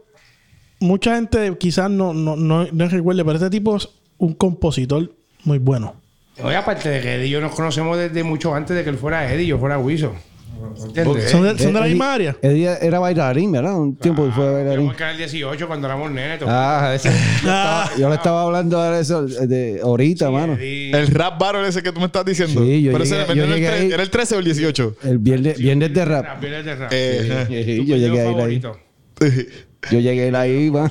mucha 0.79 1.15
gente 1.15 1.53
quizás 1.59 1.89
no, 1.89 2.13
no, 2.13 2.35
no, 2.37 2.67
no 2.71 2.87
recuerde, 2.87 3.25
pero 3.25 3.35
este 3.37 3.49
tipo 3.49 3.77
un 4.17 4.33
compositor 4.33 5.11
muy 5.43 5.57
bueno. 5.59 5.95
Oye, 6.43 6.55
aparte 6.55 6.89
de 6.89 7.01
que 7.01 7.15
Eddie 7.15 7.27
y 7.27 7.29
yo 7.31 7.41
nos 7.41 7.53
conocemos 7.55 7.97
desde 7.97 8.23
mucho 8.23 8.53
antes 8.53 8.75
de 8.75 8.83
que 8.83 8.89
él 8.91 8.97
fuera 8.97 9.31
Eddie 9.31 9.43
y 9.45 9.47
yo 9.47 9.57
fuera 9.57 9.79
Wiso. 9.79 10.13
¿Entiendes? 10.85 11.29
¿Son 11.29 11.43
de, 11.43 11.57
son 11.59 11.73
de 11.73 11.79
la 11.79 11.85
misma 11.85 12.13
área? 12.15 12.35
Eddie 12.41 12.77
era 12.81 12.97
bailarín, 12.99 13.51
¿verdad? 13.51 13.75
Un 13.79 13.95
tiempo 13.95 14.25
que 14.25 14.31
fue 14.31 14.51
bailarín. 14.53 14.87
Yo 14.91 15.03
en 15.05 15.09
el 15.11 15.17
18 15.17 15.67
cuando 15.67 15.87
éramos 15.87 16.11
nenes. 16.11 16.39
Ah, 16.47 16.93
ese- 16.95 17.11
Ah, 17.45 17.89
yo 17.99 18.09
le 18.09 18.15
estaba 18.15 18.41
hablando 18.43 18.81
de 18.81 18.99
eso 19.01 19.23
de 19.25 19.79
ahorita, 19.83 20.31
mano. 20.31 20.53
Eddie- 20.57 20.95
El 20.95 21.07
rap 21.07 21.39
battle 21.39 21.67
ese 21.67 21.83
que 21.83 21.91
tú 21.91 21.99
me 21.99 22.07
estás 22.07 22.25
diciendo. 22.25 22.61
Sí, 22.63 22.81
yo 22.83 22.91
Pero 22.91 23.03
llegué- 23.03 23.21
ese- 23.23 23.35
yo 23.35 23.43
era, 23.43 23.43
el 23.43 23.53
llegué 23.55 23.67
tre- 23.69 23.73
ahí. 23.81 23.91
era 23.91 24.03
el 24.03 24.09
13 24.09 24.35
o 24.35 24.39
el 24.39 24.45
18. 24.45 24.95
El 25.03 25.17
viernes, 25.19 25.57
viernes 25.59 25.93
de 25.93 26.05
rap. 26.05 26.25
Rap, 26.25 26.41
viernes 26.41 26.65
de 26.65 26.75
rap. 26.75 26.89
Eh, 26.91 27.45
Sí, 27.65 27.77
Tu 27.77 27.83
yo 27.83 27.95
llegué 27.97 28.19
a 28.19 28.23
ir 28.23 28.27
ahí. 28.27 28.33
favorito. 28.33 28.79
Yo 29.91 29.99
llegué 29.99 30.23
a 30.23 30.27
ir 30.27 30.35
ahí, 30.35 30.71
mano. 30.71 30.89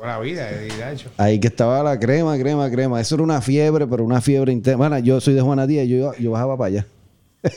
Toda 0.00 0.12
la 0.14 0.20
vida, 0.20 0.48
Dacho. 0.78 1.10
Ahí 1.18 1.38
que 1.38 1.48
estaba 1.48 1.82
la 1.82 2.00
crema, 2.00 2.38
crema, 2.38 2.70
crema. 2.70 2.98
Eso 3.02 3.16
era 3.16 3.24
una 3.24 3.42
fiebre, 3.42 3.86
pero 3.86 4.02
una 4.02 4.22
fiebre 4.22 4.50
intensa. 4.50 4.78
Bueno, 4.78 4.98
yo 4.98 5.20
soy 5.20 5.34
de 5.34 5.42
Juana 5.42 5.66
Díaz, 5.66 5.86
yo, 5.88 6.14
yo 6.14 6.30
bajaba 6.30 6.56
para 6.56 6.68
allá. 6.68 6.86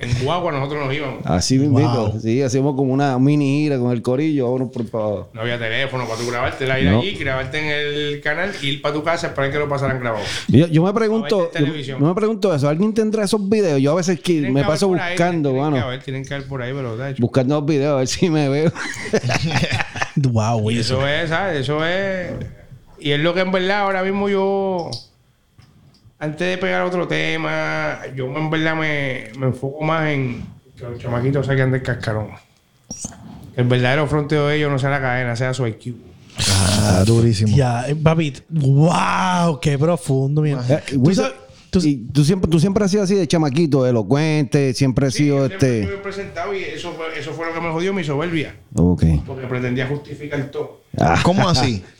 En 0.00 0.24
Guagua 0.24 0.50
nosotros 0.52 0.84
nos 0.84 0.92
íbamos. 0.94 1.24
Así 1.24 1.56
mismo. 1.56 1.78
Wow. 1.80 2.20
Sí, 2.20 2.42
hacíamos 2.42 2.74
como 2.74 2.92
una 2.92 3.16
mini 3.18 3.62
gira 3.62 3.78
con 3.78 3.92
el 3.92 4.02
corillo, 4.02 4.46
vámonos 4.46 4.70
por 4.72 4.86
para 4.88 5.04
No 5.32 5.40
había 5.40 5.56
teléfono 5.58 6.04
para 6.06 6.18
tú 6.20 6.26
grabarte, 6.28 6.66
la 6.66 6.80
ir 6.80 6.90
No. 6.90 7.00
allí, 7.00 7.12
grabarte 7.14 7.58
en 7.58 7.66
el 7.66 8.20
canal, 8.20 8.50
ir 8.62 8.82
para 8.82 8.94
tu 8.94 9.02
casa, 9.04 9.28
esperar 9.28 9.50
que 9.52 9.58
lo 9.58 9.68
pasaran 9.68 10.00
grabado. 10.00 10.24
Yo, 10.48 10.66
yo 10.66 10.82
me 10.84 10.92
pregunto, 10.92 11.50
yo, 11.84 11.98
me 11.98 12.14
pregunto 12.14 12.54
eso, 12.54 12.68
¿alguien 12.68 12.92
tendrá 12.92 13.24
esos 13.24 13.48
videos? 13.48 13.80
Yo 13.80 13.92
a 13.92 13.94
veces 13.94 14.18
que 14.18 14.34
Tienen 14.34 14.52
me 14.52 14.62
que 14.62 14.66
paso 14.66 14.92
ahí, 14.92 15.12
buscando, 15.12 15.50
tienen, 15.50 15.64
mano. 15.64 15.76
Que 15.76 15.82
haber, 15.82 16.02
tienen 16.02 16.24
que 16.24 16.34
haber 16.34 16.46
por 16.48 16.62
ahí, 16.62 16.72
pero. 16.74 16.96
Buscando 17.18 17.54
los 17.56 17.66
videos, 17.66 17.92
a 17.94 17.96
ver 17.98 18.08
si 18.08 18.28
me 18.30 18.48
veo. 18.48 18.72
wow, 20.30 20.70
Y 20.70 20.78
eso 20.78 21.06
es, 21.06 21.30
¿sabes? 21.30 21.60
Eso 21.60 21.84
es. 21.84 22.32
Y 22.98 23.10
es 23.12 23.20
lo 23.20 23.34
que 23.34 23.40
en 23.40 23.52
verdad 23.52 23.80
ahora 23.80 24.02
mismo 24.02 24.28
yo. 24.28 24.90
Antes 26.18 26.48
de 26.48 26.58
pegar 26.58 26.82
otro 26.82 27.06
tema, 27.06 27.98
yo 28.14 28.34
en 28.34 28.48
verdad 28.48 28.76
me, 28.76 29.30
me 29.38 29.46
enfoco 29.46 29.84
más 29.84 30.08
en 30.08 30.46
que 30.76 30.84
los 30.84 30.98
chamaquitos 30.98 31.44
saquen 31.44 31.70
del 31.70 31.82
cascarón. 31.82 32.28
El 33.56 33.64
verdadero 33.64 34.06
fronteo 34.06 34.46
de 34.46 34.56
ellos 34.56 34.70
no 34.70 34.78
sea 34.78 34.90
la 34.90 35.00
cadena, 35.00 35.36
sea 35.36 35.52
su 35.52 35.66
IQ. 35.66 35.94
Ah, 36.48 37.04
durísimo. 37.06 37.54
Ya, 37.56 37.86
eh, 37.88 37.94
papi. 37.94 38.32
Wow, 38.48 39.60
qué 39.60 39.78
profundo, 39.78 40.42
mira. 40.42 40.62
¿Tú 41.80 41.86
y 41.86 41.96
tú 42.12 42.24
siempre, 42.24 42.50
tú 42.50 42.58
siempre 42.60 42.84
has 42.84 42.90
sido 42.90 43.02
así 43.02 43.14
de 43.14 43.26
chamaquito, 43.26 43.86
elocuente, 43.86 44.72
siempre 44.74 45.06
has 45.06 45.14
Sí, 45.14 45.24
sido 45.24 45.36
yo 45.36 45.46
siempre 45.48 45.80
este. 45.80 45.86
me 45.88 45.94
he 45.94 45.98
presentado 45.98 46.54
y 46.54 46.58
eso 46.64 46.92
fue, 46.92 47.18
eso 47.18 47.32
fue 47.32 47.46
lo 47.46 47.54
que 47.54 47.60
me 47.60 47.70
jodió 47.70 47.92
mi 47.92 48.04
soberbia. 48.04 48.54
Ok. 48.74 49.04
Porque 49.26 49.46
pretendía 49.46 49.86
justificar 49.86 50.50
todo. 50.50 50.80
Ah, 50.98 51.20
¿Cómo 51.22 51.48
así? 51.48 51.82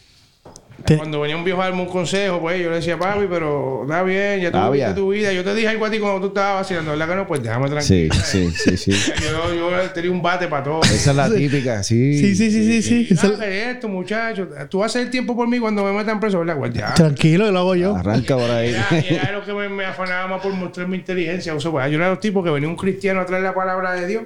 Te- 0.85 0.97
Cuando 0.99 1.21
venía 1.21 1.37
un 1.37 1.45
viejo 1.45 1.63
a 1.63 1.65
darme 1.67 1.81
un 1.83 1.89
consejo, 1.89 2.41
pues 2.41 2.61
yo 2.63 2.69
le 2.69 2.77
decía, 2.77 2.99
papi, 2.99 3.27
pero 3.31 3.83
está 3.85 4.03
bien, 4.03 4.41
ya 4.41 4.51
tú 4.51 4.57
Está 4.59 4.71
viviste 4.71 4.95
tu 4.95 5.09
vida. 5.13 5.33
Yo 5.33 5.43
te 5.43 5.55
dije 5.55 5.69
algo 5.69 5.87
a 5.87 5.91
ti 5.91 5.99
cuando 5.99 6.21
tú 6.21 6.27
estabas 6.29 6.57
vacilando, 6.63 6.91
¿verdad 6.91 7.09
que 7.09 7.15
no? 7.15 7.27
Pues 7.27 7.43
déjame 7.43 7.69
sí, 7.83 8.09
tranquilo. 8.09 8.15
sí, 8.25 8.51
sí, 8.77 8.77
sí. 8.77 9.13
Yo, 9.23 9.55
yo 9.55 9.91
tenía 9.91 10.11
un 10.11 10.21
bate 10.21 10.47
para 10.49 10.63
todo. 10.65 10.83
Esa 10.83 11.11
es 11.13 11.17
la 11.17 11.31
típica, 11.33 11.83
sí. 11.83 12.19
Sí, 12.19 12.35
sí, 12.35 12.51
sí, 12.51 12.83
sí, 12.83 12.83
sí. 12.83 13.15
Esa- 13.15 13.29
"Ah, 13.29 13.33
¿qué 13.41 13.63
es 13.63 13.75
esto, 13.77 13.89
muchacho? 13.89 14.49
Tú 14.69 14.79
vas 14.81 14.95
a 14.95 14.99
hacer 14.99 15.11
tiempo 15.11 15.35
por 15.35 15.49
mí 15.49 15.59
cuando 15.59 15.83
me 15.85 15.93
metan 15.93 16.21
preso, 16.21 16.39
¿verdad? 16.41 16.59
Pues 16.59 16.73
ya. 16.75 16.93
Tranquilo, 16.95 17.51
lo 17.51 17.59
hago 17.61 17.75
yo. 17.77 17.97
Arranca 17.97 18.37
por 18.37 18.51
ahí. 18.51 18.71
Era, 18.71 18.89
era 18.99 19.33
lo 19.33 19.45
que 19.45 19.53
me, 19.55 19.69
me 19.69 19.85
afanaba 19.87 20.27
más 20.29 20.43
por 20.43 20.53
mostrar 20.53 20.87
mi 20.89 20.97
inteligencia. 20.99 21.55
O 21.55 21.61
sea, 21.61 21.71
pues, 21.71 21.91
yo 21.91 21.97
era 21.97 22.11
los 22.11 22.21
tipos 22.21 22.45
que 22.45 22.51
venía 22.51 22.69
un 22.69 22.77
cristiano 22.77 23.21
a 23.21 23.27
traer 23.27 23.43
la 23.43 23.55
palabra 23.55 23.93
de 23.93 24.07
Dios 24.07 24.25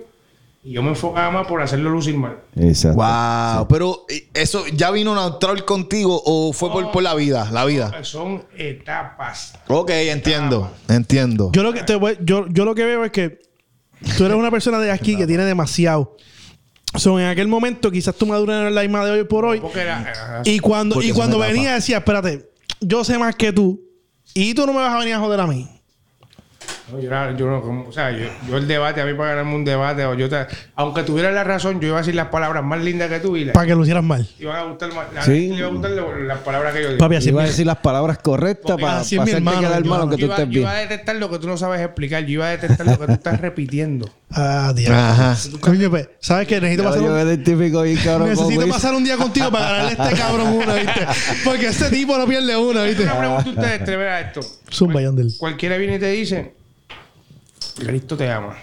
y 0.63 0.73
yo 0.73 0.83
me 0.83 0.91
enfocaba 0.91 1.31
más 1.31 1.47
por 1.47 1.63
hacerlo 1.63 1.89
lucir 1.91 2.17
mal. 2.17 2.39
Exacto. 2.57 2.97
Wow. 3.03 3.69
Pero 3.69 4.05
eh, 4.09 4.29
eso 4.35 4.67
ya 4.73 4.91
vino 4.91 5.15
neutral 5.15 5.65
contigo 5.65 6.21
o 6.25 6.53
fue 6.53 6.71
por, 6.71 6.91
por 6.91 7.03
la 7.03 7.15
vida, 7.15 7.49
la 7.53 7.65
vida. 7.65 8.03
Son 8.05 8.45
etapas. 8.57 9.55
Ok, 9.69 9.91
entiendo, 9.91 10.71
entiendo. 10.89 11.51
Yo 11.53 11.63
lo 11.63 11.73
que 11.73 11.83
te 11.85 11.95
voy- 11.95 12.19
yo, 12.21 12.47
yo 12.49 12.65
lo 12.65 12.75
que 12.75 12.85
veo 12.85 13.05
es 13.05 13.13
que 13.13 13.39
tú 14.17 14.25
eres 14.25 14.37
una 14.37 14.51
persona 14.51 14.79
de 14.79 14.91
aquí 14.91 15.17
que 15.17 15.27
tiene 15.27 15.45
demasiado. 15.45 16.17
So, 16.97 17.21
en 17.21 17.27
aquel 17.27 17.49
momento 17.49 17.91
quizás 17.91 18.15
tu 18.15 18.27
madurez 18.27 18.57
no 18.63 18.69
es 18.69 18.75
la 18.75 18.81
misma 18.83 19.05
de 19.05 19.11
hoy 19.13 19.25
por 19.25 19.45
hoy. 19.45 19.63
Era, 19.75 20.01
era- 20.01 20.43
Y 20.45 20.59
cuando, 20.59 21.01
y 21.03 21.09
son 21.09 21.17
cuando 21.17 21.39
venía 21.39 21.75
decía, 21.75 21.99
espérate, 21.99 22.51
yo 22.81 23.05
sé 23.05 23.19
más 23.19 23.35
que 23.37 23.53
tú. 23.53 23.81
Y 24.35 24.55
tú 24.55 24.67
no 24.67 24.73
me 24.73 24.81
vas 24.81 24.95
a 24.95 24.99
venir 24.99 25.15
a 25.15 25.19
joder 25.19 25.41
a 25.41 25.47
mí. 25.47 25.69
No, 26.93 26.99
yo, 27.01 27.07
era- 27.09 27.37
yo 27.37 27.47
no, 27.47 27.61
como- 27.61 27.89
o 27.89 27.93
sea, 27.93 28.11
yo, 28.11 28.25
yo 28.49 28.57
el 28.57 28.67
debate, 28.67 29.01
a 29.01 29.05
mí 29.05 29.13
para 29.15 29.31
ganarme 29.31 29.55
un 29.55 29.65
debate, 29.65 30.05
o 30.07 30.15
yo 30.15 30.29
te- 30.29 30.47
aunque 30.75 31.03
tuviera 31.03 31.31
la 31.31 31.45
razón, 31.45 31.81
yo 31.81 31.89
iba 31.89 31.97
a 31.97 32.01
decir 32.01 32.15
las 32.15 32.29
palabras 32.29 32.65
más 32.65 32.81
lindas 32.83 33.11
que 33.11 33.21
tú 33.21 33.37
y 33.37 33.45
le 33.45 33.53
Para 33.53 33.67
que 33.67 33.75
lo 33.75 33.83
hicieras 33.83 34.03
mal. 34.05 34.27
iban 34.39 34.57
a 34.57 34.63
gustar 34.65 34.93
más. 34.95 35.07
La 35.15 35.23
Sí. 35.23 35.33
gente 35.33 35.49
le 35.55 35.59
iba 35.59 35.69
a 35.69 35.71
gustar 35.71 35.91
las 35.91 36.39
palabras 36.39 36.75
que 36.75 36.83
yo 36.83 36.89
digo. 36.89 36.99
Papi, 36.99 37.17
así 37.17 37.29
Iba 37.29 37.43
a 37.43 37.47
decir 37.47 37.67
las 37.67 37.77
palabras 37.79 38.19
correctas 38.19 38.71
Porque 38.73 38.83
para 38.83 38.95
mi 38.95 39.01
hacerte 39.03 39.31
hermano, 39.33 39.61
quedar 39.61 39.83
yo- 39.83 39.91
mal 39.91 40.01
aunque 40.01 40.17
tú 40.17 40.25
iba, 40.25 40.35
estés 40.37 40.49
yo 40.51 40.61
iba 40.61 40.71
a 40.71 40.75
detectar 40.77 41.17
lo 41.17 41.31
que 41.31 41.39
tú 41.39 41.47
no 41.47 41.57
sabes 41.59 41.81
explicar. 41.83 42.23
Yo 42.25 42.31
iba 42.33 42.47
a 42.47 42.51
detectar 42.51 42.87
lo 42.87 42.99
que 42.99 43.07
tú 43.07 43.13
estás 43.13 43.41
repitiendo. 43.41 44.09
Ah, 44.31 44.73
Dios. 44.75 44.91
Ajá. 44.91 45.37
Coño, 45.61 45.91
pues, 45.91 46.09
¿sabes 46.21 46.47
qué? 46.49 46.61
Necesito 46.61 46.85
pasar 46.85 47.01
un, 47.01 47.07
bien, 47.09 47.97
cabrón. 47.97 48.21
con 48.29 48.29
necesito 48.31 48.65
Wiz. 48.65 48.73
pasar 48.73 48.95
un 48.95 49.05
día 49.05 49.17
contigo 49.17 49.51
para 49.51 49.65
ganarle 49.69 49.97
a 49.99 50.05
este 50.11 50.17
cabrón 50.23 50.49
una, 50.49 50.75
¿viste? 50.75 51.07
Porque 51.45 51.67
este 51.67 51.91
tipo 51.91 52.17
no 52.19 52.27
pierde 52.27 52.57
una, 52.57 52.83
¿viste? 52.85 53.03
Una 53.05 53.19
pregunta 53.19 53.45
a 53.47 53.51
ustedes, 53.53 53.85
te 53.85 53.95
a 53.95 54.21
esto. 54.21 54.41
Zumba, 54.73 55.01
Yandel. 55.03 55.35
Cualquiera 55.39 55.77
viene 55.77 55.97
y 55.97 55.99
te 55.99 56.11
dice, 56.11 56.55
Cristo 57.87 58.17
te 58.17 58.31
ama. 58.31 58.57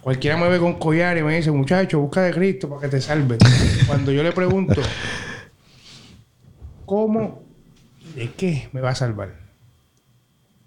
Cualquiera 0.00 0.36
me 0.36 0.48
ve 0.48 0.58
con 0.58 0.74
collar 0.78 1.16
y 1.16 1.22
me 1.22 1.36
dice, 1.36 1.50
muchacho, 1.52 2.00
busca 2.00 2.22
de 2.22 2.32
Cristo 2.32 2.68
para 2.68 2.82
que 2.82 2.88
te 2.88 3.00
salve. 3.00 3.38
Cuando 3.86 4.10
yo 4.10 4.22
le 4.22 4.32
pregunto, 4.32 4.80
¿cómo 6.84 7.42
de 8.16 8.30
qué 8.32 8.68
me 8.72 8.80
va 8.80 8.90
a 8.90 8.94
salvar? 8.94 9.36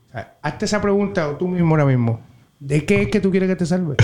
O 0.08 0.12
sea, 0.14 0.38
hazte 0.42 0.66
esa 0.66 0.82
pregunta 0.82 1.38
tú 1.38 1.48
mismo 1.48 1.72
ahora 1.72 1.86
mismo. 1.86 2.22
¿De 2.60 2.86
qué 2.86 3.02
es 3.04 3.10
que 3.10 3.20
tú 3.20 3.30
quieres 3.30 3.50
que 3.50 3.58
te 3.58 3.66
salve? 3.66 3.98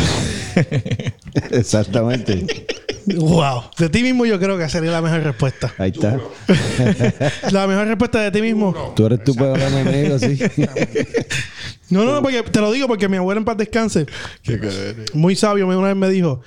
Exactamente. 1.51 2.67
Wow. 3.05 3.63
De 3.77 3.89
ti 3.89 4.03
mismo 4.03 4.25
yo 4.25 4.39
creo 4.39 4.57
que 4.57 4.67
sería 4.69 4.91
la 4.91 5.01
mejor 5.01 5.23
respuesta. 5.23 5.73
Ahí 5.77 5.91
está. 5.91 6.19
La 7.51 7.67
mejor 7.67 7.87
respuesta 7.87 8.19
de 8.21 8.31
ti 8.31 8.41
mismo. 8.41 8.93
Tú 8.95 9.05
eres 9.05 9.23
tu 9.23 9.33
peor 9.35 9.59
enemigo, 9.59 10.19
sí. 10.19 10.39
No, 11.89 12.05
no, 12.05 12.13
no, 12.13 12.21
porque 12.21 12.41
te 12.43 12.59
lo 12.61 12.71
digo 12.71 12.87
porque 12.87 13.09
mi 13.09 13.17
abuela 13.17 13.39
en 13.39 13.45
paz 13.45 13.57
descanse, 13.57 14.05
muy 15.13 15.35
sabio, 15.35 15.67
me- 15.67 15.75
una 15.75 15.87
vez 15.89 15.97
me 15.97 16.09
dijo, 16.09 16.41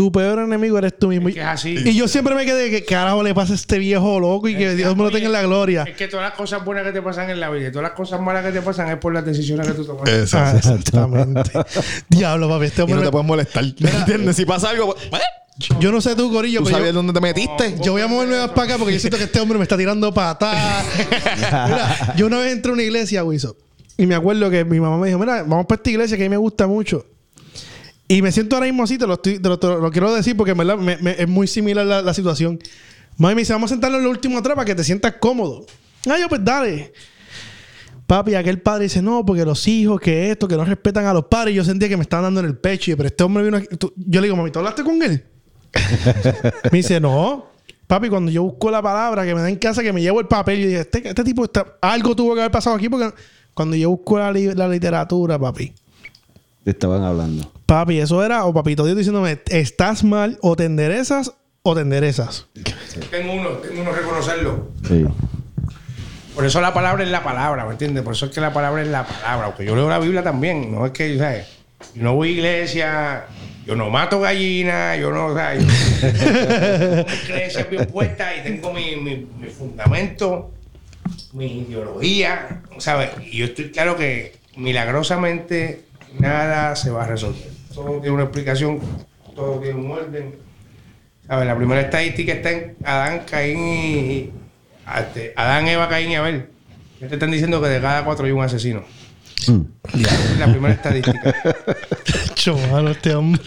tu 0.00 0.10
peor 0.10 0.38
enemigo 0.38 0.78
eres 0.78 0.98
tú 0.98 1.08
mismo. 1.08 1.28
Es 1.28 1.34
que 1.34 1.40
es 1.42 1.46
así. 1.46 1.76
Y 1.84 1.94
yo 1.94 2.08
siempre 2.08 2.34
me 2.34 2.46
quedé 2.46 2.70
que 2.70 2.86
carajo 2.86 3.22
le 3.22 3.34
pasa 3.34 3.52
a 3.52 3.56
este 3.56 3.78
viejo 3.78 4.18
loco 4.18 4.48
y 4.48 4.56
que 4.56 4.74
Dios 4.74 4.96
me 4.96 5.02
lo 5.02 5.10
tenga 5.10 5.26
en 5.26 5.32
la 5.32 5.42
gloria. 5.42 5.82
Es 5.82 5.94
que 5.94 6.08
todas 6.08 6.24
las 6.26 6.38
cosas 6.38 6.64
buenas 6.64 6.84
que 6.84 6.92
te 6.92 7.02
pasan 7.02 7.28
en 7.28 7.38
la 7.38 7.50
vida 7.50 7.68
y 7.68 7.70
todas 7.70 7.82
las 7.82 7.92
cosas 7.92 8.18
malas 8.18 8.42
que 8.42 8.50
te 8.50 8.62
pasan 8.62 8.88
es 8.88 8.96
por 8.96 9.12
las 9.12 9.26
decisiones 9.26 9.66
que 9.66 9.74
tú 9.74 9.84
tomas. 9.84 10.08
Ah, 10.32 10.54
exactamente. 10.56 11.50
Diablo, 12.08 12.48
papi, 12.48 12.64
este 12.64 12.80
Y 12.80 12.84
hombre... 12.84 12.96
no 13.00 13.02
te 13.04 13.10
puedes 13.10 13.26
molestar. 13.26 13.62
¿Me 13.78 13.90
entiendes? 13.90 14.36
Si 14.36 14.46
pasa 14.46 14.70
algo, 14.70 14.96
pues, 15.10 15.22
Yo 15.78 15.92
no 15.92 16.00
sé 16.00 16.16
tú, 16.16 16.32
Corillo, 16.32 16.60
tú 16.60 16.64
pero 16.64 16.78
sabes 16.78 16.92
yo, 16.94 16.96
dónde 16.96 17.12
te 17.12 17.20
metiste. 17.20 17.74
yo 17.82 17.92
voy 17.92 18.00
a 18.00 18.06
moverme 18.06 18.38
más 18.38 18.48
para 18.52 18.62
acá 18.68 18.78
porque 18.78 18.94
yo 18.94 19.00
siento 19.00 19.18
que 19.18 19.24
este 19.24 19.38
hombre 19.38 19.58
me 19.58 19.64
está 19.64 19.76
tirando 19.76 20.14
patadas. 20.14 20.86
Mira, 21.36 22.14
yo 22.16 22.26
una 22.26 22.38
vez 22.38 22.54
entré 22.54 22.70
a 22.70 22.72
una 22.72 22.84
iglesia, 22.84 23.22
Wiso, 23.22 23.54
y 23.98 24.06
me 24.06 24.14
acuerdo 24.14 24.48
que 24.48 24.64
mi 24.64 24.80
mamá 24.80 24.96
me 24.96 25.08
dijo, 25.08 25.18
mira, 25.18 25.42
vamos 25.42 25.66
para 25.66 25.76
esta 25.76 25.90
iglesia 25.90 26.16
que 26.16 26.22
a 26.22 26.26
mí 26.26 26.30
me 26.30 26.38
gusta 26.38 26.66
mucho. 26.66 27.04
Y 28.10 28.22
me 28.22 28.32
siento 28.32 28.56
ahora 28.56 28.66
mismo 28.66 28.82
así, 28.82 28.98
te 28.98 29.06
lo, 29.06 29.14
estoy- 29.14 29.38
te 29.38 29.48
lo, 29.48 29.90
quiero 29.92 30.12
decir 30.12 30.36
porque 30.36 30.50
en 30.50 30.58
verdad 30.58 30.76
es 31.16 31.28
muy 31.28 31.46
similar 31.46 31.86
la, 31.86 32.12
situación. 32.12 32.58
Mami 33.18 33.36
me 33.36 33.42
dice, 33.42 33.52
vamos 33.52 33.70
a 33.70 33.74
sentarnos 33.74 33.98
en 33.98 34.04
lo 34.04 34.10
último 34.10 34.36
atrás 34.36 34.56
para 34.56 34.64
que 34.64 34.74
te 34.74 34.82
sientas 34.82 35.14
cómodo. 35.20 35.64
Ah, 36.08 36.16
yo 36.18 36.28
pues 36.28 36.44
dale. 36.44 36.92
Papi, 38.08 38.34
aquel 38.34 38.60
padre 38.60 38.84
dice, 38.84 39.00
no, 39.00 39.24
porque 39.24 39.44
los 39.44 39.64
hijos, 39.68 40.00
que 40.00 40.32
esto, 40.32 40.48
que 40.48 40.56
no 40.56 40.64
respetan 40.64 41.06
a 41.06 41.14
los 41.14 41.26
padres. 41.26 41.54
Yo 41.54 41.62
sentía 41.62 41.88
que 41.88 41.96
me 41.96 42.02
estaban 42.02 42.24
dando 42.24 42.40
en 42.40 42.46
el 42.46 42.58
pecho. 42.58 42.90
Y, 42.90 42.96
pero 42.96 43.06
este 43.06 43.22
hombre 43.22 43.44
vino 43.44 43.58
aquí. 43.58 43.68
Yo 43.94 44.20
le 44.20 44.26
digo, 44.26 44.34
mami, 44.34 44.50
¿tú 44.50 44.58
hablaste 44.58 44.82
con 44.82 45.00
él? 45.00 45.24
me 46.64 46.78
dice, 46.78 46.98
no. 46.98 47.46
Papi, 47.86 48.08
cuando 48.08 48.32
yo 48.32 48.42
busco 48.42 48.72
la 48.72 48.82
palabra 48.82 49.24
que 49.24 49.36
me 49.36 49.40
da 49.40 49.48
en 49.48 49.54
casa, 49.54 49.84
que 49.84 49.92
me 49.92 50.02
llevo 50.02 50.18
el 50.18 50.26
papel, 50.26 50.58
yo 50.62 50.66
dije, 50.66 50.80
este, 50.80 51.08
este 51.08 51.22
tipo 51.22 51.44
está... 51.44 51.76
Algo 51.80 52.16
tuvo 52.16 52.34
que 52.34 52.40
haber 52.40 52.50
pasado 52.50 52.74
aquí 52.74 52.88
porque 52.88 53.14
cuando 53.54 53.76
yo 53.76 53.90
busco 53.90 54.18
la, 54.18 54.32
la 54.32 54.66
literatura, 54.66 55.38
papi. 55.38 55.72
Te 56.64 56.72
estaban 56.72 57.04
hablando. 57.04 57.52
Papi, 57.70 58.00
eso 58.00 58.24
era, 58.24 58.46
o 58.46 58.52
papito 58.52 58.84
Dios 58.84 58.98
diciéndome, 58.98 59.38
estás 59.46 60.02
mal, 60.02 60.38
o 60.42 60.56
te 60.56 60.64
enderezas, 60.64 61.34
o 61.62 61.76
te 61.76 61.82
enderezas. 61.82 62.48
Tengo 63.12 63.32
uno, 63.32 63.50
tengo 63.50 63.82
uno 63.82 63.92
reconocerlo. 63.92 64.72
Sí. 64.88 65.06
Por 66.34 66.44
eso 66.44 66.60
la 66.60 66.74
palabra 66.74 67.04
es 67.04 67.10
la 67.10 67.22
palabra, 67.22 67.64
¿me 67.66 67.70
entiendes? 67.70 68.02
Por 68.02 68.14
eso 68.14 68.26
es 68.26 68.32
que 68.32 68.40
la 68.40 68.52
palabra 68.52 68.82
es 68.82 68.88
la 68.88 69.06
palabra. 69.06 69.46
Aunque 69.46 69.64
yo 69.64 69.76
leo 69.76 69.88
la 69.88 70.00
Biblia 70.00 70.24
también. 70.24 70.72
No 70.72 70.84
es 70.84 70.90
que, 70.90 71.16
¿sabes? 71.16 71.46
Yo 71.94 72.02
no 72.02 72.16
voy 72.16 72.30
a 72.30 72.32
iglesia. 72.32 73.26
Yo 73.64 73.76
no 73.76 73.88
mato 73.88 74.18
gallinas, 74.18 74.98
yo 74.98 75.12
no, 75.12 75.26
o 75.26 75.34
sea, 75.36 75.54
yo 75.54 75.64
tengo 75.64 77.04
mis 77.08 77.20
creencias 77.20 77.70
bien 77.70 77.86
puestas 77.86 78.32
y 78.40 78.42
tengo 78.42 78.72
mi, 78.72 78.96
mi, 78.96 79.28
mi 79.38 79.48
fundamento, 79.48 80.50
mi 81.34 81.60
ideología, 81.60 82.62
¿sabes? 82.78 83.10
Y 83.30 83.36
yo 83.36 83.44
estoy 83.44 83.70
claro 83.70 83.96
que 83.96 84.34
milagrosamente 84.56 85.84
nada 86.18 86.74
se 86.74 86.90
va 86.90 87.04
a 87.04 87.06
resolver. 87.06 87.49
Todo 87.74 88.00
tiene 88.00 88.10
una 88.10 88.24
explicación, 88.24 88.80
todo 89.34 89.60
tiene 89.60 89.78
un 89.80 89.90
orden. 89.90 90.34
¿Sabes? 91.26 91.46
La 91.46 91.56
primera 91.56 91.80
estadística 91.80 92.32
está 92.32 92.50
en 92.50 92.76
Adán, 92.84 93.22
Caín 93.30 93.58
y... 93.68 94.30
este, 94.98 95.32
Adán, 95.36 95.68
Eva, 95.68 95.88
Caín 95.88 96.10
y 96.10 96.16
Abel. 96.16 96.46
Ya 97.00 97.08
te 97.08 97.14
están 97.14 97.30
diciendo 97.30 97.62
que 97.62 97.68
de 97.68 97.80
cada 97.80 98.04
cuatro 98.04 98.26
hay 98.26 98.32
un 98.32 98.42
asesino. 98.42 98.82
Es 99.94 100.38
la 100.38 100.46
primera 100.50 100.74
estadística. 100.74 101.34
Cho, 102.34 102.58
mano, 102.70 102.90
este 102.90 103.14
hombre. 103.14 103.40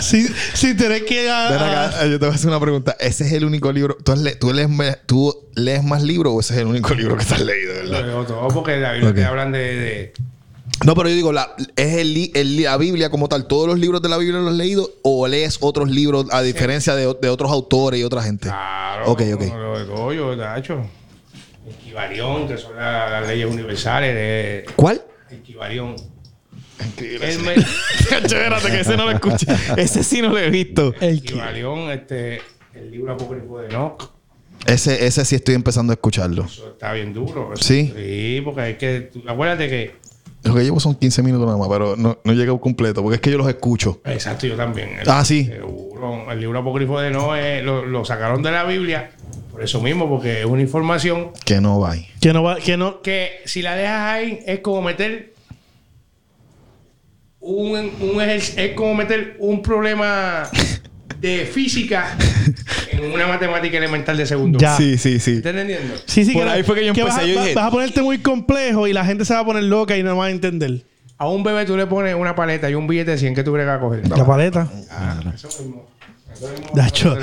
si, 0.00 0.26
si 0.52 0.74
tenés 0.76 1.02
que. 1.04 1.30
ah, 1.30 1.48
acá, 1.88 2.06
yo 2.06 2.18
te 2.18 2.26
voy 2.26 2.32
a 2.32 2.34
hacer 2.36 2.48
una 2.48 2.60
pregunta. 2.60 2.96
¿Ese 3.00 3.24
es 3.24 3.32
el 3.32 3.44
único 3.44 3.72
libro? 3.72 3.96
¿Tú, 4.04 4.14
le- 4.16 4.34
tú 4.36 4.52
lees, 4.52 4.68
me- 4.68 4.96
tú 5.06 5.34
lees 5.54 5.82
más 5.82 6.02
libros 6.02 6.34
o 6.36 6.40
ese 6.40 6.54
es 6.54 6.60
el 6.60 6.66
único 6.66 6.92
libro 6.94 7.16
que 7.16 7.22
has 7.22 7.40
leído, 7.40 7.72
verdad? 7.74 8.06
Lo 8.06 8.24
todo 8.26 8.48
porque 8.48 8.76
la 8.76 8.92
Biblia 8.92 9.10
Ok. 9.10 9.16
te 9.16 9.24
hablan 9.24 9.52
de, 9.52 9.58
de- 9.58 10.12
No, 10.84 10.94
pero 10.94 11.08
yo 11.08 11.14
digo, 11.14 11.32
la, 11.32 11.54
¿es 11.76 11.94
el, 11.96 12.62
la 12.62 12.76
Biblia 12.76 13.08
como 13.10 13.28
tal? 13.28 13.46
¿Todos 13.46 13.66
los 13.66 13.78
libros 13.78 14.02
de 14.02 14.08
la 14.10 14.18
Biblia 14.18 14.38
los 14.40 14.50
has 14.50 14.56
leído? 14.56 14.90
¿O 15.02 15.26
lees 15.26 15.56
otros 15.60 15.90
libros 15.90 16.26
a 16.30 16.42
diferencia 16.42 16.94
de, 16.94 17.14
de 17.20 17.28
otros 17.28 17.50
autores 17.50 17.98
y 18.00 18.04
otra 18.04 18.22
gente? 18.22 18.48
Claro. 18.48 19.10
Ok, 19.10 19.22
ok. 19.34 19.42
Lo 19.54 19.78
de 19.78 19.84
todo, 19.86 20.12
yo, 20.12 20.36
Tacho. 20.36 20.84
Equivalión, 21.68 22.46
que 22.46 22.58
son 22.58 22.76
la- 22.76 23.08
las 23.08 23.26
leyes 23.28 23.46
universales. 23.50 24.14
De, 24.14 24.66
¿Cuál? 24.76 25.02
equivalión. 25.30 25.96
El 26.98 27.38
me- 27.40 27.54
Espérate, 28.24 28.70
que 28.70 28.80
ese 28.80 28.96
no 28.96 29.04
lo 29.06 29.12
escuché. 29.12 29.46
Ese 29.76 30.04
sí 30.04 30.20
no 30.20 30.28
lo 30.30 30.38
he 30.38 30.50
visto. 30.50 30.92
el 31.00 31.18
equivalión, 31.18 31.90
este, 31.90 32.40
el 32.74 32.90
libro 32.90 33.12
apócrifo 33.14 33.58
de 33.60 33.68
Enoch. 33.68 34.10
Ese, 34.66 35.06
ese 35.06 35.24
sí 35.24 35.34
estoy 35.36 35.54
empezando 35.54 35.92
a 35.92 35.94
escucharlo. 35.94 36.44
Eso 36.44 36.70
está 36.70 36.92
bien 36.92 37.12
duro. 37.14 37.52
Eso- 37.54 37.62
Sí. 37.64 37.92
Sí, 37.96 38.40
porque 38.44 38.70
es 38.70 38.76
que, 38.78 39.00
tú- 39.12 39.22
acuérdate 39.26 39.68
que, 39.68 39.94
Lo 40.44 40.54
que 40.54 40.62
llevo 40.62 40.78
son 40.78 40.94
15 40.94 41.22
minutos 41.22 41.46
nada 41.46 41.58
más, 41.58 41.68
pero 41.68 41.96
no, 41.96 42.18
no 42.22 42.32
llego 42.32 42.60
completo 42.60 43.02
porque 43.02 43.16
es 43.16 43.20
que 43.20 43.30
yo 43.30 43.38
los 43.38 43.48
escucho. 43.48 44.00
exacto, 44.04 44.46
yo 44.46 44.56
también. 44.56 44.90
Ah, 45.06 45.24
sí. 45.24 45.46
Seguro. 45.46 46.30
El 46.30 46.38
libro 46.40 46.58
apócrifo 46.58 47.00
de 47.00 47.08
eh, 47.08 47.62
lo, 47.62 47.84
lo 47.86 48.04
sacaron 48.04 48.42
de 48.42 48.50
la 48.52 48.64
Biblia 48.64 49.10
por 49.50 49.62
eso 49.62 49.80
mismo, 49.80 50.08
porque 50.08 50.40
es 50.40 50.46
una 50.46 50.60
información 50.62 51.30
Que 51.44 51.60
no 51.60 51.80
va 51.80 51.92
ahí. 51.92 52.06
que 52.20 52.32
no 52.32 52.42
va, 52.42 52.56
que 52.56 52.76
no. 52.76 53.00
que 53.02 53.30
si 53.46 53.62
la 53.62 53.74
dejas 53.76 54.00
ahí 54.12 54.40
es 54.46 54.58
como 54.60 54.82
meter 54.82 55.32
un, 57.40 57.70
un 58.00 58.16
ejer- 58.20 58.58
es 58.58 58.74
como 58.74 58.94
meter 58.94 59.36
un 59.38 59.62
problema 59.62 60.48
de 61.28 61.46
física 61.46 62.16
en 62.90 63.12
una 63.12 63.26
matemática 63.26 63.78
elemental 63.78 64.16
de 64.16 64.26
segundo. 64.26 64.58
Ya. 64.58 64.76
Sí, 64.76 64.98
sí, 64.98 65.18
sí. 65.18 65.36
¿Estás 65.36 65.50
entendiendo? 65.52 65.94
Sí, 66.06 66.24
sí, 66.24 66.32
Por 66.32 66.44
que, 66.44 66.50
ahí 66.50 66.62
fue 66.62 66.74
que 66.76 66.82
yo 66.84 66.88
empecé, 66.88 67.06
vas, 67.08 67.18
a- 67.18 67.24
yo 67.24 67.40
dije- 67.42 67.54
vas 67.54 67.64
a 67.66 67.70
ponerte 67.70 68.02
muy 68.02 68.18
complejo 68.18 68.86
y 68.86 68.92
la 68.92 69.04
gente 69.04 69.24
se 69.24 69.32
va 69.34 69.40
a 69.40 69.44
poner 69.44 69.64
loca 69.64 69.96
y 69.96 70.02
no 70.02 70.16
va 70.16 70.26
a 70.26 70.30
entender. 70.30 70.82
A 71.16 71.28
un 71.28 71.42
bebé 71.44 71.64
tú 71.64 71.76
le 71.76 71.86
pones 71.86 72.14
una 72.14 72.34
paleta 72.34 72.68
y 72.68 72.74
un 72.74 72.86
billete 72.86 73.12
de 73.12 73.18
100 73.18 73.34
que 73.34 73.42
tú 73.44 73.52
bregas 73.52 73.78
a 73.78 73.80
coger. 73.80 74.06
La 74.08 74.26
paleta. 74.26 74.68
Ah, 74.90 75.20
eso 75.34 75.48
mismo. 75.62 75.86
Eso 76.32 76.48
mismo 76.48 76.70
Dacho, 76.74 77.16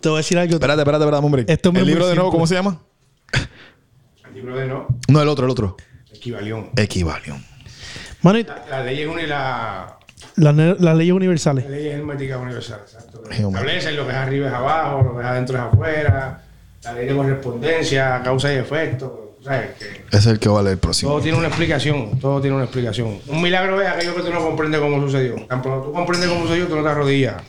te 0.00 0.08
voy 0.08 0.16
a 0.16 0.20
decir 0.20 0.38
algo. 0.38 0.54
Espérate, 0.54 0.80
espérate, 0.80 1.04
espérate, 1.04 1.24
hombre. 1.26 1.44
Esto 1.48 1.70
es 1.70 1.76
¿El 1.76 1.86
libro 1.86 2.04
de 2.06 2.10
simple. 2.12 2.14
nuevo 2.16 2.30
cómo 2.30 2.46
se 2.46 2.54
llama? 2.54 2.78
El 4.28 4.34
libro 4.34 4.56
de 4.56 4.66
no, 4.68 4.86
No, 5.08 5.20
el 5.20 5.28
otro, 5.28 5.44
el 5.46 5.50
otro. 5.50 5.76
equivalión. 6.14 6.70
Equivalión. 6.76 7.44
Mano, 8.22 8.38
y 8.38 8.44
La, 8.44 8.64
la 8.70 8.84
ley 8.84 9.00
es 9.00 9.08
una 9.08 9.22
y 9.22 9.26
la, 9.26 9.98
las 10.36 10.54
las 10.80 10.96
leyes 10.96 11.14
universales. 11.14 11.64
la 11.64 11.70
ley 11.70 11.88
es 11.88 11.94
hermética 11.94 12.38
universal. 12.38 12.80
Exacto. 12.82 13.22
Establecen 13.30 13.96
lo 13.96 14.04
que 14.04 14.10
es 14.10 14.16
arriba 14.16 14.48
es 14.48 14.54
abajo, 14.54 15.02
lo 15.02 15.14
que 15.16 15.20
es 15.22 15.26
adentro 15.26 15.56
es 15.56 15.62
afuera. 15.62 16.42
La 16.84 16.92
ley 16.94 17.06
de 17.06 17.14
correspondencia, 17.16 18.20
causa 18.24 18.52
y 18.52 18.56
efecto. 18.56 19.36
¿Sabes? 19.42 19.70
Que 19.76 19.86
Ese 19.86 20.18
es 20.18 20.26
el 20.26 20.38
que 20.38 20.48
va 20.48 20.60
a 20.60 20.62
leer 20.62 20.74
el 20.74 20.78
próximo. 20.78 21.10
Todo 21.10 21.20
tiene 21.20 21.36
una 21.38 21.48
explicación, 21.48 22.18
todo 22.20 22.40
tiene 22.40 22.54
una 22.54 22.64
explicación. 22.64 23.18
Un 23.26 23.42
milagro 23.42 23.80
es 23.82 23.88
aquello 23.88 24.14
que 24.14 24.22
tú 24.22 24.30
no 24.32 24.40
comprendes 24.40 24.80
cómo 24.80 25.00
sucedió. 25.00 25.34
Tan 25.48 25.60
pronto 25.60 25.86
tú 25.86 25.92
comprendes 25.92 26.28
cómo 26.28 26.42
sucedió, 26.42 26.68
tú 26.68 26.76
no 26.76 26.82
te 26.84 26.88
arrodillas. 26.88 27.42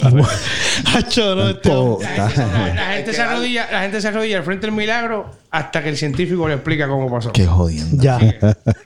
Hacho, 0.94 1.34
no, 1.34 1.48
este. 1.48 1.68
La 1.68 2.30
gente, 2.30 2.42
la- 2.52 2.74
la 2.74 2.92
gente 2.94 3.12
se 3.12 3.22
arrodilla, 3.22 3.68
la 3.70 3.80
gente 3.82 4.00
se 4.00 4.08
arrodilla 4.08 4.38
al 4.38 4.44
frente 4.44 4.66
del 4.66 4.74
milagro 4.74 5.30
hasta 5.50 5.82
que 5.82 5.88
el 5.88 5.96
científico 5.96 6.46
le 6.48 6.54
explica 6.54 6.86
cómo 6.88 7.10
pasó. 7.10 7.32
Qué 7.32 7.46
jodiendo. 7.46 8.02
Ya. 8.02 8.18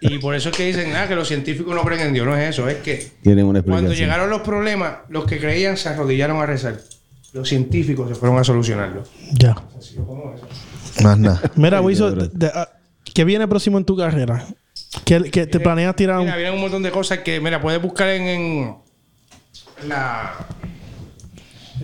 Y 0.01 0.19
por 0.19 0.35
eso 0.35 0.49
es 0.51 0.57
que 0.57 0.67
dicen 0.67 0.95
ah, 0.97 1.07
que 1.07 1.15
los 1.15 1.29
científicos 1.29 1.75
no 1.75 1.83
creen 1.83 2.01
en 2.09 2.13
Dios. 2.15 2.27
No 2.27 2.37
es 2.37 2.51
eso, 2.51 2.69
es 2.69 2.77
que 2.77 3.11
Tienen 3.23 3.45
una 3.47 3.63
cuando 3.63 3.93
llegaron 3.93 4.31
los 4.31 4.41
problemas, 4.43 4.95
los 5.09 5.25
que 5.25 5.39
creían 5.39 5.77
se 5.77 5.89
arrodillaron 5.91 6.41
a 6.41 6.47
rezar. 6.47 6.79
Los 7.33 7.49
científicos 7.49 8.09
se 8.09 8.15
fueron 8.15 8.39
a 8.39 8.45
solucionarlo. 8.45 9.05
Ya. 9.33 9.55
Más 11.03 11.19
nada. 11.19 11.41
Mira, 11.57 11.81
Wiso, 11.81 12.15
ah, 12.55 12.69
¿qué 13.15 13.25
viene 13.25 13.49
próximo 13.49 13.79
en 13.79 13.85
tu 13.85 13.97
carrera? 13.97 14.45
¿Qué, 15.05 15.23
qué 15.31 15.47
te 15.47 15.59
planeas 15.59 15.97
tirar? 15.97 16.19
un- 16.19 16.25
Mira, 16.25 16.37
vienen 16.37 16.55
un 16.55 16.61
montón 16.61 16.83
de 16.83 16.91
cosas 16.91 17.19
que, 17.21 17.41
mira, 17.41 17.61
puedes 17.61 17.81
buscar 17.81 18.09
en, 18.11 18.29
en 18.29 18.77
la, 19.89 20.35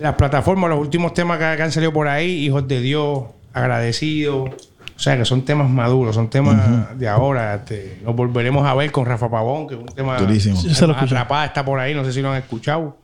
las 0.01 0.15
plataformas, 0.15 0.69
los 0.69 0.79
últimos 0.79 1.13
temas 1.13 1.37
que, 1.39 1.55
que 1.57 1.63
han 1.63 1.71
salido 1.71 1.93
por 1.93 2.07
ahí, 2.07 2.45
Hijos 2.45 2.67
de 2.67 2.79
Dios, 2.81 3.23
Agradecidos. 3.53 4.49
O 4.95 5.01
sea, 5.01 5.17
que 5.17 5.23
son 5.23 5.43
temas 5.45 5.69
maduros, 5.69 6.13
son 6.15 6.29
temas 6.29 6.97
de 6.99 7.07
ahora. 7.07 7.55
este, 7.55 7.99
nos 8.03 8.13
volveremos 8.15 8.67
a 8.67 8.73
ver 8.73 8.91
con 8.91 9.05
Rafa 9.05 9.29
Pavón, 9.29 9.65
que 9.67 9.75
es 9.75 9.79
un 9.79 9.85
tema... 9.87 10.17
Durísimo. 10.17 10.59
Atrapada 10.97 11.45
está 11.45 11.63
por 11.63 11.79
ahí, 11.79 11.93
no 11.93 12.03
sé 12.03 12.11
si 12.11 12.21
lo 12.21 12.31
han 12.31 12.37
escuchado. 12.37 12.97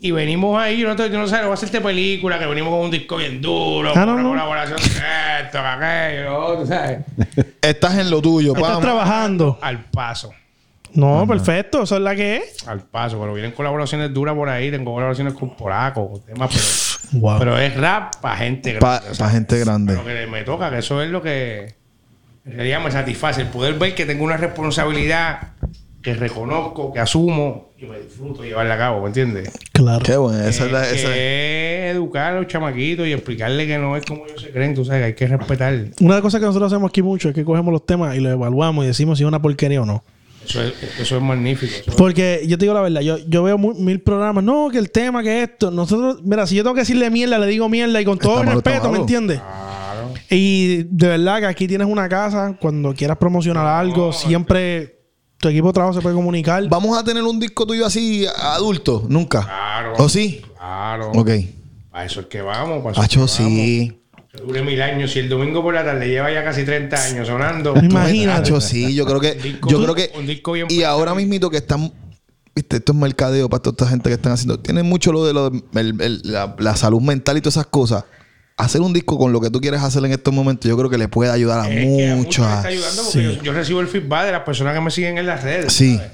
Y 0.00 0.10
venimos 0.12 0.60
ahí, 0.60 0.78
yo 0.78 0.88
no, 0.88 0.96
te- 0.96 1.08
yo 1.10 1.18
no 1.18 1.26
sé, 1.26 1.36
no 1.36 1.42
voy 1.44 1.50
a 1.52 1.54
hacerte 1.54 1.80
película, 1.80 2.38
que 2.38 2.46
venimos 2.46 2.70
con 2.72 2.80
un 2.82 2.90
disco 2.90 3.16
bien 3.16 3.40
duro, 3.40 3.90
Ah, 3.90 4.04
con 4.04 4.08
una 4.10 4.22
no. 4.22 4.28
colaboración 4.30 4.76
de 4.78 5.42
esto, 5.44 5.58
que 5.58 5.58
aquello, 5.58 6.24
lo 6.30 6.46
otro, 6.46 6.66
¿sabes? 6.66 6.98
Estás 7.62 7.98
en 7.98 8.10
lo 8.10 8.20
tuyo, 8.22 8.52
¿Estás 8.54 8.62
vamos. 8.68 8.82
trabajando? 8.82 9.58
Al 9.60 9.84
paso. 9.86 10.32
No, 10.94 11.26
perfecto. 11.26 11.82
Eso 11.82 11.96
es 11.96 12.02
la 12.02 12.14
que 12.16 12.36
es. 12.36 12.66
Al 12.68 12.80
paso, 12.80 13.18
pero 13.20 13.34
vienen 13.34 13.52
colaboraciones 13.52 14.12
duras 14.12 14.34
por 14.34 14.48
ahí, 14.48 14.70
tengo 14.70 14.92
colaboraciones 14.92 15.34
con 15.34 15.56
polacos, 15.56 16.24
temas, 16.24 16.50
pero, 17.10 17.20
Wow. 17.22 17.38
pero 17.38 17.58
es 17.58 17.74
rap 17.76 18.16
para 18.20 18.36
gente 18.36 18.74
Para 18.78 18.94
grande. 18.98 19.10
o 19.12 19.14
sea, 19.14 19.28
gente 19.30 19.58
grande. 19.58 19.94
Lo 19.94 20.04
que 20.04 20.26
me 20.26 20.42
toca, 20.44 20.70
que 20.70 20.78
eso 20.78 21.00
es 21.02 21.10
lo 21.10 21.22
que 21.22 21.74
en 22.44 22.52
realidad 22.52 22.82
me 22.82 22.90
satisface, 22.90 23.42
el 23.42 23.48
poder 23.48 23.74
ver 23.78 23.94
que 23.94 24.06
tengo 24.06 24.24
una 24.24 24.36
responsabilidad 24.36 25.52
que 26.02 26.14
reconozco, 26.14 26.92
que 26.92 27.00
asumo 27.00 27.70
y 27.76 27.84
me 27.86 27.98
disfruto 28.00 28.42
llevarla 28.44 28.74
a 28.74 28.78
cabo, 28.78 29.00
¿me 29.02 29.08
entiendes? 29.08 29.50
Claro. 29.72 30.00
Qué 30.04 30.16
bueno. 30.16 30.42
Esa 30.46 30.66
es 30.66 30.72
la. 30.72 30.82
que 30.82 30.94
esa- 30.94 31.16
es 31.16 31.94
educar 31.96 32.34
a 32.34 32.36
los 32.40 32.46
chamaquitos 32.46 33.06
y 33.06 33.12
explicarle 33.12 33.66
que 33.66 33.78
no 33.78 33.96
es 33.96 34.04
como 34.06 34.24
ellos 34.26 34.40
se 34.40 34.50
creen, 34.50 34.74
tú 34.74 34.84
sabes, 34.84 35.00
que 35.00 35.06
hay 35.06 35.14
que 35.30 35.36
respetar. 35.36 35.74
Una 36.00 36.14
de 36.14 36.14
las 36.14 36.20
cosas 36.22 36.40
que 36.40 36.46
nosotros 36.46 36.72
hacemos 36.72 36.88
aquí 36.90 37.02
mucho 37.02 37.28
es 37.30 37.34
que 37.34 37.44
cogemos 37.44 37.72
los 37.72 37.84
temas 37.84 38.14
y 38.16 38.20
los 38.20 38.32
evaluamos 38.32 38.84
y 38.84 38.88
decimos 38.88 39.18
si 39.18 39.24
es 39.24 39.28
una 39.28 39.40
porquería 39.42 39.82
o 39.82 39.86
no. 39.86 40.02
Eso 40.48 40.62
es, 40.62 40.72
eso 41.00 41.16
es 41.16 41.22
magnífico. 41.22 41.72
eso 41.74 41.90
es- 41.90 41.96
Porque 41.96 42.42
yo 42.46 42.56
te 42.58 42.64
digo 42.64 42.74
la 42.74 42.80
verdad, 42.80 43.00
yo, 43.02 43.18
yo 43.18 43.42
veo 43.42 43.58
mil 43.58 44.00
programas, 44.00 44.42
no, 44.44 44.68
que 44.70 44.78
el 44.78 44.90
tema, 44.90 45.22
que 45.22 45.42
esto. 45.42 45.70
Nosotros, 45.70 46.20
mira, 46.24 46.46
si 46.46 46.54
yo 46.56 46.62
tengo 46.62 46.74
que 46.74 46.80
decirle 46.80 47.10
mierda, 47.10 47.38
le 47.38 47.46
digo 47.46 47.68
mierda 47.68 48.00
y 48.00 48.04
con 48.04 48.18
todo 48.18 48.40
el 48.42 48.48
respeto, 48.48 48.90
¿me 48.90 48.98
entiendes? 48.98 49.38
Claro. 49.40 50.14
Y 50.30 50.84
de 50.84 51.08
verdad 51.08 51.40
que 51.40 51.46
aquí 51.46 51.66
tienes 51.66 51.86
una 51.86 52.08
casa, 52.08 52.56
cuando 52.60 52.94
quieras 52.94 53.16
promocionar 53.18 53.66
algo, 53.66 54.12
siempre 54.12 54.96
tu 55.40 55.48
equipo 55.48 55.68
de 55.68 55.72
trabajo 55.74 55.94
se 55.94 56.00
puede 56.00 56.14
comunicar. 56.14 56.66
Vamos 56.68 56.98
a 56.98 57.04
tener 57.04 57.22
un 57.22 57.38
disco 57.38 57.66
tuyo 57.66 57.86
así 57.86 58.26
adulto, 58.36 59.04
nunca. 59.08 59.42
Claro. 59.44 59.92
¿O 59.98 60.08
sí? 60.08 60.42
Claro. 60.56 61.12
Ok. 61.14 61.30
Para 61.90 62.04
eso 62.04 62.20
es 62.20 62.26
que 62.26 62.42
vamos. 62.42 62.82
Para 62.82 63.06
eso 63.06 63.24
es 63.24 63.30
que 63.36 63.42
sí. 63.44 64.00
Dure 64.46 64.62
mil 64.62 64.80
años. 64.82 65.10
Si 65.12 65.18
el 65.18 65.28
domingo 65.28 65.62
por 65.62 65.74
la 65.74 65.84
tarde 65.84 66.08
lleva 66.08 66.30
ya 66.32 66.42
casi 66.44 66.64
30 66.64 66.96
años 66.96 67.26
sonando. 67.28 67.74
Imagínate. 67.76 68.40
Hacho, 68.40 68.60
sí. 68.60 68.94
Yo 68.94 69.04
creo 69.06 69.20
que. 69.20 69.34
Disco- 69.34 69.68
Yo 69.70 69.82
creo 69.82 69.94
que. 69.94 70.10
un 70.16 70.26
disco 70.26 70.52
bien 70.52 70.66
Y 70.70 70.82
ahora 70.82 71.14
mismito 71.14 71.50
que 71.50 71.58
están. 71.58 71.92
Viste, 72.54 72.76
esto 72.78 72.92
es 72.92 72.98
mercadeo 72.98 73.48
para 73.48 73.62
toda 73.62 73.72
esta 73.74 73.88
gente 73.88 74.08
que 74.10 74.14
están 74.14 74.32
haciendo. 74.32 74.58
Tienen 74.58 74.84
mucho 74.86 75.12
lo 75.12 75.24
de 75.26 75.32
lo 75.32 75.50
de- 75.50 75.62
el- 75.74 76.00
el- 76.00 76.20
la, 76.24 76.56
la 76.58 76.74
salud 76.76 77.00
mental 77.00 77.36
y 77.36 77.40
todas 77.40 77.54
esas 77.54 77.66
cosas. 77.66 78.04
Hacer 78.56 78.80
un 78.80 78.92
disco 78.92 79.16
con 79.16 79.32
lo 79.32 79.40
que 79.40 79.50
tú 79.50 79.60
quieres 79.60 79.80
hacer 79.82 80.04
en 80.04 80.10
estos 80.10 80.34
momentos, 80.34 80.68
yo 80.68 80.76
creo 80.76 80.90
que 80.90 80.98
le 80.98 81.06
puede 81.06 81.30
ayudar 81.30 81.60
a 81.60 81.68
Es 81.70 81.76
que 81.86 82.10
a 82.10 82.16
mucho. 82.16 82.42
muchos 82.42 82.44
les 82.46 82.48
a- 82.48 82.56
está 82.56 82.68
ayudando 82.68 83.02
porque 83.04 83.22
yo, 83.22 83.42
yo 83.44 83.52
recibo 83.52 83.80
el 83.80 83.86
feedback 83.86 84.26
de 84.26 84.32
las 84.32 84.40
personas 84.42 84.74
que 84.74 84.80
me 84.80 84.90
siguen 84.90 85.18
en 85.18 85.26
las 85.26 85.44
redes. 85.44 85.72
Sí. 85.72 85.96
¿sabes? 85.98 86.10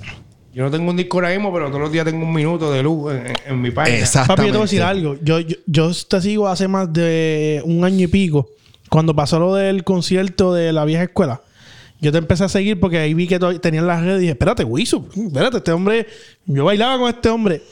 Yo 0.54 0.62
no 0.62 0.70
tengo 0.70 0.88
un 0.90 0.96
disco 0.96 1.16
ahora 1.18 1.30
mismo, 1.30 1.52
pero 1.52 1.66
todos 1.68 1.80
los 1.80 1.92
días 1.92 2.04
tengo 2.04 2.24
un 2.24 2.32
minuto 2.32 2.70
de 2.72 2.82
luz 2.82 3.12
en, 3.12 3.26
en- 3.26 3.34
en 3.46 3.60
mi 3.60 3.70
página. 3.70 3.98
Exactamente. 3.98 4.36
Papi, 4.36 4.46
yo 4.46 4.52
te 4.52 4.58
voy 4.58 4.62
a 4.62 4.66
decir 4.66 4.82
algo. 4.82 5.16
Yo, 5.22 5.40
yo, 5.40 5.56
yo 5.66 5.90
te 6.08 6.20
sigo 6.20 6.46
hace 6.48 6.68
más 6.68 6.92
de 6.92 7.60
un 7.64 7.84
año 7.84 8.04
y 8.04 8.06
pico. 8.06 8.48
Cuando 8.88 9.14
pasó 9.16 9.38
lo 9.40 9.54
del 9.54 9.82
concierto 9.82 10.54
de 10.54 10.72
la 10.72 10.84
vieja 10.84 11.02
escuela, 11.04 11.40
yo 12.00 12.12
te 12.12 12.18
empecé 12.18 12.44
a 12.44 12.48
seguir 12.48 12.78
porque 12.78 12.98
ahí 12.98 13.14
vi 13.14 13.26
que 13.26 13.38
tenían 13.60 13.86
las 13.86 14.02
redes 14.02 14.18
y 14.18 14.20
dije, 14.20 14.32
espérate, 14.32 14.62
Wiso, 14.62 15.08
espérate, 15.16 15.56
este 15.56 15.72
hombre, 15.72 16.06
yo 16.46 16.64
bailaba 16.64 16.98
con 16.98 17.08
este 17.08 17.28
hombre. 17.30 17.62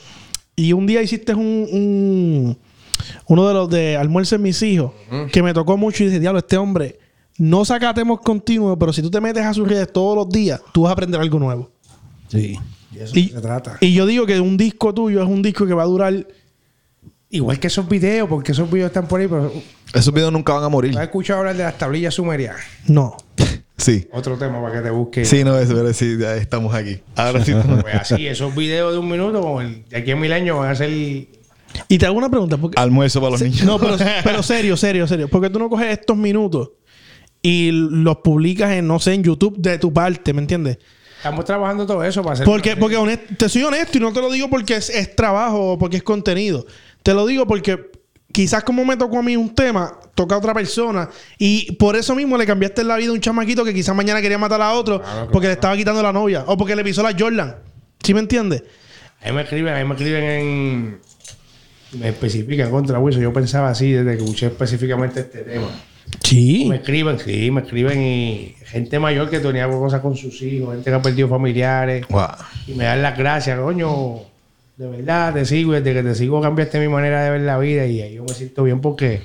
Y 0.57 0.73
un 0.73 0.87
día 0.87 1.01
hiciste 1.03 1.35
un, 1.35 1.69
un- 1.71 2.59
uno 3.27 3.49
de 3.49 3.55
los 3.55 3.69
de 3.71 3.97
almuerzo 3.97 4.37
en 4.37 4.43
mis 4.43 4.61
hijos 4.63 4.93
que 5.33 5.43
me 5.43 5.53
tocó 5.55 5.77
mucho 5.77 6.03
y 6.03 6.07
dije, 6.07 6.19
diablo, 6.21 6.39
este 6.41 6.57
hombre 6.57 6.99
no 7.39 7.65
saca 7.65 7.93
temas 7.95 8.19
continuos, 8.21 8.77
pero 8.79 8.93
si 8.93 9.03
tú 9.03 9.11
te 9.11 9.21
metes 9.21 9.45
a 9.45 9.55
sus 9.55 9.67
redes 9.69 9.93
todos 9.93 10.17
los 10.17 10.29
días, 10.29 10.61
tú 10.73 10.83
vas 10.83 10.91
a 10.91 10.93
aprender 10.95 11.21
algo 11.21 11.39
nuevo. 11.39 11.71
Sí. 12.33 12.59
Y 12.95 12.99
eso 12.99 13.19
Y, 13.19 13.29
se 13.29 13.41
trata. 13.41 13.79
y 13.81 13.93
yo 13.95 14.07
digo 14.07 14.27
que 14.27 14.41
un 14.41 14.57
disco 14.57 14.93
tuyo 14.95 15.23
es 15.23 15.29
un 15.29 15.43
disco 15.43 15.67
que 15.67 15.75
va 15.75 15.83
a 15.83 15.87
durar. 15.87 16.27
Igual 17.31 17.59
que 17.59 17.69
esos 17.69 17.89
videos, 17.89 18.29
porque 18.29 18.53
esos 18.53 18.71
videos 18.71 18.89
están 18.89 19.09
por 19.09 19.21
ahí, 19.21 19.27
pero 19.29 19.53
Esos 19.95 20.13
videos 20.13 20.33
nunca 20.33 20.53
van 20.53 20.65
a 20.65 20.69
morir. 20.69 20.93
¿tú 20.93 20.99
has 20.99 21.05
escuchado 21.05 21.41
hablar 21.41 21.57
de 21.57 21.63
las 21.65 21.79
tablillas 21.79 22.15
sumerianas? 22.15 22.63
No. 22.87 23.17
Sí. 23.79 24.07
Otro 24.13 24.39
tema 24.39 24.63
para 24.63 24.77
que 24.77 24.81
te 24.83 24.91
busques. 24.91 25.29
Sí, 25.29 25.43
no, 25.43 25.59
eso, 25.59 25.75
pero 25.75 25.93
sí, 25.93 26.17
ya 26.17 26.37
estamos 26.37 26.73
aquí. 26.73 27.01
Ahora 27.17 27.45
sí. 27.45 27.53
Pues 27.81 27.95
así, 27.97 28.29
esos 28.29 28.55
videos 28.55 28.93
de 28.93 28.99
un 29.01 29.11
minuto, 29.11 29.41
como 29.41 29.61
el 29.61 29.85
de 29.89 29.97
aquí 29.97 30.13
a 30.13 30.17
mil 30.17 30.33
años, 30.33 30.57
van 30.57 30.71
a 30.71 30.75
ser. 30.77 30.89
Y 30.91 31.29
te 31.99 32.07
hago 32.07 32.17
una 32.17 32.29
pregunta. 32.29 32.59
Porque, 32.59 32.81
Almuerzo 32.81 33.19
para 33.21 33.33
los 33.33 33.43
niños. 33.43 33.65
no, 33.65 33.81
pero, 33.81 33.97
pero 34.23 34.41
serio, 34.45 34.77
serio, 34.77 35.09
serio. 35.09 35.27
Porque 35.27 35.51
tú 35.51 35.59
no 35.59 35.69
coges 35.69 35.99
estos 35.99 36.17
minutos 36.17 36.71
y 37.43 37.71
los 37.73 38.19
publicas 38.19 38.71
en, 38.71 38.87
no 38.87 39.01
sé, 39.01 39.15
en 39.15 39.25
YouTube 39.25 39.57
de 39.59 39.79
tu 39.79 39.93
parte, 39.93 40.33
¿me 40.33 40.43
entiendes? 40.43 40.79
Estamos 41.23 41.45
trabajando 41.45 41.87
todo 41.87 42.03
eso 42.03 42.21
para 42.23 42.35
hacer. 42.35 42.45
Porque, 42.45 42.77
porque 42.77 42.97
honest- 42.97 43.37
te 43.39 43.49
soy 43.49 43.63
honesto 43.63 43.97
y 43.97 44.01
no 44.01 44.13
te 44.13 44.21
lo 44.21 44.29
digo 44.31 44.51
porque 44.51 44.75
es, 44.75 44.91
es 44.91 45.15
trabajo 45.15 45.73
o 45.75 45.79
porque 45.79 45.99
es 45.99 46.03
contenido. 46.03 46.67
Te 47.05 47.15
lo 47.15 47.25
digo 47.27 47.47
porque 47.47 47.91
quizás 48.33 48.65
como 48.65 48.85
me 48.85 48.97
tocó 48.97 49.19
a 49.19 49.23
mí 49.23 49.37
un 49.37 49.55
tema, 49.55 49.97
toca 50.17 50.35
a 50.35 50.39
otra 50.39 50.53
persona 50.53 51.09
y 51.39 51.73
por 51.77 51.95
eso 51.95 52.15
mismo 52.17 52.37
le 52.37 52.45
cambiaste 52.45 52.83
la 52.83 52.97
vida 52.97 53.11
a 53.11 53.13
un 53.13 53.21
chamaquito 53.21 53.65
que 53.65 53.73
quizás 53.73 53.95
mañana 53.95 54.21
quería 54.21 54.37
matar 54.39 54.61
a 54.63 54.73
otro 54.73 55.01
Claro, 55.01 55.29
porque 55.31 55.47
le 55.47 55.53
estaba 55.53 55.77
quitando 55.77 56.03
la 56.03 56.13
novia 56.13 56.43
o 56.49 56.57
porque 56.57 56.75
le 56.75 56.83
pisó 56.83 57.03
la 57.05 57.15
Jordan. 57.17 57.55
¿Sí 58.03 58.13
me 58.15 58.21
entiendes? 58.21 58.65
Ahí 59.23 59.33
me 59.33 59.43
escriben, 59.43 59.75
ahí 59.75 59.85
me 59.85 59.95
escriben 59.95 60.25
en. 60.25 61.01
Me 61.93 62.09
especifican 62.09 62.69
contra 62.71 62.99
Wilson. 62.99 63.23
Yo 63.23 63.33
pensaba 63.33 63.69
así 63.69 63.93
desde 63.93 64.17
que 64.17 64.25
escuché 64.25 64.47
específicamente 64.47 65.21
este 65.21 65.43
tema. 65.43 65.69
Sí. 66.23 66.67
Me 66.69 66.77
escriben, 66.77 67.19
sí, 67.19 67.51
me 67.51 67.63
escriben 67.63 68.01
y 68.01 68.55
gente 68.65 68.99
mayor 68.99 69.29
que 69.29 69.41
tenía 69.41 69.69
cosas 69.69 70.01
con 70.01 70.17
sus 70.17 70.41
hijos, 70.43 70.75
gente 70.75 70.91
que 70.91 70.97
ha 70.97 71.03
perdido 71.03 71.29
familiares. 71.29 72.07
Wow. 72.09 72.29
Y 72.67 72.73
me 72.73 72.85
dan 72.85 73.03
las 73.03 73.17
gracias, 73.19 73.59
coño. 73.59 74.21
De 74.77 74.87
verdad, 74.89 75.35
te 75.35 75.45
sigo. 75.45 75.73
Desde 75.73 75.93
que 75.93 76.03
te 76.03 76.15
sigo 76.15 76.41
cambiaste 76.41 76.81
mi 76.81 76.89
manera 76.89 77.23
de 77.23 77.31
ver 77.31 77.41
la 77.43 77.59
vida. 77.59 77.87
Y 77.87 78.01
ahí 78.01 78.15
yo 78.15 78.25
me 78.25 78.35
siento 78.35 78.65
bien 78.65 78.81
porque 78.81 79.21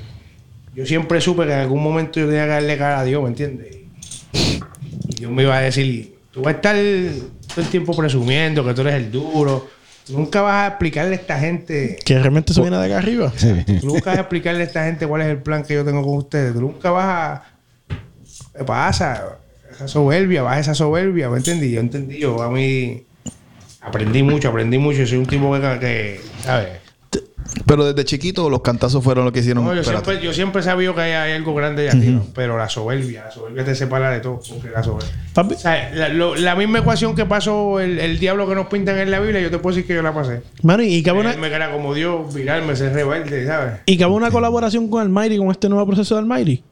yo 0.76 0.86
siempre 0.86 1.22
supe 1.22 1.46
que 1.46 1.54
en 1.54 1.60
algún 1.60 1.82
momento 1.82 2.20
yo 2.20 2.28
tenía 2.28 2.44
que 2.44 2.50
darle 2.50 2.78
cara 2.78 3.00
a 3.00 3.04
Dios, 3.04 3.24
¿me 3.24 3.30
entiendes? 3.30 3.78
Y 4.34 5.16
Dios 5.16 5.32
me 5.32 5.44
iba 5.44 5.58
a 5.58 5.62
decir, 5.62 6.18
tú 6.32 6.42
vas 6.42 6.54
a 6.54 6.58
estar 6.58 6.76
todo 6.76 7.62
el 7.62 7.72
tiempo 7.72 7.96
presumiendo 7.96 8.64
que 8.66 8.74
tú 8.74 8.82
eres 8.82 8.96
el 8.96 9.12
duro. 9.12 9.77
Tú 10.08 10.18
nunca 10.18 10.42
vas 10.42 10.64
a 10.64 10.68
explicarle 10.68 11.12
a 11.12 11.20
esta 11.20 11.38
gente... 11.38 12.00
Que 12.06 12.18
realmente 12.18 12.54
eso 12.54 12.62
viene 12.62 12.78
de 12.78 12.86
acá 12.86 12.98
arriba. 12.98 13.32
Tú 13.82 13.88
nunca 13.88 14.12
vas 14.12 14.18
a 14.18 14.22
explicarle 14.22 14.62
a 14.62 14.64
esta 14.64 14.86
gente 14.86 15.06
cuál 15.06 15.22
es 15.22 15.28
el 15.28 15.42
plan 15.42 15.64
que 15.64 15.74
yo 15.74 15.84
tengo 15.84 16.02
con 16.02 16.18
ustedes. 16.18 16.54
Tú 16.54 16.62
nunca 16.62 16.92
vas 16.92 17.06
a... 17.06 17.44
¿Qué 18.58 18.64
pasa? 18.64 19.38
Esa 19.70 19.88
soberbia, 19.88 20.44
baja 20.44 20.60
esa 20.60 20.74
soberbia, 20.74 21.30
¿me 21.30 21.38
entendí? 21.38 21.72
Yo 21.72 21.82
entendí, 21.82 22.20
yo 22.20 22.42
a 22.42 22.50
mí 22.50 23.04
aprendí 23.82 24.24
mucho, 24.24 24.50
aprendí 24.50 24.78
mucho. 24.78 25.00
Yo 25.00 25.08
soy 25.08 25.18
un 25.18 25.26
tipo 25.26 25.52
que, 25.54 25.80
que 25.80 26.22
¿sabes? 26.42 26.87
Pero 27.66 27.86
desde 27.86 28.06
chiquito 28.06 28.50
los 28.50 28.62
cantazos 28.62 29.04
fueron 29.04 29.26
lo 29.26 29.32
que 29.32 29.40
hicieron. 29.40 29.66
No, 29.66 29.74
yo, 29.74 29.84
siempre, 29.84 30.22
yo 30.22 30.34
siempre 30.34 30.62
he 30.62 30.64
sabido 30.64 30.94
que 30.96 31.02
hay, 31.02 31.12
hay 31.14 31.32
algo 31.34 31.54
grande 31.56 31.90
allá 31.90 31.98
arriba, 32.00 32.22
pero 32.34 32.58
la 32.58 32.70
soberbia, 32.70 33.26
la 33.26 33.32
soberbia 33.32 33.64
te 33.66 33.76
separa 33.76 34.12
de 34.12 34.20
todo. 34.20 34.40
la 34.74 34.82
O 35.42 35.50
sea, 35.58 35.92
la, 35.94 36.10
lo- 36.10 36.36
la 36.36 36.56
misma 36.56 36.80
ecuación 36.80 37.16
que 37.16 37.26
pasó 37.26 37.80
el, 37.80 38.00
el 38.00 38.20
diablo 38.20 38.48
que 38.48 38.56
nos 38.56 38.68
pintan 38.68 38.98
en 39.00 39.12
la 39.12 39.20
Biblia, 39.20 39.42
yo 39.42 39.50
te 39.52 39.58
puedo 39.60 39.76
decir 39.76 39.88
que 39.88 39.96
yo 39.96 40.02
la 40.02 40.14
pasé. 40.14 40.42
mano, 40.64 40.84
y 40.84 41.02
cabe 41.04 41.20
una, 41.22 41.36
Me 41.38 41.48
era 41.48 41.72
como 41.72 41.94
Dios, 41.94 42.34
virarme, 42.34 42.76
ser 42.76 42.94
rebelde, 42.94 43.46
¿sabes? 43.46 43.74
y 43.86 43.98
cabe 43.98 44.14
una 44.14 44.32
colaboración 44.32 44.90
con 44.90 45.02
Almighty, 45.02 45.38
con 45.38 45.50
este 45.52 45.70
nuevo 45.70 45.86
proceso 45.88 46.16
de 46.16 46.20
Almighty. 46.22 46.64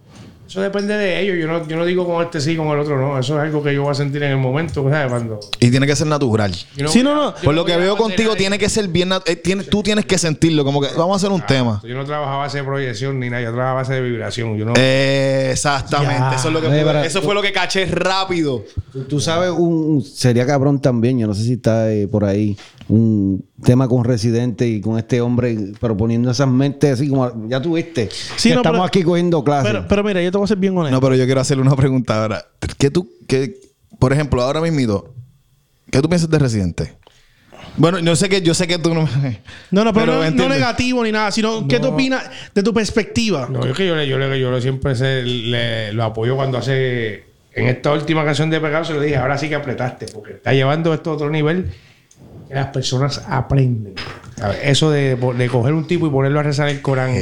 Eso 0.47 0.61
depende 0.61 0.95
de 0.95 1.21
ellos. 1.21 1.37
Yo 1.39 1.47
no, 1.47 1.67
yo 1.67 1.75
no 1.75 1.85
digo 1.85 2.05
con 2.05 2.23
este 2.23 2.39
sí, 2.39 2.55
con 2.55 2.67
el 2.67 2.79
otro 2.79 2.99
no. 2.99 3.17
Eso 3.19 3.35
es 3.37 3.41
algo 3.43 3.63
que 3.63 3.73
yo 3.73 3.81
voy 3.83 3.91
a 3.91 3.95
sentir 3.95 4.21
en 4.23 4.31
el 4.31 4.37
momento, 4.37 4.87
¿sabes? 4.89 5.09
Cuando. 5.09 5.39
Y 5.59 5.71
tiene 5.71 5.87
que 5.87 5.95
ser 5.95 6.07
natural. 6.07 6.53
Sí, 6.87 7.01
no, 7.03 7.15
no. 7.15 7.33
Por 7.43 7.55
lo 7.55 7.65
que 7.65 7.75
veo 7.77 7.97
contigo, 7.97 8.31
ahí. 8.33 8.37
tiene 8.37 8.57
que 8.59 8.69
ser 8.69 8.87
bien. 8.87 9.11
eh, 9.25 9.35
tiene- 9.35 9.63
tú 9.63 9.81
tienes 9.81 10.05
que 10.05 10.17
sentirlo. 10.17 10.63
Como 10.63 10.81
que 10.81 10.87
vamos 10.95 11.13
a 11.13 11.17
hacer 11.17 11.31
un 11.31 11.41
tema. 11.45 11.81
Yo 11.83 11.95
no 11.95 12.05
trabajo 12.05 12.31
a 12.33 12.37
base 12.37 12.59
de 12.59 12.63
proyección 12.63 13.19
ni 13.19 13.29
nada. 13.29 13.41
Yo 13.43 13.51
trabajo 13.53 13.71
a 13.71 13.81
base 13.81 13.93
de 13.93 14.01
vibración. 14.01 14.57
Yo 14.57 14.65
no. 14.65 14.73
Eh, 14.77 15.49
exactamente. 15.51 16.15
Ya. 16.19 16.35
Eso, 16.35 16.47
es 16.49 16.53
lo 16.53 16.61
que 16.61 16.67
Oye, 16.67 16.75
pude- 16.77 16.85
para- 16.85 17.05
eso 17.05 17.21
fue 17.21 17.33
lo 17.33 17.41
que 17.41 17.51
caché 17.51 17.85
rápido. 17.85 18.63
Tú, 18.93 19.03
tú 19.05 19.19
sabes, 19.19 19.49
un, 19.49 19.73
un- 19.73 20.01
sería 20.03 20.45
cabrón 20.45 20.79
también, 20.81 21.17
yo 21.19 21.27
no 21.27 21.33
sé 21.33 21.43
si 21.43 21.53
está 21.53 21.91
eh, 21.91 22.07
por 22.07 22.23
ahí, 22.23 22.55
un 22.87 23.43
tema 23.63 23.87
con 23.87 24.03
Residente 24.03 24.67
y 24.67 24.81
con 24.81 24.97
este 24.97 25.21
hombre 25.21 25.57
proponiendo 25.79 26.29
esas 26.29 26.47
mentes 26.47 26.93
así 26.93 27.07
como, 27.07 27.47
ya 27.47 27.61
tuviste, 27.61 28.09
Sí, 28.11 28.49
que 28.49 28.55
no, 28.55 28.61
estamos 28.61 28.77
pero- 28.79 28.83
aquí 28.87 29.03
cogiendo 29.03 29.43
clases. 29.43 29.71
Pero, 29.71 29.85
pero 29.87 30.03
mira, 30.03 30.21
yo 30.21 30.31
te 30.31 30.37
voy 30.37 30.45
a 30.45 30.47
ser 30.47 30.57
bien 30.57 30.77
honesto. 30.77 30.91
No, 30.95 31.01
pero 31.01 31.15
yo 31.15 31.25
quiero 31.25 31.39
hacerle 31.41 31.63
una 31.63 31.75
pregunta 31.75 32.21
ahora. 32.21 32.45
¿Qué 32.77 32.89
tú, 32.91 33.09
qué, 33.27 33.55
por 33.99 34.11
ejemplo, 34.11 34.41
ahora 34.41 34.59
mismo, 34.61 35.05
¿qué 35.89 36.01
tú 36.01 36.09
piensas 36.09 36.29
de 36.29 36.37
Residente? 36.39 36.93
Bueno, 37.77 37.99
yo 37.99 38.15
sé 38.15 38.29
que, 38.29 38.41
yo 38.41 38.53
sé 38.53 38.67
que 38.67 38.77
tú 38.77 38.93
no. 38.93 39.07
No, 39.71 39.83
no, 39.83 39.93
pero, 39.93 40.29
no, 40.31 40.49
negativo 40.49 41.03
ni 41.03 41.11
nada, 41.11 41.31
sino 41.31 41.67
¿qué 41.67 41.79
tú 41.79 41.87
opinas 41.87 42.23
de 42.53 42.63
tu 42.63 42.73
perspectiva? 42.73 43.47
No, 43.49 43.65
es 43.65 43.75
que 43.75 43.85
yo, 43.87 43.95
le- 43.95 44.07
yo, 44.07 44.17
le- 44.17 44.39
yo 44.39 44.51
le 44.51 44.61
siempre 44.61 44.95
se- 44.95 45.23
le- 45.23 45.91
lo 45.93 46.03
apoyo 46.03 46.35
cuando 46.35 46.57
hace. 46.57 47.23
En 47.53 47.67
esta 47.67 47.93
última 47.93 48.25
canción 48.25 48.49
de 48.49 48.59
Pecado 48.59 48.83
se 48.83 48.93
lo 48.93 48.99
dije, 49.01 49.15
ahora 49.15 49.37
sí 49.37 49.47
que 49.47 49.55
apretaste, 49.55 50.07
porque 50.13 50.33
está 50.33 50.51
llevando 50.53 50.93
esto 50.93 51.11
a 51.11 51.13
otro 51.13 51.29
nivel 51.29 51.71
que 52.47 52.53
las 52.55 52.67
personas 52.67 53.23
aprenden. 53.27 53.93
Eso 54.63 54.91
de, 54.91 55.15
de 55.15 55.47
coger 55.49 55.73
un 55.73 55.87
tipo 55.87 56.07
y 56.07 56.09
ponerlo 56.09 56.39
a 56.39 56.43
rezar 56.43 56.67
el 56.69 56.81
Corán, 56.81 57.13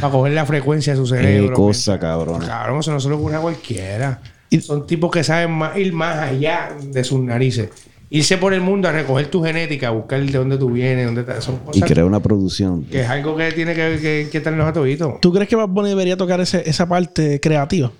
para 0.00 0.10
coger 0.12 0.32
la 0.32 0.46
frecuencia 0.46 0.94
de 0.94 0.98
su 0.98 1.06
cerebro. 1.06 1.48
Qué 1.50 1.54
cosa, 1.54 1.98
cabrón. 1.98 2.40
Cabrón, 2.46 2.80
eso 2.80 2.92
no 2.92 3.00
se 3.00 3.08
le 3.08 3.14
ocurre 3.14 3.36
a 3.36 3.40
cualquiera. 3.40 4.20
Son 4.60 4.86
tipos 4.86 5.10
que 5.10 5.22
saben 5.22 5.50
más- 5.50 5.76
ir 5.76 5.92
más 5.92 6.16
allá 6.16 6.70
de 6.82 7.04
sus 7.04 7.20
narices. 7.20 7.68
Irse 8.08 8.38
por 8.38 8.54
el 8.54 8.60
mundo 8.60 8.88
a 8.88 8.92
recoger 8.92 9.26
tu 9.26 9.42
genética, 9.42 9.88
a 9.88 9.90
buscar 9.90 10.20
de 10.24 10.30
dónde 10.38 10.56
tú 10.56 10.70
vienes, 10.70 11.04
dónde 11.06 11.24
te- 11.24 11.40
son 11.42 11.56
y 11.56 11.66
cosas 11.66 11.88
crear 11.90 12.06
una 12.06 12.20
producción. 12.20 12.84
que 12.84 13.00
es 13.02 13.08
algo 13.08 13.36
que 13.36 13.50
tiene 13.52 13.74
que, 13.74 13.98
que, 14.00 14.28
que 14.30 14.38
estar 14.38 14.52
en 14.52 14.60
los 14.60 14.68
atobitos. 14.68 15.20
¿Tú 15.20 15.32
crees 15.32 15.48
que 15.48 15.56
Bad 15.56 15.68
Bunny 15.68 15.88
debería 15.90 16.16
tocar 16.16 16.40
ese- 16.40 16.62
esa 16.70 16.88
parte 16.88 17.40
creativa? 17.40 17.90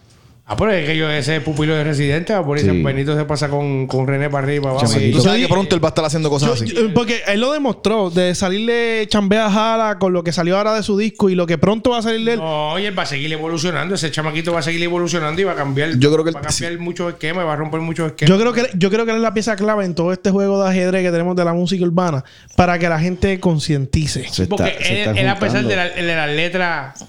Ah, 0.49 0.55
pero 0.57 0.71
es 0.71 0.87
que 0.87 0.97
yo 0.97 1.11
ese 1.11 1.41
pupilo 1.41 1.75
de 1.75 1.83
residente, 1.83 2.33
ah, 2.33 2.41
por 2.45 2.57
ahí 2.57 2.63
Sí. 2.63 2.69
San 2.69 2.81
Benito 2.81 3.17
se 3.17 3.25
pasa 3.25 3.49
con, 3.49 3.89
con 3.89 4.07
René 4.07 4.31
para 4.31 4.47
arriba, 4.47 4.71
abajo. 4.71 4.87
Chamaquito. 4.87 5.17
Tú 5.19 5.25
sabes 5.25 5.43
que 5.43 5.49
pronto 5.49 5.75
él 5.75 5.83
va 5.85 5.89
a 5.89 5.91
estar 5.91 6.05
haciendo 6.05 6.31
cosas 6.31 6.49
Yo- 6.51 6.55
así. 6.65 6.73
yo- 6.73 6.95
porque 6.95 7.23
él 7.27 7.41
lo 7.41 7.53
demostró, 7.53 8.11
de 8.11 8.33
salirle 8.37 9.07
chambea 9.09 9.47
a 9.47 9.51
Jara 9.51 9.99
con 9.99 10.13
lo 10.13 10.23
que 10.23 10.31
salió 10.31 10.57
ahora 10.57 10.73
de 10.75 10.85
su 10.85 10.97
disco 10.97 11.29
y 11.31 11.35
lo 11.35 11.49
que 11.49 11.59
pronto 11.59 11.91
va 11.91 11.99
a 11.99 12.03
salir 12.03 12.25
de 12.25 12.35
él. 12.35 12.39
No, 12.39 12.79
y 12.79 12.85
él 12.87 12.97
va 12.97 13.03
a 13.03 13.07
seguir 13.07 13.33
evolucionando. 13.33 13.97
Ese 13.97 14.09
chamaquito 14.13 14.53
va 14.53 14.61
a 14.61 14.63
seguir 14.63 14.85
evolucionando 14.85 15.41
y 15.41 15.45
va 15.45 15.53
a 15.53 15.57
cambiar. 15.57 15.99
Yo 15.99 16.13
creo 16.13 16.25
que 16.25 16.31
va 16.31 16.39
a 16.39 16.43
él- 16.43 16.49
cambiar 16.49 16.79
muchos 16.79 17.13
esquemas, 17.15 17.45
va 17.45 17.53
a 17.55 17.57
romper 17.57 17.81
muchos 17.81 18.07
esquemas. 18.07 18.31
Yo 18.31 18.39
creo 18.41 18.53
que 18.53 18.71
yo 18.79 18.89
creo 18.89 19.05
que 19.05 19.11
él 19.11 19.17
es 19.17 19.23
la 19.25 19.35
pieza 19.35 19.57
clave 19.57 19.85
en 19.85 19.97
todo 19.97 20.13
este 20.13 20.31
juego 20.31 20.63
de 20.63 20.71
ajedrez 20.71 21.03
que 21.03 21.11
tenemos 21.11 21.35
de 21.35 21.45
la 21.45 21.55
música 21.55 21.83
urbana 21.85 22.23
para 22.55 22.79
que 22.79 22.89
la 22.89 23.01
gente 23.01 23.41
concientice. 23.41 24.29
Se 24.31 24.47
Porque 24.47 24.69
está- 24.69 24.85
se 24.85 24.93
él, 24.93 25.09
está 25.09 25.21
él, 25.23 25.29
a 25.29 25.35
pesar 25.41 25.63
juntando. 25.63 25.69
de, 25.71 25.77
la- 25.77 25.89
de 25.91 26.15
las 26.15 26.31
letras 26.31 27.05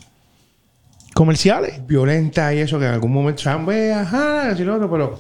Comerciales. 1.18 1.86
violentas 1.88 2.54
y 2.54 2.60
eso, 2.60 2.78
que 2.78 2.86
en 2.86 2.92
algún 2.92 3.12
momento 3.12 3.42
chambea, 3.42 4.02
ajá, 4.02 4.54
y 4.56 4.64
lo 4.64 4.76
otro, 4.76 4.88
pero 4.92 5.20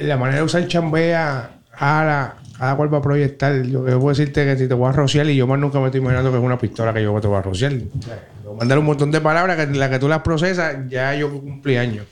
la 0.00 0.16
manera 0.16 0.38
de 0.38 0.44
usar 0.44 0.66
chambea, 0.66 1.50
jala, 1.70 2.36
cada 2.58 2.76
cual 2.76 2.94
va 2.94 2.98
a 2.98 3.02
proyectar. 3.02 3.62
Yo, 3.62 3.86
yo 3.86 4.00
puedo 4.00 4.08
decirte 4.08 4.46
que 4.46 4.56
si 4.56 4.68
te 4.68 4.72
voy 4.72 4.88
a 4.88 4.92
rociar 4.92 5.28
y 5.28 5.36
yo 5.36 5.46
más 5.46 5.58
nunca 5.58 5.80
me 5.80 5.86
estoy 5.86 6.00
imaginando 6.00 6.30
que 6.30 6.38
es 6.38 6.42
una 6.42 6.58
pistola 6.58 6.94
que 6.94 7.02
yo 7.02 7.20
te 7.20 7.28
voy 7.28 7.36
a 7.36 7.42
rociar. 7.42 7.74
O 7.74 8.02
sea, 8.02 8.14
a 8.50 8.56
mandar 8.56 8.78
un 8.78 8.86
montón 8.86 9.10
de 9.10 9.20
palabras 9.20 9.56
que 9.56 9.66
la 9.74 9.90
que 9.90 9.98
tú 9.98 10.08
las 10.08 10.20
procesas, 10.20 10.76
ya 10.88 11.14
yo 11.14 11.30
cumplí 11.30 11.76
años. 11.76 12.06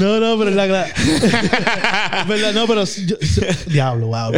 No, 0.00 0.20
no, 0.20 0.38
pero 0.38 0.50
es 0.50 0.56
la 0.56 0.66
¿Verdad? 2.26 2.52
No, 2.54 2.66
pero 2.66 2.84
yo- 2.84 3.18
yo- 3.18 3.42
diablo, 3.66 4.06
wow. 4.08 4.32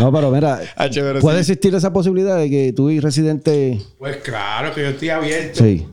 No, 0.00 0.12
pero 0.12 0.30
mira, 0.30 0.60
Ah, 0.76 0.88
puede 1.20 1.44
sí. 1.44 1.52
existir 1.52 1.74
esa 1.74 1.92
posibilidad 1.92 2.36
de 2.38 2.48
que 2.50 2.72
tú 2.74 2.90
y 2.90 3.00
Residente, 3.00 3.80
Pues 3.98 4.16
claro 4.18 4.74
que 4.74 4.82
yo 4.82 4.88
estoy 4.88 5.10
abierto. 5.10 5.62
sí. 5.64 5.86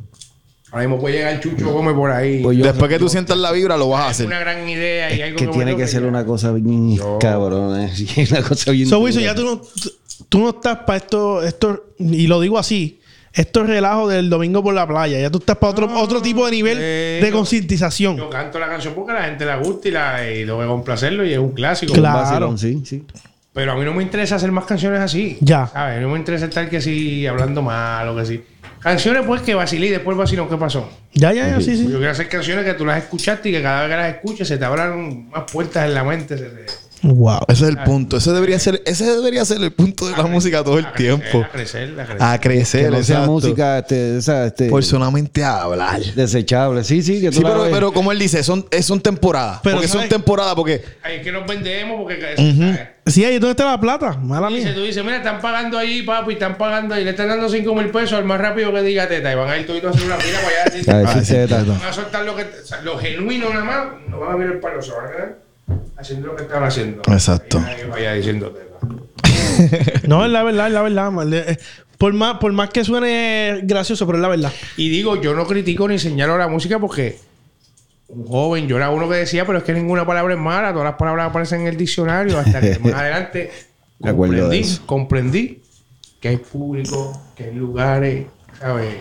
Ahora 0.71 0.85
mismo 0.87 0.99
puede 1.01 1.15
llegar 1.17 1.39
Chucho 1.39 1.71
Gómez 1.71 1.95
por 1.95 2.11
ahí. 2.11 2.43
Pues 2.43 2.55
yo- 2.55 2.63
Después 2.63 2.89
que 2.89 2.99
tú 2.99 3.09
sientas 3.09 3.35
la 3.39 3.51
vibra, 3.51 3.75
lo 3.75 3.89
vas 3.89 4.01
a 4.03 4.05
es 4.05 4.11
hacer. 4.11 4.27
una 4.27 4.37
gran 4.39 4.69
idea 4.69 5.11
y 5.11 5.19
algo 5.23 5.35
que 5.37 5.47
tiene 5.47 5.75
que 5.75 5.87
ser 5.87 6.03
una 6.05 6.23
cosa 6.23 6.51
bien 6.51 6.95
cabrón, 7.19 7.81
eh. 7.81 7.91
Una 8.31 8.43
cosa 8.43 8.69
bien. 8.69 8.87
So, 8.87 8.99
Wilson, 8.99 9.23
ya 9.23 9.33
tú 9.33 9.43
no, 9.45 9.61
tú 10.29 10.37
no 10.39 10.49
estás 10.49 10.77
para 10.85 10.97
esto, 10.97 11.41
esto, 11.41 11.85
y 11.97 12.27
lo 12.27 12.39
digo 12.39 12.59
así, 12.59 12.98
esto 13.34 13.61
es 13.63 13.67
relajo 13.67 14.07
del 14.07 14.30
domingo 14.30 14.63
por 14.63 14.73
la 14.73 14.88
playa. 14.88 15.19
Ya 15.19 15.30
tú 15.30 15.38
estás 15.39 15.57
para 15.57 15.71
otro, 15.71 15.99
otro 15.99 16.21
tipo 16.21 16.45
de 16.45 16.51
nivel 16.51 16.77
eh, 16.80 17.19
de 17.23 17.32
concientización. 17.32 18.17
Yo 18.17 18.30
canto 18.30 18.59
la 18.59 18.67
canción 18.67 18.93
porque 18.93 19.11
a 19.11 19.15
la 19.15 19.23
gente 19.25 19.45
la 19.45 19.57
gusta 19.57 19.88
y, 19.88 19.91
la, 19.91 20.30
y 20.32 20.45
lo 20.45 20.61
a 20.61 20.67
complacerlo 20.67 21.25
y 21.25 21.34
es 21.34 21.39
un 21.39 21.51
clásico. 21.51 21.93
Un 21.93 21.99
Claro. 21.99 22.17
vacilón, 22.19 22.57
sí, 22.57 22.82
sí. 22.86 23.03
Pero 23.51 23.71
a 23.71 23.75
mí 23.75 23.84
no 23.84 23.93
me 23.93 24.03
interesa 24.03 24.36
hacer 24.36 24.51
más 24.51 24.65
canciones 24.65 24.99
así. 24.99 25.38
Ya. 25.41 25.67
¿Sabes? 25.67 26.01
No 26.01 26.09
me 26.09 26.17
interesa 26.19 26.45
estar 26.45 26.69
que 26.69 26.80
sí 26.82 27.25
hablando 27.27 27.61
mal 27.61 28.07
o 28.09 28.15
que 28.15 28.25
sí. 28.25 28.43
Canciones 28.80 29.23
pues 29.25 29.41
que 29.41 29.53
vacilé 29.55 29.88
y 29.88 29.89
después 29.89 30.15
vacilón. 30.15 30.47
¿Qué 30.47 30.55
pasó? 30.55 30.89
Ya, 31.13 31.34
ya, 31.34 31.49
ya, 31.49 31.59
sí, 31.59 31.75
sí. 31.75 31.84
Yo 31.91 31.97
quiero 31.97 32.11
hacer 32.11 32.30
canciones 32.30 32.63
que 32.63 32.73
tú 32.75 32.86
las 32.86 32.99
escuchaste 32.99 33.49
y 33.49 33.51
que 33.51 33.61
cada 33.61 33.82
vez 33.82 33.89
que 33.89 33.95
las 33.97 34.15
escuches 34.15 34.47
se 34.47 34.57
te 34.57 34.63
abran 34.65 35.30
más 35.30 35.51
puertas 35.51 35.86
en 35.86 35.93
la 35.95 36.03
mente. 36.03 36.38
se 36.38 36.45
te- 36.45 36.65
Wow. 37.01 37.39
Ese 37.47 37.63
es 37.63 37.69
el 37.69 37.77
punto. 37.83 38.17
Ese 38.17 38.31
debería 38.33 38.59
ser, 38.59 38.81
ese 38.85 39.05
debería 39.05 39.45
ser 39.45 39.61
el 39.63 39.71
punto 39.71 40.07
de 40.07 40.17
la 40.17 40.23
música 40.23 40.63
todo 40.63 40.77
el 40.79 40.85
A 40.85 40.91
crecer, 40.93 41.19
tiempo. 41.19 41.45
A 41.45 41.49
crecer, 41.49 41.99
a 41.99 42.05
crecer. 42.05 42.21
A 42.23 42.39
crecer, 42.39 42.85
Que 42.85 42.91
no 42.91 43.03
sea 43.03 43.15
exacto. 43.15 43.31
música 43.31 43.79
este, 43.79 44.17
esa, 44.17 44.45
este, 44.47 44.69
Por 44.69 44.83
solamente 44.83 45.43
hablar. 45.43 46.01
desechable. 46.01 46.83
Sí, 46.83 47.01
sí, 47.01 47.21
que 47.21 47.29
tú 47.29 47.37
Sí, 47.37 47.43
pero, 47.43 47.67
pero 47.71 47.91
como 47.93 48.11
él 48.11 48.19
dice, 48.19 48.43
son, 48.43 48.65
es- 48.71 48.85
son 48.85 48.99
temporadas. 48.99 49.59
Pero 49.63 49.75
porque 49.77 49.87
son 49.87 49.97
¿sabes? 49.99 50.09
temporadas 50.09 50.55
porque... 50.55 50.83
Ahí 51.03 51.17
es 51.17 51.21
que 51.23 51.31
nos 51.31 51.47
vendemos 51.47 52.01
porque... 52.01 52.19
¿sabes? 52.21 52.79
Sí, 53.05 53.25
ahí 53.25 53.39
dónde 53.39 53.51
está 53.51 53.65
la 53.65 53.79
plata. 53.79 54.13
Mala 54.21 54.49
mía. 54.51 54.71
tú 54.75 54.83
dices, 54.83 55.03
mira, 55.03 55.17
están 55.17 55.39
pagando 55.41 55.79
ahí, 55.79 56.03
papi, 56.03 56.33
están 56.33 56.57
pagando 56.59 56.93
ahí, 56.93 57.03
le 57.03 57.09
están 57.11 57.27
dando 57.29 57.49
5 57.49 57.73
mil 57.75 57.89
pesos 57.89 58.13
al 58.19 58.25
más 58.25 58.39
rápido 58.39 58.71
que 58.71 58.81
diga 58.83 59.07
teta 59.07 59.31
y 59.31 59.35
van 59.35 59.49
a 59.49 59.57
ir 59.57 59.65
todos 59.65 59.83
a 59.85 59.89
hacer 59.89 60.03
una 60.05 60.17
fila 60.17 60.37
para 60.41 60.49
allá 60.49 60.61
a 60.61 60.69
decir, 60.69 60.91
A 60.91 60.93
Ah, 60.95 60.99
decir 61.15 61.25
sí, 61.25 61.33
teta. 61.33 61.59
teta. 61.61 61.71
van 61.79 61.81
a 61.89 61.93
soltar 61.93 62.23
lo 62.25 62.35
que, 62.35 62.43
o 62.43 62.65
sea, 62.67 62.81
lo 62.81 62.99
genuino 62.99 63.49
nada 63.49 63.63
más, 63.63 63.87
no 64.09 64.19
van 64.19 64.31
a 64.33 64.35
ver 64.35 64.51
el 64.51 64.59
palo, 64.59 64.79
se 64.81 64.91
van 64.91 65.05
a 65.07 65.09
quedar 65.11 65.37
haciendo 65.97 66.28
lo 66.28 66.36
que 66.36 66.43
están 66.43 66.63
haciendo. 66.63 67.01
Exacto. 67.07 67.63
Vaya 67.89 68.13
teta. 68.22 68.49
No, 70.07 70.26
es 70.26 70.32
la 70.32 70.43
verdad, 70.43 70.67
es 70.67 70.74
la 70.74 70.82
verdad. 70.82 71.34
eh, 71.34 71.57
Por 71.97 72.13
más, 72.13 72.38
por 72.38 72.51
más 72.53 72.70
que 72.70 72.84
suene 72.84 73.61
gracioso, 73.63 74.05
pero 74.05 74.17
es 74.17 74.22
la 74.22 74.30
verdad. 74.30 74.51
Y 74.78 74.89
digo, 74.89 75.22
yo 75.22 75.34
no 75.36 75.45
critico 75.45 75.88
ni 75.88 75.99
señalo 75.99 76.38
la 76.38 76.47
música 76.47 76.80
porque 76.80 77.17
un 78.07 78.26
joven, 78.26 78.67
yo 78.67 78.78
era 78.78 78.89
uno 78.89 79.07
que 79.09 79.15
decía, 79.17 79.45
pero 79.45 79.59
es 79.59 79.63
que 79.63 79.74
ninguna 79.74 80.05
palabra 80.05 80.34
es 80.34 80.39
mala, 80.39 80.72
todas 80.72 80.86
las 80.86 80.95
palabras 80.95 81.30
aparecen 81.30 81.61
en 81.61 81.67
el 81.67 81.78
diccionario, 81.78 82.39
hasta 82.39 82.59
que 82.61 82.80
más 82.80 82.93
adelante 82.95 83.51
comprendí, 83.99 84.78
comprendí 84.86 85.61
que 86.20 86.30
hay 86.30 86.38
público, 86.38 87.22
que 87.36 87.45
hay 87.45 87.53
lugares, 87.55 88.26
¿sabes? 88.59 88.95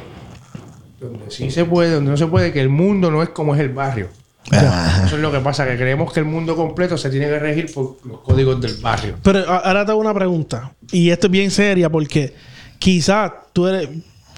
Donde 1.01 1.31
sí 1.31 1.51
se 1.51 1.65
puede, 1.65 1.93
donde 1.93 2.11
no 2.11 2.17
se 2.17 2.27
puede, 2.27 2.53
que 2.53 2.61
el 2.61 2.69
mundo 2.69 3.11
no 3.11 3.23
es 3.23 3.29
como 3.31 3.55
es 3.55 3.61
el 3.61 3.69
barrio. 3.71 4.09
Eso 4.51 5.17
es 5.17 5.23
lo 5.23 5.31
que 5.33 5.41
pasa, 5.41 5.67
que 5.67 5.77
creemos 5.77 6.13
que 6.13 6.21
el 6.21 6.27
mundo 6.27 6.57
completo 6.57 6.97
se 6.97 7.11
tiene 7.11 7.27
que 7.27 7.39
regir 7.39 7.73
por 7.73 7.97
los 8.05 8.21
códigos 8.21 8.61
del 8.61 8.75
barrio. 8.77 9.17
Pero 9.23 9.41
a- 9.51 9.59
ahora 9.59 9.85
te 9.85 9.93
hago 9.93 10.01
una 10.01 10.15
pregunta. 10.15 10.73
Y 10.93 11.11
esto 11.11 11.27
es 11.27 11.31
bien 11.31 11.51
seria 11.51 11.91
porque 11.91 12.35
quizás 12.79 13.33
tú 13.53 13.67
eres, 13.67 13.89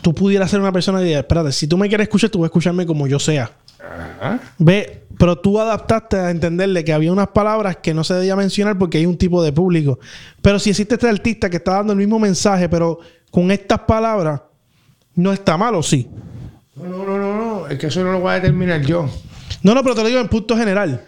tú 0.03 0.15
pudieras 0.15 0.51
ser 0.51 0.61
una 0.61 0.73
persona 0.73 1.01
de 1.01 1.15
espérate, 1.19 1.53
si 1.53 1.67
tú 1.67 1.77
me 1.79 1.89
quieres 1.89 2.07
escuchar, 2.07 2.31
tú 2.31 2.41
vas 2.41 2.47
a 2.47 2.49
escucharme 2.49 2.87
como 2.87 3.07
yo 3.07 3.19
sea. 3.19 3.51
Ajá. 3.81 4.41
Ve, 4.59 5.05
pero 5.19 5.37
tú 5.39 5.59
adaptaste 5.61 6.17
a 6.17 6.31
entenderle 6.31 6.85
que 6.85 6.93
había 6.93 7.13
unas 7.13 7.29
palabras 7.29 7.77
que 7.83 7.93
no 7.95 8.05
se 8.05 8.15
debía 8.15 8.37
mencionar 8.37 8.79
porque 8.79 8.99
hay 8.99 9.07
un 9.07 9.17
tipo 9.17 9.43
de 9.43 9.53
público. 9.53 9.99
Pero 10.43 10.59
si 10.59 10.71
existe 10.71 10.95
este 10.95 11.09
artista 11.09 11.49
que 11.51 11.57
está 11.59 11.73
dando 11.73 11.93
el 11.93 11.99
mismo 11.99 12.19
mensaje, 12.19 12.69
pero 12.69 12.99
con 13.31 13.51
estas 13.51 13.81
palabras, 13.81 14.41
no 15.15 15.33
está 15.33 15.57
mal 15.57 15.75
o 15.75 15.83
sí. 15.83 16.09
No, 16.77 16.85
no, 16.85 17.05
no, 17.05 17.19
no, 17.19 17.37
no, 17.61 17.67
es 17.69 17.79
que 17.79 17.89
eso 17.89 18.03
no 18.03 18.13
lo 18.13 18.21
voy 18.21 18.31
a 18.31 18.35
determinar 18.35 18.81
yo. 18.83 19.09
No, 19.63 19.75
no, 19.75 19.83
pero 19.83 19.95
te 19.95 20.03
lo 20.03 20.09
digo 20.09 20.21
en 20.21 20.29
punto 20.29 20.57
general. 20.57 21.03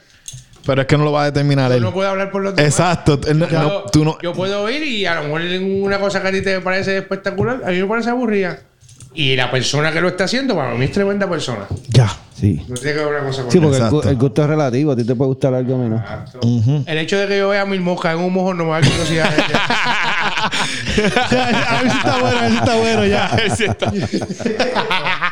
Pero 0.64 0.80
es 0.82 0.86
que 0.86 0.96
no 0.96 1.04
lo 1.04 1.10
va 1.12 1.22
a 1.22 1.24
determinar 1.26 1.70
Yo 1.70 1.76
él. 1.78 1.82
no 1.82 1.92
puedo 1.92 2.08
hablar 2.08 2.30
por 2.30 2.40
los 2.42 2.54
demás. 2.54 2.70
Exacto. 2.72 3.18
Él 3.26 3.38
no- 3.40 3.48
Yo, 3.48 3.62
no- 3.62 3.82
tú 3.90 4.04
no... 4.04 4.16
yo 4.22 4.32
puedo 4.32 4.62
oír 4.62 4.82
y 4.84 5.04
a 5.06 5.16
lo 5.16 5.24
mejor 5.24 5.40
una 5.82 5.98
cosa 5.98 6.22
que 6.22 6.28
a 6.28 6.32
ti 6.32 6.40
te 6.42 6.60
parece 6.60 6.98
espectacular, 6.98 7.62
a 7.66 7.70
mí 7.70 7.80
me 7.82 7.86
parece 7.86 8.10
aburrida. 8.10 8.60
Y 9.14 9.34
la 9.36 9.50
persona 9.50 9.92
que 9.92 10.00
lo 10.00 10.08
está 10.08 10.24
haciendo, 10.24 10.54
para 10.54 10.72
mí 10.74 10.84
es 10.86 10.92
tremenda 10.92 11.28
persona. 11.28 11.66
Ya. 11.88 12.10
Sí. 12.34 12.64
No 12.66 12.74
tiene 12.76 12.92
que 12.98 13.04
ver 13.04 13.08
una 13.08 13.26
cosa 13.26 13.42
con 13.42 13.50
Sí, 13.52 13.58
porque 13.60 13.76
el, 13.76 13.82
gu- 13.82 13.86
Exacto. 13.88 14.08
el 14.08 14.16
gusto 14.16 14.42
es 14.42 14.48
relativo. 14.48 14.92
A 14.92 14.96
ti 14.96 15.04
te 15.04 15.14
puede 15.14 15.28
gustar 15.28 15.52
algo 15.54 15.76
menos. 15.78 16.00
Exacto. 16.00 16.40
El 16.86 16.98
hecho 16.98 17.18
de 17.18 17.26
que 17.28 17.38
yo 17.38 17.48
vea 17.50 17.64
mil 17.66 17.80
moscas 17.80 18.14
en 18.14 18.20
un 18.20 18.32
mojón 18.32 18.56
no 18.56 18.64
me 18.64 18.70
da 18.70 18.80
curiosidad. 18.80 19.30
a 20.42 21.82
ver 21.82 21.90
si 21.90 21.98
está 21.98 22.18
bueno, 22.18 22.38
a 22.38 22.42
ver 22.42 22.50
si 22.50 22.56
está 22.56 22.76
bueno 22.76 23.04
ya. 23.06 23.30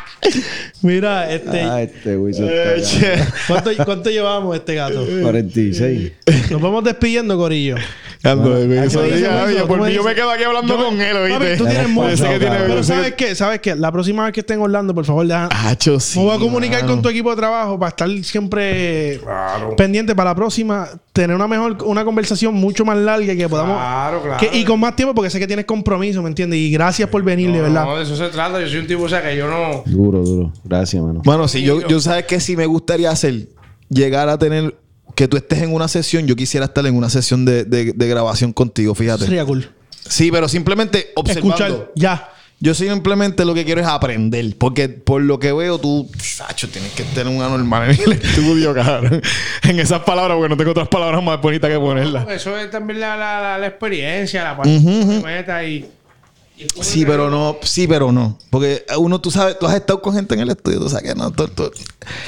Mira, 0.81 1.31
este, 1.31 1.61
Ah, 1.61 1.81
este 1.81 2.13
Eh. 2.13 3.23
¿cuánto, 3.47 3.71
cuánto 3.85 4.09
llevamos 4.09 4.55
este 4.55 4.75
gato? 4.75 5.05
46. 5.21 6.11
Nos 6.51 6.61
vamos 6.61 6.83
despidiendo, 6.83 7.37
Corillo. 7.37 7.75
Ando, 8.23 8.51
bebé, 8.53 8.85
eso 8.85 9.01
¿Qué 9.01 9.09
me 9.09 9.47
dice, 9.49 9.63
por 9.65 9.81
mí 9.81 9.93
yo 9.93 10.03
me 10.03 10.13
quedo 10.13 10.29
aquí 10.29 10.43
hablando 10.43 10.77
Yo- 10.77 10.85
con 10.85 11.01
él, 11.01 11.13
Papi, 11.31 11.31
¿oíste? 11.33 11.57
tú 11.57 11.65
tienes 11.65 11.89
mucho. 11.89 12.23
Pero 12.39 12.83
¿sabes 12.83 13.13
qué? 13.15 13.33
¿Sabes 13.33 13.61
qué? 13.61 13.75
La 13.75 13.91
próxima 13.91 14.25
vez 14.25 14.33
que 14.33 14.41
esté 14.41 14.53
en 14.53 14.59
Orlando, 14.61 14.93
por 14.93 15.05
favor, 15.05 15.25
deja... 15.25 15.49
Hacho, 15.51 15.99
sí, 15.99 16.19
me 16.19 16.25
voy 16.25 16.35
a 16.35 16.39
comunicar 16.39 16.81
mano. 16.83 16.93
con 16.93 17.01
tu 17.01 17.09
equipo 17.09 17.31
de 17.31 17.35
trabajo 17.37 17.79
para 17.79 17.89
estar 17.89 18.09
siempre 18.23 19.19
Claro. 19.23 19.75
pendiente 19.75 20.15
para 20.15 20.29
la 20.31 20.35
próxima, 20.35 20.87
tener 21.13 21.35
una 21.35 21.47
mejor, 21.47 21.77
una 21.85 22.05
conversación 22.05 22.53
mucho 22.53 22.85
más 22.85 22.97
larga 22.97 23.33
y 23.33 23.37
que 23.37 23.49
podamos... 23.49 23.75
Claro, 23.75 24.21
claro. 24.23 24.37
que- 24.39 24.57
y 24.57 24.63
con 24.63 24.79
más 24.79 24.95
tiempo 24.95 25.13
porque 25.13 25.29
sé 25.29 25.39
que 25.39 25.47
tienes 25.47 25.65
compromiso, 25.65 26.21
¿me 26.21 26.29
entiendes? 26.29 26.57
Y 26.59 26.71
gracias 26.71 27.09
por 27.09 27.21
venir, 27.23 27.51
de 27.51 27.61
verdad. 27.61 27.83
No, 27.85 27.97
de 27.97 28.03
eso 28.03 28.15
se 28.15 28.29
trata. 28.29 28.61
Yo 28.61 28.67
soy 28.67 28.77
un 28.79 28.87
tipo, 28.87 29.03
o 29.03 29.09
sea, 29.09 29.21
que 29.21 29.35
yo 29.35 29.47
no. 29.49 29.83
Duro, 29.85 30.19
duro. 30.23 30.53
Gracias, 30.63 31.03
mano. 31.03 31.21
Bueno, 31.25 31.47
sí, 31.49 31.63
yo, 31.63 31.85
yo 31.87 31.99
sabes 31.99 32.25
que 32.25 32.39
si 32.39 32.55
me 32.55 32.65
gustaría 32.65 33.11
hacer, 33.11 33.49
llegar 33.89 34.29
a 34.29 34.37
tener, 34.37 34.77
que 35.15 35.27
tú 35.27 35.35
estés 35.35 35.61
en 35.61 35.73
una 35.73 35.89
sesión, 35.89 36.27
yo 36.27 36.35
quisiera 36.37 36.65
estar 36.67 36.85
en 36.85 36.95
una 36.95 37.09
sesión 37.09 37.43
de, 37.43 37.65
de- 37.65 37.91
de 37.93 38.07
grabación 38.07 38.53
contigo, 38.53 38.95
fíjate. 38.95 39.25
Sería 39.25 39.43
cool. 39.45 39.69
Sí, 40.07 40.31
pero 40.31 40.47
simplemente 40.47 41.11
observando. 41.15 41.55
Escuchar, 41.55 41.91
ya. 41.95 42.29
Yo 42.63 42.73
simplemente 42.75 43.43
lo 43.43 43.53
que 43.55 43.65
quiero 43.65 43.81
es 43.81 43.87
aprender. 43.87 44.55
Porque 44.57 44.87
por 44.87 45.21
lo 45.21 45.39
que 45.39 45.51
veo, 45.51 45.79
tú, 45.79 46.07
Sacho, 46.21 46.69
tienes 46.69 46.91
que 46.93 47.03
tener 47.03 47.35
una 47.35 47.49
normal 47.49 47.89
en 47.91 47.99
el 47.99 48.11
estudio, 48.13 48.73
cabrón. 48.75 49.21
En 49.63 49.79
esas 49.79 50.01
palabras, 50.01 50.35
porque 50.37 50.49
no 50.49 50.57
tengo 50.57 50.71
otras 50.71 50.87
palabras 50.87 51.23
más 51.23 51.41
bonitas 51.41 51.69
que 51.71 51.77
ponerlas. 51.79 52.29
Eso 52.29 52.55
es 52.57 52.69
también 52.69 52.99
la, 52.99 53.17
la, 53.17 53.41
la, 53.41 53.57
la 53.57 53.67
experiencia, 53.67 54.43
la 54.43 54.55
parte 54.57 54.71
que 54.73 54.79
me 54.79 55.19
meta 55.21 55.63
y. 55.63 55.89
Sí, 56.81 57.03
pero 57.07 57.31
no- 57.31 57.57
sí, 57.63 57.87
pero 57.87 58.11
no. 58.11 58.37
Porque 58.51 58.85
uno, 58.99 59.19
tú 59.19 59.31
sabes, 59.31 59.57
tú 59.57 59.65
has 59.65 59.73
estado 59.73 59.99
con 59.99 60.13
gente 60.13 60.35
en 60.35 60.41
el 60.41 60.49
estudio, 60.51 60.77
tú 60.79 60.89
sabes 60.89 61.05
que 61.11 61.15
no, 61.15 61.31
tú- 61.31 61.47
tú- 61.47 61.71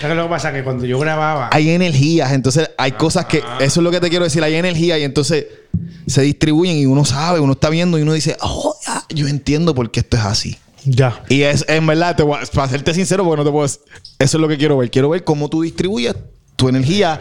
¿Sabes 0.02 0.18
lo 0.18 0.24
que 0.24 0.30
pasa? 0.30 0.52
Que 0.52 0.64
cuando 0.64 0.86
yo 0.86 0.98
grababa. 0.98 1.50
hay 1.52 1.70
energías, 1.70 2.32
entonces 2.32 2.72
hay 2.80 2.94
cosas 2.94 3.26
que, 3.28 3.38
eso 3.60 3.80
es 3.80 3.84
lo 3.84 3.92
que 3.92 4.00
te 4.00 4.10
quiero 4.10 4.24
decir, 4.26 4.44
hay 4.44 4.56
energía 4.56 4.98
y 4.98 5.04
entonces 5.04 5.46
se 6.08 6.22
distribuyen 6.22 6.78
y 6.78 6.86
uno 6.86 7.06
sabe, 7.06 7.40
uno 7.40 7.54
está 7.54 7.70
viendo 7.70 7.98
y 7.98 8.02
uno 8.02 8.14
dice, 8.14 8.38
oh, 8.42 8.76
ya, 8.86 9.04
yo 9.10 9.28
entiendo 9.28 9.74
por 9.74 9.90
qué 9.92 10.02
esto 10.02 10.18
es 10.18 10.24
así. 10.24 10.58
Ya. 10.86 11.24
Y 11.30 11.44
es, 11.44 11.64
en 11.70 11.88
verdad, 11.88 12.16
te 12.16 12.24
voy 12.24 12.38
a- 12.42 12.46
para 12.48 12.68
serte 12.68 12.94
sincero, 12.94 13.24
porque 13.24 13.38
no 13.38 13.46
te 13.46 13.52
puedo 13.52 13.64
decir- 13.64 13.80
Eso 14.20 14.38
es 14.38 14.42
lo 14.42 14.48
que 14.48 14.58
quiero 14.58 14.78
ver. 14.78 14.92
Quiero 14.92 15.10
ver 15.10 15.24
cómo 15.24 15.50
tú 15.50 15.62
distribuyes 15.62 16.14
tu 16.58 16.68
energía 16.70 17.20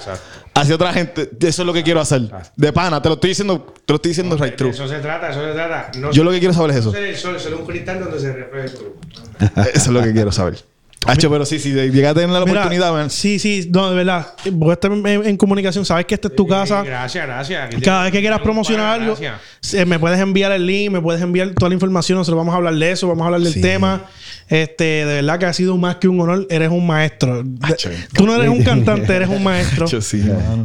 hacia 0.55 0.74
otra 0.74 0.92
gente. 0.92 1.30
Eso 1.40 1.62
es 1.62 1.66
lo 1.66 1.72
que 1.72 1.82
quiero 1.84 2.00
hacer. 2.00 2.22
De 2.57 2.72
pana, 2.72 3.00
te 3.00 3.09
lo 3.09 3.14
estoy 3.14 3.28
diciendo, 3.30 3.72
te 3.86 3.92
lo 3.92 3.96
estoy 3.96 4.11
diciendo 4.11 4.36
right 4.36 4.50
de 4.50 4.57
true. 4.57 4.70
eso 4.70 4.86
se 4.88 4.98
trata, 4.98 5.30
eso 5.30 5.44
se 5.46 5.53
trata. 5.53 5.90
No 5.98 6.11
Yo 6.11 6.24
lo 6.24 6.30
que 6.32 6.38
quiero 6.40 6.53
saber 6.53 6.72
es 6.72 6.76
eso. 6.78 6.86
no 6.90 6.92
ser 6.98 7.05
el 7.05 7.16
sol, 7.16 7.38
ser 7.40 7.55
un 7.55 7.64
cristal 7.64 8.00
donde 8.00 8.18
se 8.20 8.32
refleja 8.32 8.64
el 8.64 8.70
sol. 8.76 8.94
Eso 9.57 9.70
es 9.74 9.88
lo 9.88 10.03
que 10.03 10.12
quiero 10.12 10.30
saber. 10.32 10.62
Hacho, 11.07 11.28
pero 11.30 11.44
sí, 11.44 11.59
sí, 11.59 11.72
llegaste 11.72 12.07
a 12.07 12.14
tener 12.14 12.30
la 12.30 12.40
Mira, 12.44 12.53
oportunidad, 12.61 12.92
man. 12.92 13.11
Sí, 13.11 13.38
sí, 13.40 13.68
no, 13.72 13.90
de 13.90 13.96
verdad. 13.96 14.28
Voy 14.53 14.70
a 14.70 14.74
estar 14.74 14.92
en, 14.92 15.05
en 15.07 15.36
comunicación. 15.36 15.84
Sabes 15.84 16.07
que 16.07 16.14
esta 16.14 16.28
es 16.28 16.36
tu 16.36 16.46
casa. 16.46 16.82
Gracias, 16.84 17.26
gracias. 17.26 17.74
Cada 17.82 18.05
vez 18.05 18.12
que 18.12 18.20
quieras 18.20 18.40
promocionar 18.40 19.00
algo, 19.00 19.16
se- 19.61 19.84
me 19.84 19.98
puedes 19.98 20.20
enviar 20.20 20.53
el 20.53 20.64
link, 20.66 20.90
me 20.92 21.00
puedes 21.00 21.20
enviar 21.20 21.50
toda 21.50 21.70
la 21.70 21.74
información. 21.74 22.18
Nosotros 22.18 22.38
vamos 22.38 22.53
a 22.55 22.57
hablar 22.59 22.74
de 22.74 22.90
eso, 22.92 23.09
vamos 23.09 23.22
a 23.22 23.26
hablar 23.26 23.40
del 23.40 23.53
Sí. 23.53 23.61
tema. 23.61 24.07
Este, 24.48 24.84
de 24.84 25.05
verdad 25.22 25.38
que 25.38 25.46
ha 25.46 25.53
sido 25.53 25.76
más 25.76 25.96
que 25.96 26.09
un 26.09 26.20
honor. 26.20 26.46
Eres 26.50 26.70
un 26.70 26.86
maestro. 26.86 27.42
De- 27.42 27.66
Acho. 27.66 27.90
tú 28.12 28.26
no 28.26 28.34
eres 28.36 28.48
un 28.48 28.62
cantante, 28.62 29.12
eres 29.14 29.28
un 29.28 29.42
maestro. 29.44 29.86
Hacho, 29.86 30.00
sí. 30.00 30.18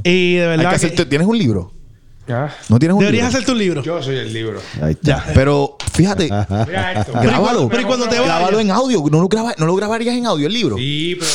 Y 0.03 0.35
de 0.35 0.43
Hay 0.45 0.57
que 0.57 0.57
verdad 0.57 0.79
que, 0.79 1.05
¿Tienes 1.05 1.27
un 1.27 1.37
libro? 1.37 1.73
Ya. 2.27 2.55
¿No 2.69 2.77
tienes 2.77 2.93
un 2.95 2.99
deberías 2.99 3.27
libro? 3.27 3.37
hacerte 3.37 3.51
un 3.51 3.57
libro. 3.57 3.83
Yo 3.83 4.03
soy 4.03 4.17
el 4.17 4.33
libro. 4.33 4.61
Ahí 4.81 4.91
está. 4.91 5.25
Ya. 5.25 5.33
Pero 5.33 5.77
fíjate. 5.93 6.27
Grábalo. 7.07 7.69
Pero 7.69 7.81
¿y 7.81 7.85
cuando 7.85 8.05
te 8.07 8.19
vayas? 8.19 8.25
grábalo 8.25 8.59
en 8.59 8.71
audio. 8.71 9.03
¿No 9.09 9.21
lo, 9.21 9.27
graba- 9.27 9.55
¿No 9.57 9.65
lo 9.65 9.75
grabarías 9.75 10.15
en 10.15 10.25
audio 10.25 10.47
el 10.47 10.53
libro? 10.53 10.77
Sí, 10.77 11.15
pero 11.19 11.31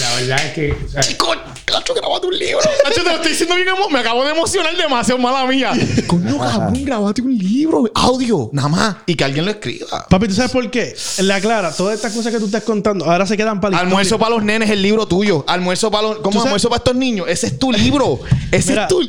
la 0.00 0.14
verdad 0.14 0.46
es 0.46 0.52
que. 0.52 0.72
o 0.72 0.88
sea, 0.88 1.02
Coño, 1.16 1.40
Cacho, 1.64 1.94
grabate 1.94 2.26
un 2.26 2.38
libro. 2.38 2.60
Cacho, 2.84 3.02
te 3.02 3.08
lo 3.10 3.16
estoy 3.16 3.30
diciendo 3.32 3.54
bien 3.56 3.66
Me 3.90 3.98
acabo 3.98 4.24
de 4.24 4.30
emocionar 4.30 4.76
demasiado, 4.76 5.20
mala 5.20 5.46
mía. 5.46 5.72
Coño, 6.06 6.38
cabrón, 6.38 6.84
grabate 6.84 7.22
un 7.22 7.36
libro. 7.36 7.84
Audio, 7.94 8.48
nada 8.52 8.68
más. 8.68 8.96
Y 9.06 9.14
que 9.16 9.24
alguien 9.24 9.44
lo 9.44 9.50
escriba. 9.50 10.06
Papi, 10.08 10.28
¿tú 10.28 10.34
sabes 10.34 10.52
por 10.52 10.70
qué? 10.70 10.94
La 11.18 11.40
clara, 11.40 11.72
todas 11.72 11.96
estas 11.96 12.12
cosas 12.12 12.32
que 12.32 12.38
tú 12.38 12.46
estás 12.46 12.62
contando, 12.62 13.04
ahora 13.04 13.26
se 13.26 13.36
quedan 13.36 13.60
para 13.60 13.78
Almuerzo 13.78 14.18
para 14.18 14.30
los 14.36 14.44
nenes, 14.44 14.70
el 14.70 14.80
libro 14.82 15.06
tuyo. 15.06 15.44
Almuerzo 15.48 15.90
para 15.90 16.08
los. 16.08 16.18
¿Cómo 16.18 16.42
almuerzo 16.42 16.68
para 16.68 16.78
estos 16.78 16.94
niños? 16.94 17.26
Ese 17.28 17.48
es 17.48 17.58
tu 17.58 17.72
libro. 17.72 18.20
Ese 18.52 18.70
Mira, 18.70 18.82
es 18.82 18.88
tu. 18.88 19.00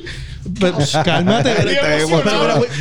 Pero, 0.60 0.78
cálmate. 1.04 1.50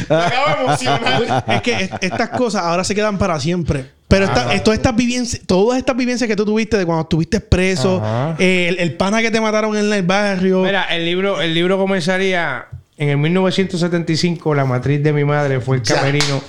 Me 0.08 0.16
acabo 0.16 0.46
de 0.56 0.64
emocionar. 0.64 1.44
Es 1.48 1.62
que 1.62 1.72
est- 1.74 1.94
estas 2.02 2.28
cosas 2.30 2.62
ahora 2.62 2.84
se 2.84 2.94
quedan 2.94 3.18
para 3.18 3.38
siempre. 3.40 3.84
Pero 4.08 4.26
esta- 4.26 4.54
eh, 4.54 4.60
todas 4.60 4.78
estas 4.78 4.94
vivencias, 4.94 5.42
todas 5.46 5.78
estas 5.78 5.96
vivencias 5.96 6.28
que 6.28 6.36
tú 6.36 6.44
tuviste 6.44 6.76
de 6.78 6.86
cuando 6.86 7.02
estuviste 7.02 7.40
preso, 7.40 8.00
eh, 8.38 8.66
el, 8.68 8.78
el 8.78 8.94
pana 8.94 9.20
que 9.20 9.30
te 9.30 9.40
mataron 9.40 9.76
en 9.76 9.92
el 9.92 10.02
barrio. 10.04 10.62
Mira, 10.62 10.84
el 10.84 11.04
libro, 11.04 11.40
el 11.40 11.54
libro 11.54 11.76
comenzaría 11.76 12.66
en 12.96 13.08
el 13.08 13.16
1975. 13.18 14.54
La 14.54 14.64
matriz 14.64 15.02
de 15.02 15.12
mi 15.12 15.24
madre 15.24 15.60
fue 15.60 15.76
el 15.76 15.82
camerino. 15.82 16.40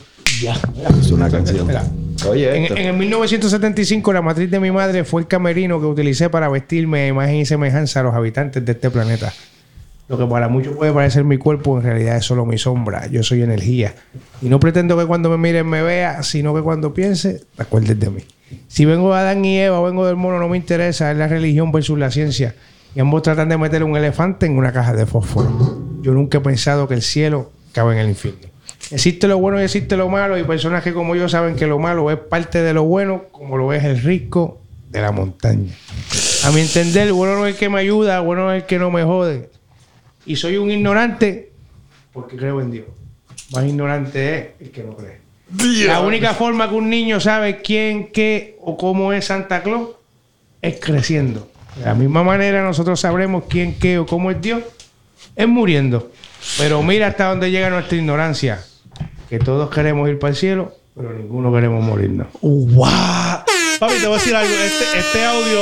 Es 1.01 1.11
una 1.11 1.29
canción. 1.29 1.65
Mira, 1.65 1.83
Oye, 2.29 2.55
En, 2.67 2.77
en 2.77 2.85
el 2.87 2.93
1975, 2.93 4.11
la 4.13 4.21
matriz 4.21 4.49
de 4.49 4.59
mi 4.59 4.71
madre 4.71 5.03
fue 5.03 5.21
el 5.21 5.27
camerino 5.27 5.79
que 5.79 5.85
utilicé 5.85 6.29
para 6.29 6.49
vestirme 6.49 7.01
a 7.03 7.07
imagen 7.07 7.35
y 7.35 7.45
semejanza 7.45 7.99
a 7.99 8.03
los 8.03 8.13
habitantes 8.15 8.63
de 8.65 8.71
este 8.71 8.89
planeta. 8.89 9.31
Lo 10.07 10.17
que 10.17 10.25
para 10.25 10.47
muchos 10.47 10.75
puede 10.75 10.93
parecer 10.93 11.25
mi 11.25 11.37
cuerpo, 11.37 11.77
en 11.77 11.83
realidad 11.83 12.17
es 12.17 12.25
solo 12.25 12.45
mi 12.45 12.57
sombra. 12.57 13.07
Yo 13.07 13.23
soy 13.23 13.41
energía. 13.41 13.93
Y 14.41 14.47
no 14.47 14.59
pretendo 14.59 14.97
que 14.97 15.05
cuando 15.05 15.29
me 15.29 15.37
miren 15.37 15.67
me 15.67 15.81
vea, 15.81 16.23
sino 16.23 16.55
que 16.55 16.61
cuando 16.61 16.93
piense, 16.93 17.41
te 17.57 17.95
de 17.95 18.09
mí. 18.09 18.21
Si 18.69 18.85
vengo 18.85 19.13
de 19.13 19.19
Adán 19.19 19.43
y 19.43 19.59
Eva 19.59 19.81
vengo 19.81 20.05
del 20.05 20.15
mono, 20.15 20.39
no 20.39 20.47
me 20.47 20.55
interesa. 20.55 21.11
Es 21.11 21.17
la 21.17 21.27
religión 21.27 21.73
versus 21.73 21.99
la 21.99 22.09
ciencia. 22.09 22.55
Y 22.95 23.01
ambos 23.01 23.21
tratan 23.21 23.49
de 23.49 23.57
meter 23.57 23.83
un 23.83 23.97
elefante 23.97 24.45
en 24.45 24.57
una 24.57 24.71
caja 24.71 24.93
de 24.93 25.05
fósforo. 25.05 25.51
Yo 26.01 26.13
nunca 26.13 26.37
he 26.37 26.41
pensado 26.41 26.87
que 26.87 26.93
el 26.93 27.01
cielo 27.01 27.51
cabe 27.73 27.93
en 27.93 27.99
el 27.99 28.09
infierno. 28.09 28.47
Existe 28.89 29.27
lo 29.27 29.37
bueno 29.37 29.59
y 29.59 29.63
existe 29.63 29.97
lo 29.97 30.07
malo, 30.07 30.37
y 30.37 30.43
personas 30.43 30.83
que 30.83 30.93
como 30.93 31.15
yo 31.15 31.27
saben 31.27 31.55
que 31.55 31.67
lo 31.67 31.77
malo 31.77 32.09
es 32.09 32.17
parte 32.17 32.61
de 32.61 32.73
lo 32.73 32.85
bueno, 32.85 33.25
como 33.31 33.57
lo 33.57 33.73
es 33.73 33.83
el 33.83 34.01
rico 34.01 34.61
de 34.89 35.01
la 35.01 35.11
montaña. 35.11 35.73
A 36.45 36.51
mi 36.51 36.61
entender, 36.61 37.11
bueno 37.11 37.35
no 37.35 37.45
es 37.45 37.55
el 37.55 37.59
que 37.59 37.67
me 37.67 37.79
ayuda, 37.79 38.21
bueno 38.21 38.51
es 38.53 38.63
el 38.63 38.67
que 38.67 38.79
no 38.79 38.89
me 38.89 39.03
jode. 39.03 39.49
Y 40.27 40.35
soy 40.35 40.57
un 40.57 40.69
ignorante 40.69 41.51
porque 42.13 42.35
creo 42.35 42.61
en 42.61 42.71
Dios. 42.71 42.85
Más 43.53 43.65
ignorante 43.65 44.37
es 44.39 44.47
el 44.59 44.71
que 44.71 44.83
no 44.83 44.95
cree. 44.95 45.19
La 45.85 46.01
única 46.01 46.33
forma 46.33 46.69
que 46.69 46.75
un 46.75 46.89
niño 46.89 47.19
sabe 47.19 47.61
quién, 47.61 48.11
qué 48.11 48.57
o 48.59 48.77
cómo 48.77 49.13
es 49.13 49.25
Santa 49.25 49.63
Claus 49.63 49.91
es 50.61 50.79
creciendo. 50.79 51.49
De 51.77 51.85
la 51.85 51.93
misma 51.93 52.23
manera 52.23 52.61
nosotros 52.63 52.99
sabremos 52.99 53.45
quién, 53.47 53.79
qué 53.79 53.99
o 53.99 54.05
cómo 54.05 54.29
es 54.29 54.41
Dios 54.41 54.63
es 55.35 55.47
muriendo. 55.47 56.11
Pero 56.57 56.83
mira 56.83 57.07
hasta 57.07 57.29
dónde 57.29 57.49
llega 57.49 57.69
nuestra 57.69 57.97
ignorancia. 57.97 58.63
Que 59.29 59.39
todos 59.39 59.69
queremos 59.69 60.09
ir 60.09 60.19
para 60.19 60.31
el 60.31 60.37
cielo, 60.37 60.75
pero 60.95 61.13
ninguno 61.13 61.53
queremos 61.53 61.83
morirnos. 61.83 62.27
¡Wow! 62.41 62.85
Papi, 63.79 63.93
te 64.01 64.07
voy 64.07 64.15
a 64.15 64.19
decir 64.19 64.35
algo. 64.35 64.53
Este, 64.53 64.99
este 64.99 65.25
audio, 65.25 65.59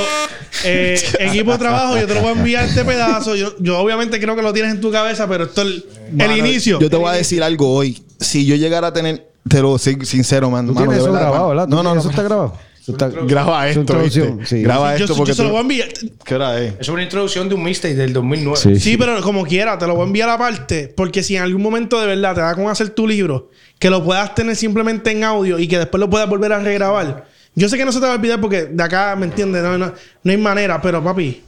eh, 0.64 1.00
equipo 1.20 1.52
de 1.52 1.58
trabajo, 1.58 1.98
yo 1.98 2.08
te 2.08 2.14
lo 2.14 2.22
voy 2.22 2.30
a 2.30 2.34
enviar 2.34 2.66
este 2.66 2.86
pedazo. 2.86 3.36
Yo, 3.36 3.56
yo 3.60 3.80
obviamente 3.80 4.20
creo 4.20 4.36
que 4.36 4.42
lo 4.42 4.54
tienes 4.54 4.72
en 4.72 4.82
tu 4.82 4.92
cabeza, 4.92 5.28
pero 5.28 5.46
esto 5.46 5.62
es 5.62 5.84
el, 6.18 6.38
inicio. 6.38 6.80
Yo 6.80 6.90
te 6.90 6.96
voy 6.96 7.10
a 7.10 7.14
decir 7.14 7.44
algo 7.44 7.74
hoy. 7.74 8.02
Si 8.20 8.46
yo 8.46 8.56
llegara 8.56 8.88
a 8.88 8.94
tener, 8.94 9.30
te 9.48 9.62
lo 9.62 9.78
soy 9.78 9.98
sincero, 10.06 10.50
man. 10.50 10.68
Tú 10.68 10.74
mano, 10.74 10.88
tienes 10.88 10.98
de 10.98 11.04
eso 11.04 11.12
verdad, 11.12 11.30
grabado. 11.30 11.50
¿verdad? 11.50 11.68
No, 11.68 11.84
no, 11.84 11.94
no. 11.94 12.00
Eso 12.00 12.10
está 12.10 12.24
grabado. 12.24 12.54
Está- 12.88 13.10
Graba 13.10 13.68
esto, 13.68 13.98
sí. 14.46 14.62
Graba 14.62 14.96
yo, 14.96 15.06
esto 15.06 15.14
yo 15.14 15.18
porque 15.18 15.34
se 15.34 15.44
lo 15.44 15.50
voy 15.50 15.58
a 15.58 15.62
enviar. 15.62 15.90
¿Qué 16.24 16.36
hora 16.36 16.62
es? 16.62 16.76
Es 16.80 16.90
una 16.90 17.02
introducción 17.02 17.50
de 17.50 17.56
un 17.56 17.64
mixtape 17.64 17.96
del 17.96 18.14
2009. 18.14 18.58
Sí. 18.58 18.80
Sí, 18.80 18.98
pero 18.98 19.20
como 19.24 19.44
quiera, 19.44 19.78
te 19.78 19.88
lo 19.88 19.96
voy 19.96 20.04
a 20.04 20.08
enviar 20.08 20.30
aparte. 20.30 20.94
Porque 20.96 21.24
si 21.24 21.36
en 21.36 21.42
algún 21.42 21.64
momento 21.64 22.00
de 22.00 22.08
verdad 22.08 22.36
te 22.36 22.42
da 22.42 22.54
con 22.54 22.68
hacer 22.70 22.90
tu 22.92 23.08
libro, 23.08 23.50
que 23.80 23.90
lo 23.90 24.04
puedas 24.04 24.36
tener 24.36 24.56
simplemente 24.56 25.12
en 25.12 25.24
audio 25.24 25.58
y 25.58 25.68
que 25.68 25.80
después 25.80 26.00
lo 26.00 26.10
puedas 26.10 26.30
volver 26.30 26.54
a 26.54 26.60
regrabar. 26.60 27.26
Yo 27.56 27.70
sé 27.70 27.78
que 27.78 27.86
no 27.86 27.92
se 27.92 28.00
te 28.00 28.06
va 28.06 28.14
a 28.14 28.16
olvidar 28.16 28.40
porque 28.42 28.66
de 28.66 28.84
acá, 28.84 29.16
¿me 29.16 29.26
entiendes? 29.26 29.64
No, 29.64 29.78
no, 29.78 29.94
no 30.24 30.32
hay 30.32 30.38
manera, 30.38 30.82
pero 30.82 31.04
papi, 31.04 31.42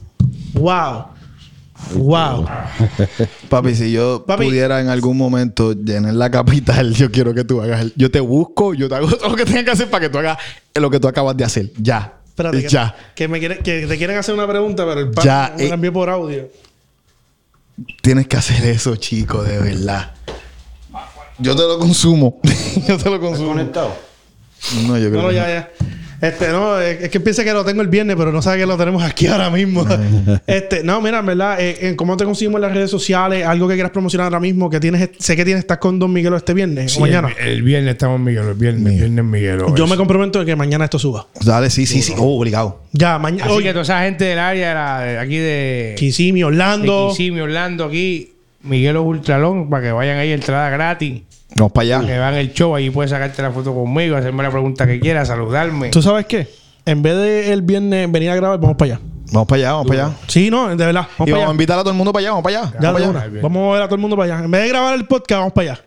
wow. 0.54 1.04
Wow. 1.94 2.44
Papi, 3.48 3.72
si 3.76 3.92
yo 3.92 4.24
Papi. 4.26 4.46
pudiera 4.46 4.80
en 4.80 4.88
algún 4.88 5.16
momento 5.16 5.72
llenar 5.74 6.12
la 6.14 6.28
capital, 6.28 6.92
yo 6.92 7.08
quiero 7.08 7.32
que 7.32 7.44
tú 7.44 7.60
hagas 7.62 7.82
el... 7.82 7.92
Yo 7.94 8.10
te 8.10 8.18
busco, 8.18 8.74
yo 8.74 8.88
te 8.88 8.96
hago 8.96 9.06
todo 9.16 9.28
lo 9.28 9.36
que 9.36 9.44
tengas 9.44 9.62
que 9.64 9.70
hacer 9.70 9.88
para 9.88 10.00
que 10.06 10.08
tú 10.10 10.18
hagas 10.18 10.38
lo 10.74 10.90
que 10.90 10.98
tú 10.98 11.06
acabas 11.06 11.36
de 11.36 11.44
hacer. 11.44 11.70
Ya. 11.78 12.14
Espérate, 12.26 12.62
que, 12.62 12.68
ya. 12.68 12.96
que 13.14 13.28
me 13.28 13.38
quiere- 13.38 13.58
que 13.58 13.86
te 13.86 13.96
quieren 13.96 14.16
hacer 14.16 14.34
una 14.34 14.48
pregunta, 14.48 14.84
pero 14.86 15.00
el 15.00 15.10
pan 15.10 15.24
Ya, 15.24 15.54
me 15.56 15.64
eh. 15.64 15.68
la 15.68 15.74
envió 15.76 15.92
por 15.92 16.10
audio. 16.10 16.48
Tienes 18.02 18.26
que 18.26 18.36
hacer 18.36 18.64
eso, 18.66 18.96
chico, 18.96 19.42
de 19.44 19.58
verdad. 19.58 20.14
Yo 21.38 21.54
te 21.54 21.62
lo 21.62 21.78
consumo. 21.78 22.40
yo 22.88 22.98
te 22.98 23.08
lo 23.08 23.20
consumo. 23.20 23.50
conectado? 23.50 23.94
No, 24.86 24.98
yo 24.98 25.10
creo 25.10 25.22
No, 25.22 25.22
no, 25.22 25.28
que 25.28 25.34
ya, 25.36 25.48
ya. 25.48 25.70
Este, 26.20 26.48
no, 26.48 26.80
es 26.80 27.08
que 27.10 27.20
piensa 27.20 27.44
que 27.44 27.52
lo 27.52 27.64
tengo 27.64 27.80
el 27.80 27.88
viernes, 27.88 28.16
pero 28.16 28.32
no 28.32 28.42
sabe 28.42 28.58
que 28.58 28.66
lo 28.66 28.76
tenemos 28.76 29.02
aquí 29.04 29.26
ahora 29.28 29.50
mismo. 29.50 29.86
este, 30.46 30.82
no, 30.82 31.00
mira, 31.00 31.20
en 31.20 31.26
verdad, 31.26 31.60
eh, 31.60 31.88
en 31.88 31.96
¿cómo 31.96 32.16
te 32.16 32.24
conseguimos 32.24 32.56
en 32.58 32.62
las 32.62 32.72
redes 32.74 32.90
sociales? 32.90 33.46
Algo 33.46 33.68
que 33.68 33.74
quieras 33.74 33.92
promocionar 33.92 34.24
ahora 34.24 34.40
mismo, 34.40 34.68
que 34.68 34.80
tienes, 34.80 35.10
sé 35.18 35.36
que 35.36 35.44
tienes, 35.44 35.60
estás 35.60 35.78
con 35.78 35.98
Don 35.98 36.12
Miguelo 36.12 36.36
este 36.36 36.54
viernes 36.54 36.92
Sí, 36.92 36.98
o 36.98 37.02
mañana. 37.02 37.30
El, 37.40 37.48
el 37.48 37.62
viernes 37.62 37.92
estamos 37.92 38.16
en 38.18 38.24
Miguel, 38.24 38.48
el 38.48 38.54
viernes, 38.54 38.92
el 38.94 38.98
viernes 38.98 39.24
Miguel. 39.24 39.60
Yo 39.76 39.86
me 39.86 39.96
comprometo 39.96 40.40
de 40.40 40.46
que 40.46 40.56
mañana 40.56 40.84
esto 40.84 40.98
suba. 40.98 41.26
Dale, 41.40 41.70
sí, 41.70 41.86
sí, 41.86 42.02
sí. 42.02 42.14
Oh, 42.18 42.36
obligado. 42.38 42.82
Ya, 42.92 43.18
mañana. 43.18 43.50
Que 43.62 43.70
toda 43.70 43.82
esa 43.82 44.02
gente 44.02 44.24
del 44.24 44.38
área 44.38 44.74
la- 44.74 45.00
de 45.00 45.18
aquí 45.18 45.36
de, 45.36 45.94
Kissimmee, 45.98 46.42
Orlando. 46.44 47.04
de 47.04 47.10
Kissimmee, 47.10 47.42
Orlando, 47.42 47.84
aquí, 47.84 48.32
Miguel 48.62 48.96
Ultralón, 48.96 49.70
para 49.70 49.84
que 49.84 49.92
vayan 49.92 50.18
ahí 50.18 50.32
entrada 50.32 50.68
gratis. 50.70 51.22
Vamos 51.56 51.72
para 51.72 51.82
allá. 51.96 52.00
Que 52.00 52.12
vean 52.18 52.34
el 52.34 52.52
show, 52.52 52.74
ahí 52.74 52.90
puedes 52.90 53.10
sacarte 53.10 53.40
la 53.42 53.50
foto 53.50 53.74
conmigo, 53.74 54.16
hacerme 54.16 54.42
la 54.42 54.50
pregunta 54.50 54.86
que 54.86 55.00
quieras, 55.00 55.28
saludarme. 55.28 55.88
¿Tú 55.90 56.02
sabes 56.02 56.26
qué? 56.26 56.48
En 56.84 57.02
vez 57.02 57.16
de 57.16 57.52
el 57.52 57.62
viernes 57.62 58.10
venir 58.10 58.30
a 58.30 58.36
grabar, 58.36 58.58
vamos 58.60 58.76
para 58.76 58.92
allá. 58.94 59.00
Vamos 59.32 59.46
para 59.48 59.58
allá, 59.60 59.72
vamos 59.72 59.86
para 59.88 60.06
allá. 60.06 60.16
Sí, 60.26 60.48
no, 60.50 60.68
de 60.68 60.76
verdad. 60.76 61.02
Vamos 61.18 61.28
Y 61.28 61.30
para 61.30 61.32
vamos 61.32 61.40
a 61.40 61.44
allá. 61.44 61.52
invitar 61.52 61.78
a 61.78 61.82
todo 61.82 61.90
el 61.90 61.96
mundo 61.96 62.12
para 62.12 62.20
allá, 62.20 62.30
vamos 62.30 62.44
para 62.44 62.58
allá. 62.60 62.72
Ya, 62.72 62.80
Vamos 62.80 63.00
de 63.00 63.06
para 63.06 63.10
una. 63.10 63.20
allá. 63.32 63.42
Vamos 63.42 63.68
a 63.68 63.72
ver 63.74 63.82
a 63.82 63.86
todo 63.86 63.94
el 63.96 64.00
mundo 64.00 64.16
para 64.16 64.34
allá. 64.36 64.44
En 64.44 64.50
vez 64.50 64.62
de 64.62 64.68
grabar 64.68 64.94
el 64.94 65.06
podcast, 65.06 65.38
vamos 65.40 65.52
para 65.52 65.72
allá. 65.72 65.84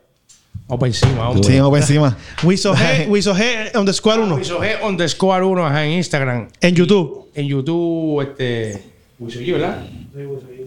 Vamos 0.67 0.79
para 0.79 0.87
encima, 0.87 1.17
vamos. 1.27 1.45
Sí, 1.47 1.55
vamos 1.59 1.71
para 1.71 1.81
encima. 1.81 2.17
Wisoge, 2.43 3.07
Wisoge 3.09 3.71
on 3.75 3.85
the 3.85 3.93
squad 3.93 4.19
1. 4.19 4.35
Wisoge 4.35 4.75
on 4.83 4.95
the 4.97 5.09
squad 5.09 5.41
1 5.43 5.65
ajá, 5.67 5.85
en 5.85 5.91
Instagram. 5.93 6.47
En 6.61 6.75
YouTube. 6.75 7.29
En 7.33 7.47
YouTube, 7.47 8.21
este. 8.21 8.83
Wisoge, 9.19 9.51
¿verdad? 9.53 9.83
Y 10.13 10.60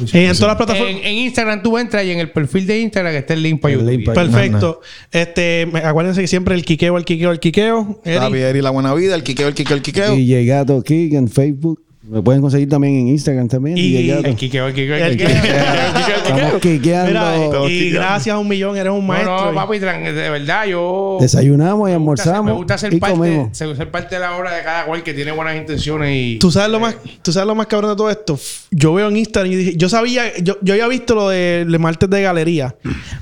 en 0.00 0.32
todas 0.32 0.40
las 0.40 0.56
plataformas. 0.56 0.90
En, 0.90 1.04
en 1.04 1.14
Instagram 1.14 1.62
tú 1.62 1.78
entras 1.78 2.04
y 2.04 2.10
en 2.10 2.18
el 2.20 2.30
perfil 2.30 2.66
de 2.66 2.80
Instagram 2.80 3.12
que 3.12 3.18
está 3.18 3.34
el 3.34 3.42
link 3.42 3.60
para 3.60 3.74
El 3.74 3.80
YouTube. 3.80 3.90
link 3.96 4.06
para- 4.06 4.22
Perfecto. 4.22 4.80
Este, 5.12 5.68
acuérdense 5.84 6.20
que 6.20 6.28
siempre 6.28 6.54
el 6.54 6.64
quiqueo, 6.64 6.96
el 6.98 7.04
quiqueo, 7.04 7.30
el 7.32 7.40
quiqueo. 7.40 8.00
Eddie. 8.04 8.18
Javier 8.18 8.56
y 8.56 8.62
la 8.62 8.70
buena 8.70 8.94
vida, 8.94 9.14
el 9.14 9.22
quiqueo, 9.22 9.48
el 9.48 9.54
quiqueo, 9.54 9.76
el 9.76 9.82
quiqueo. 9.82 10.14
Y 10.16 10.26
Llegato 10.26 10.82
Kick 10.82 11.12
en 11.14 11.28
Facebook. 11.28 11.82
Me 12.08 12.22
pueden 12.22 12.40
conseguir 12.40 12.68
también 12.68 12.94
en 12.94 13.08
Instagram 13.08 13.48
también. 13.48 13.76
Y- 13.76 13.80
Y 13.82 14.02
Llegato. 14.02 14.28
El 14.28 14.34
Kikeo, 14.36 14.66
el 14.68 14.74
Kikeo, 14.74 14.96
El 14.96 15.02
el 15.02 15.16
Kikeo. 15.18 15.28
Kikeo. 15.28 16.16
Estamos 16.16 16.60
quiqueando. 16.60 17.08
Mira, 17.08 17.34
Todos 17.50 17.70
y 17.70 17.74
quiqueando. 17.78 18.00
gracias 18.00 18.34
a 18.34 18.38
un 18.38 18.48
millón, 18.48 18.76
eres 18.76 18.92
un 18.92 19.06
maestro. 19.06 19.46
No, 19.52 19.54
papi, 19.54 19.78
de 19.78 20.12
verdad, 20.30 20.66
yo. 20.66 21.18
Desayunamos 21.20 21.88
y 21.88 21.92
me 21.92 21.98
gusta 21.98 22.22
ser- 22.24 22.32
almorzamos 22.34 22.44
Me 22.46 22.52
gusta 22.56 22.78
ser 22.78 22.94
y 22.94 22.98
parte, 22.98 23.48
ser, 23.52 23.76
ser 23.76 23.90
parte 23.90 24.14
de 24.14 24.20
la 24.22 24.36
obra 24.36 24.54
de 24.56 24.62
cada 24.62 24.86
cual 24.86 25.02
que 25.02 25.12
tiene 25.12 25.32
buenas 25.32 25.56
intenciones 25.56 26.10
y. 26.14 26.38
¿Tú 26.38 26.50
sabes 26.50 26.70
lo 26.70 26.80
más, 26.80 26.96
tú 27.22 27.32
sabes 27.32 27.46
lo 27.46 27.54
más 27.54 27.66
cabrón 27.66 27.90
de 27.90 27.96
todo 27.96 28.10
esto. 28.10 28.38
Yo 28.70 28.94
veo 28.94 29.08
en 29.08 29.16
Instagram 29.18 29.52
y 29.52 29.56
dije, 29.56 29.76
yo 29.76 29.88
sabía, 29.88 30.36
yo, 30.38 30.56
yo 30.62 30.74
había 30.74 30.88
visto 30.88 31.14
lo 31.14 31.28
de, 31.28 31.66
de 31.68 31.78
martes 31.78 32.08
de 32.08 32.22
galería, 32.22 32.74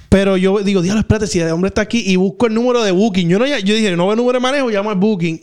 pero 0.09 0.37
yo 0.37 0.59
digo, 0.61 0.81
diablo, 0.83 1.01
espérate, 1.01 1.27
si 1.27 1.41
el 1.41 1.51
hombre 1.51 1.69
está 1.69 1.81
aquí 1.83 2.05
y 2.07 2.15
busco 2.17 2.47
el 2.47 2.55
número 2.55 2.85
de 2.85 2.93
booking. 2.93 3.29
Yo 3.29 3.39
no, 3.39 3.47
yo 3.47 3.75
dije, 3.75 3.97
no 3.97 4.05
veo 4.05 4.13
el 4.13 4.19
número 4.19 4.39
de 4.39 4.43
manejo, 4.43 4.69
llamo 4.71 4.91
al 4.91 4.97
booking. 4.97 5.41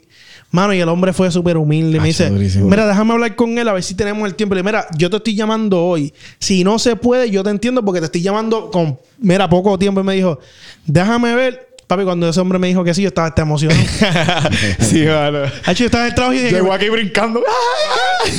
Mano, 0.53 0.71
y 0.71 0.79
el 0.79 0.87
hombre 0.87 1.13
fue 1.13 1.31
súper 1.31 1.57
humilde. 1.57 1.99
Me 1.99 2.05
dice, 2.05 2.29
durísimo. 2.29 2.69
mira, 2.69 2.85
déjame 2.85 3.13
hablar 3.13 3.35
con 3.35 3.57
él 3.57 3.67
a 3.67 3.73
ver 3.73 3.81
si 3.81 3.95
tenemos 3.95 4.27
el 4.27 4.35
tiempo. 4.35 4.53
Le 4.53 4.61
digo, 4.61 4.67
mira, 4.67 4.85
yo 4.95 5.09
te 5.09 5.17
estoy 5.17 5.33
llamando 5.33 5.83
hoy. 5.83 6.13
Si 6.37 6.63
no 6.63 6.77
se 6.77 6.95
puede, 6.95 7.31
yo 7.31 7.43
te 7.43 7.49
entiendo 7.49 7.83
porque 7.83 7.99
te 8.01 8.05
estoy 8.05 8.21
llamando 8.21 8.69
con, 8.69 8.99
mira, 9.17 9.49
poco 9.49 9.79
tiempo. 9.79 10.01
Y 10.01 10.03
me 10.03 10.13
dijo, 10.13 10.37
déjame 10.85 11.33
ver. 11.33 11.72
Papi, 11.93 12.05
cuando 12.05 12.27
ese 12.27 12.39
hombre 12.39 12.57
me 12.57 12.67
dijo 12.67 12.83
que 12.83 12.91
sí, 12.93 13.03
yo 13.03 13.09
estaba 13.09 13.27
hasta 13.27 13.43
emocionado. 13.43 13.79
sí, 14.79 15.05
mano. 15.05 15.39
Hacho, 15.63 15.79
yo 15.79 15.85
estaba 15.85 16.05
en 16.05 16.09
el 16.09 16.15
trabajo 16.15 16.33
y 16.33 16.37
dije, 16.39 16.51
Llegó 16.55 16.73
aquí 16.73 16.89
brincando. 16.89 17.43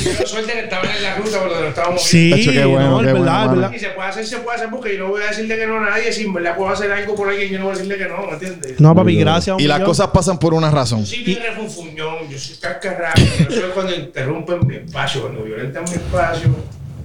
Yo 0.03 0.27
suerte 0.27 0.51
que 0.51 0.59
estaban 0.61 0.89
en 0.89 1.03
la 1.03 1.15
ruta 1.15 1.37
cuando 1.37 1.59
nos 1.61 1.69
estábamos 1.69 2.03
sí, 2.03 2.33
Hacho, 2.33 2.51
qué 2.51 2.65
bueno, 2.65 2.89
no, 2.89 2.99
es 3.01 3.07
qué 3.07 3.13
verdad, 3.13 3.23
bueno, 3.23 3.31
es 3.31 3.47
mano. 3.47 3.61
verdad. 3.61 3.71
Y 3.73 3.79
se 3.79 3.87
puede 3.89 4.09
hacer, 4.09 4.25
se 4.25 4.37
puede 4.39 4.57
hacer 4.57 4.69
porque 4.69 4.97
yo 4.97 5.03
no 5.05 5.09
voy 5.11 5.21
a 5.23 5.27
decirle 5.27 5.57
que 5.57 5.67
no 5.67 5.77
a 5.77 5.89
nadie. 5.89 6.11
Si 6.11 6.23
en 6.23 6.33
verdad 6.33 6.57
puedo 6.57 6.69
hacer 6.69 6.91
algo 6.91 7.15
por 7.15 7.29
alguien, 7.29 7.49
yo 7.49 7.59
no 7.59 7.65
voy 7.65 7.73
a 7.75 7.77
decirle 7.77 7.97
que 7.97 8.05
no, 8.09 8.25
¿me 8.27 8.33
entiendes? 8.33 8.79
No, 8.81 8.93
papi, 8.93 9.15
gracias. 9.15 9.53
a 9.53 9.55
un 9.55 9.61
Y 9.61 9.67
las 9.67 9.79
cosas 9.81 10.07
pasan 10.07 10.37
por 10.37 10.53
una 10.53 10.69
razón. 10.69 11.05
Sí, 11.05 11.23
bien 11.23 11.39
refunfuñón, 11.41 12.27
yo 12.29 12.37
soy 12.37 12.57
cascarraco. 12.57 13.21
Yo 13.49 13.51
soy 13.51 13.69
cuando 13.73 13.95
interrumpen 13.95 14.67
mi 14.67 14.75
espacio, 14.75 15.21
cuando 15.21 15.43
violentan 15.43 15.83
mi 15.85 15.91
espacio, 15.91 16.49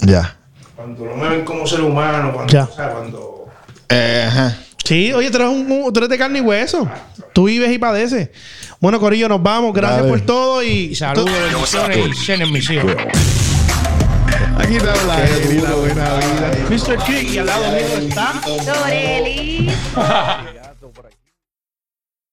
Ya. 0.01 0.37
cuando 0.75 1.05
no 1.05 1.17
me 1.17 1.29
ven 1.29 1.45
como 1.45 1.65
ser 1.67 1.81
humano, 1.83 2.33
cuando, 2.33 2.53
Ya. 2.53 2.65
o 2.65 2.75
sea, 2.75 2.89
cuando 2.91 3.47
Eh, 3.89 4.25
ajá. 4.27 4.57
Sí, 4.91 5.13
oye, 5.13 5.31
tú 5.31 5.37
eres, 5.37 5.51
un, 5.51 5.71
un- 5.71 5.93
tú 5.93 6.01
eres 6.01 6.11
de 6.11 6.19
carne 6.19 6.41
y 6.41 6.43
hueso. 6.43 6.91
Tú 7.33 7.45
vives 7.45 7.71
y 7.73 7.79
padeces. 7.79 8.31
Bueno, 8.81 8.99
Corillo, 8.99 9.29
nos 9.29 9.41
vamos. 9.41 9.73
Gracias 9.73 10.05
por 10.05 10.21
todo 10.23 10.65
y... 10.65 10.97
saludos, 10.97 11.31
bendiciones 11.87 12.49
y 12.49 12.53
mis 12.53 12.69
hijos. 12.71 12.91
Aquí 14.59 14.79
te 14.79 14.91
habla 14.91 15.25
Eddie, 15.29 15.63
la 15.63 15.71
buena 15.77 16.17
vida. 16.17 16.67
Mr. 16.69 17.05
King 17.05 17.33
y 17.35 17.39
al 17.39 17.47
lado 17.47 17.71
mío 17.71 18.09
está... 18.09 18.41
Doreli. 18.67 19.71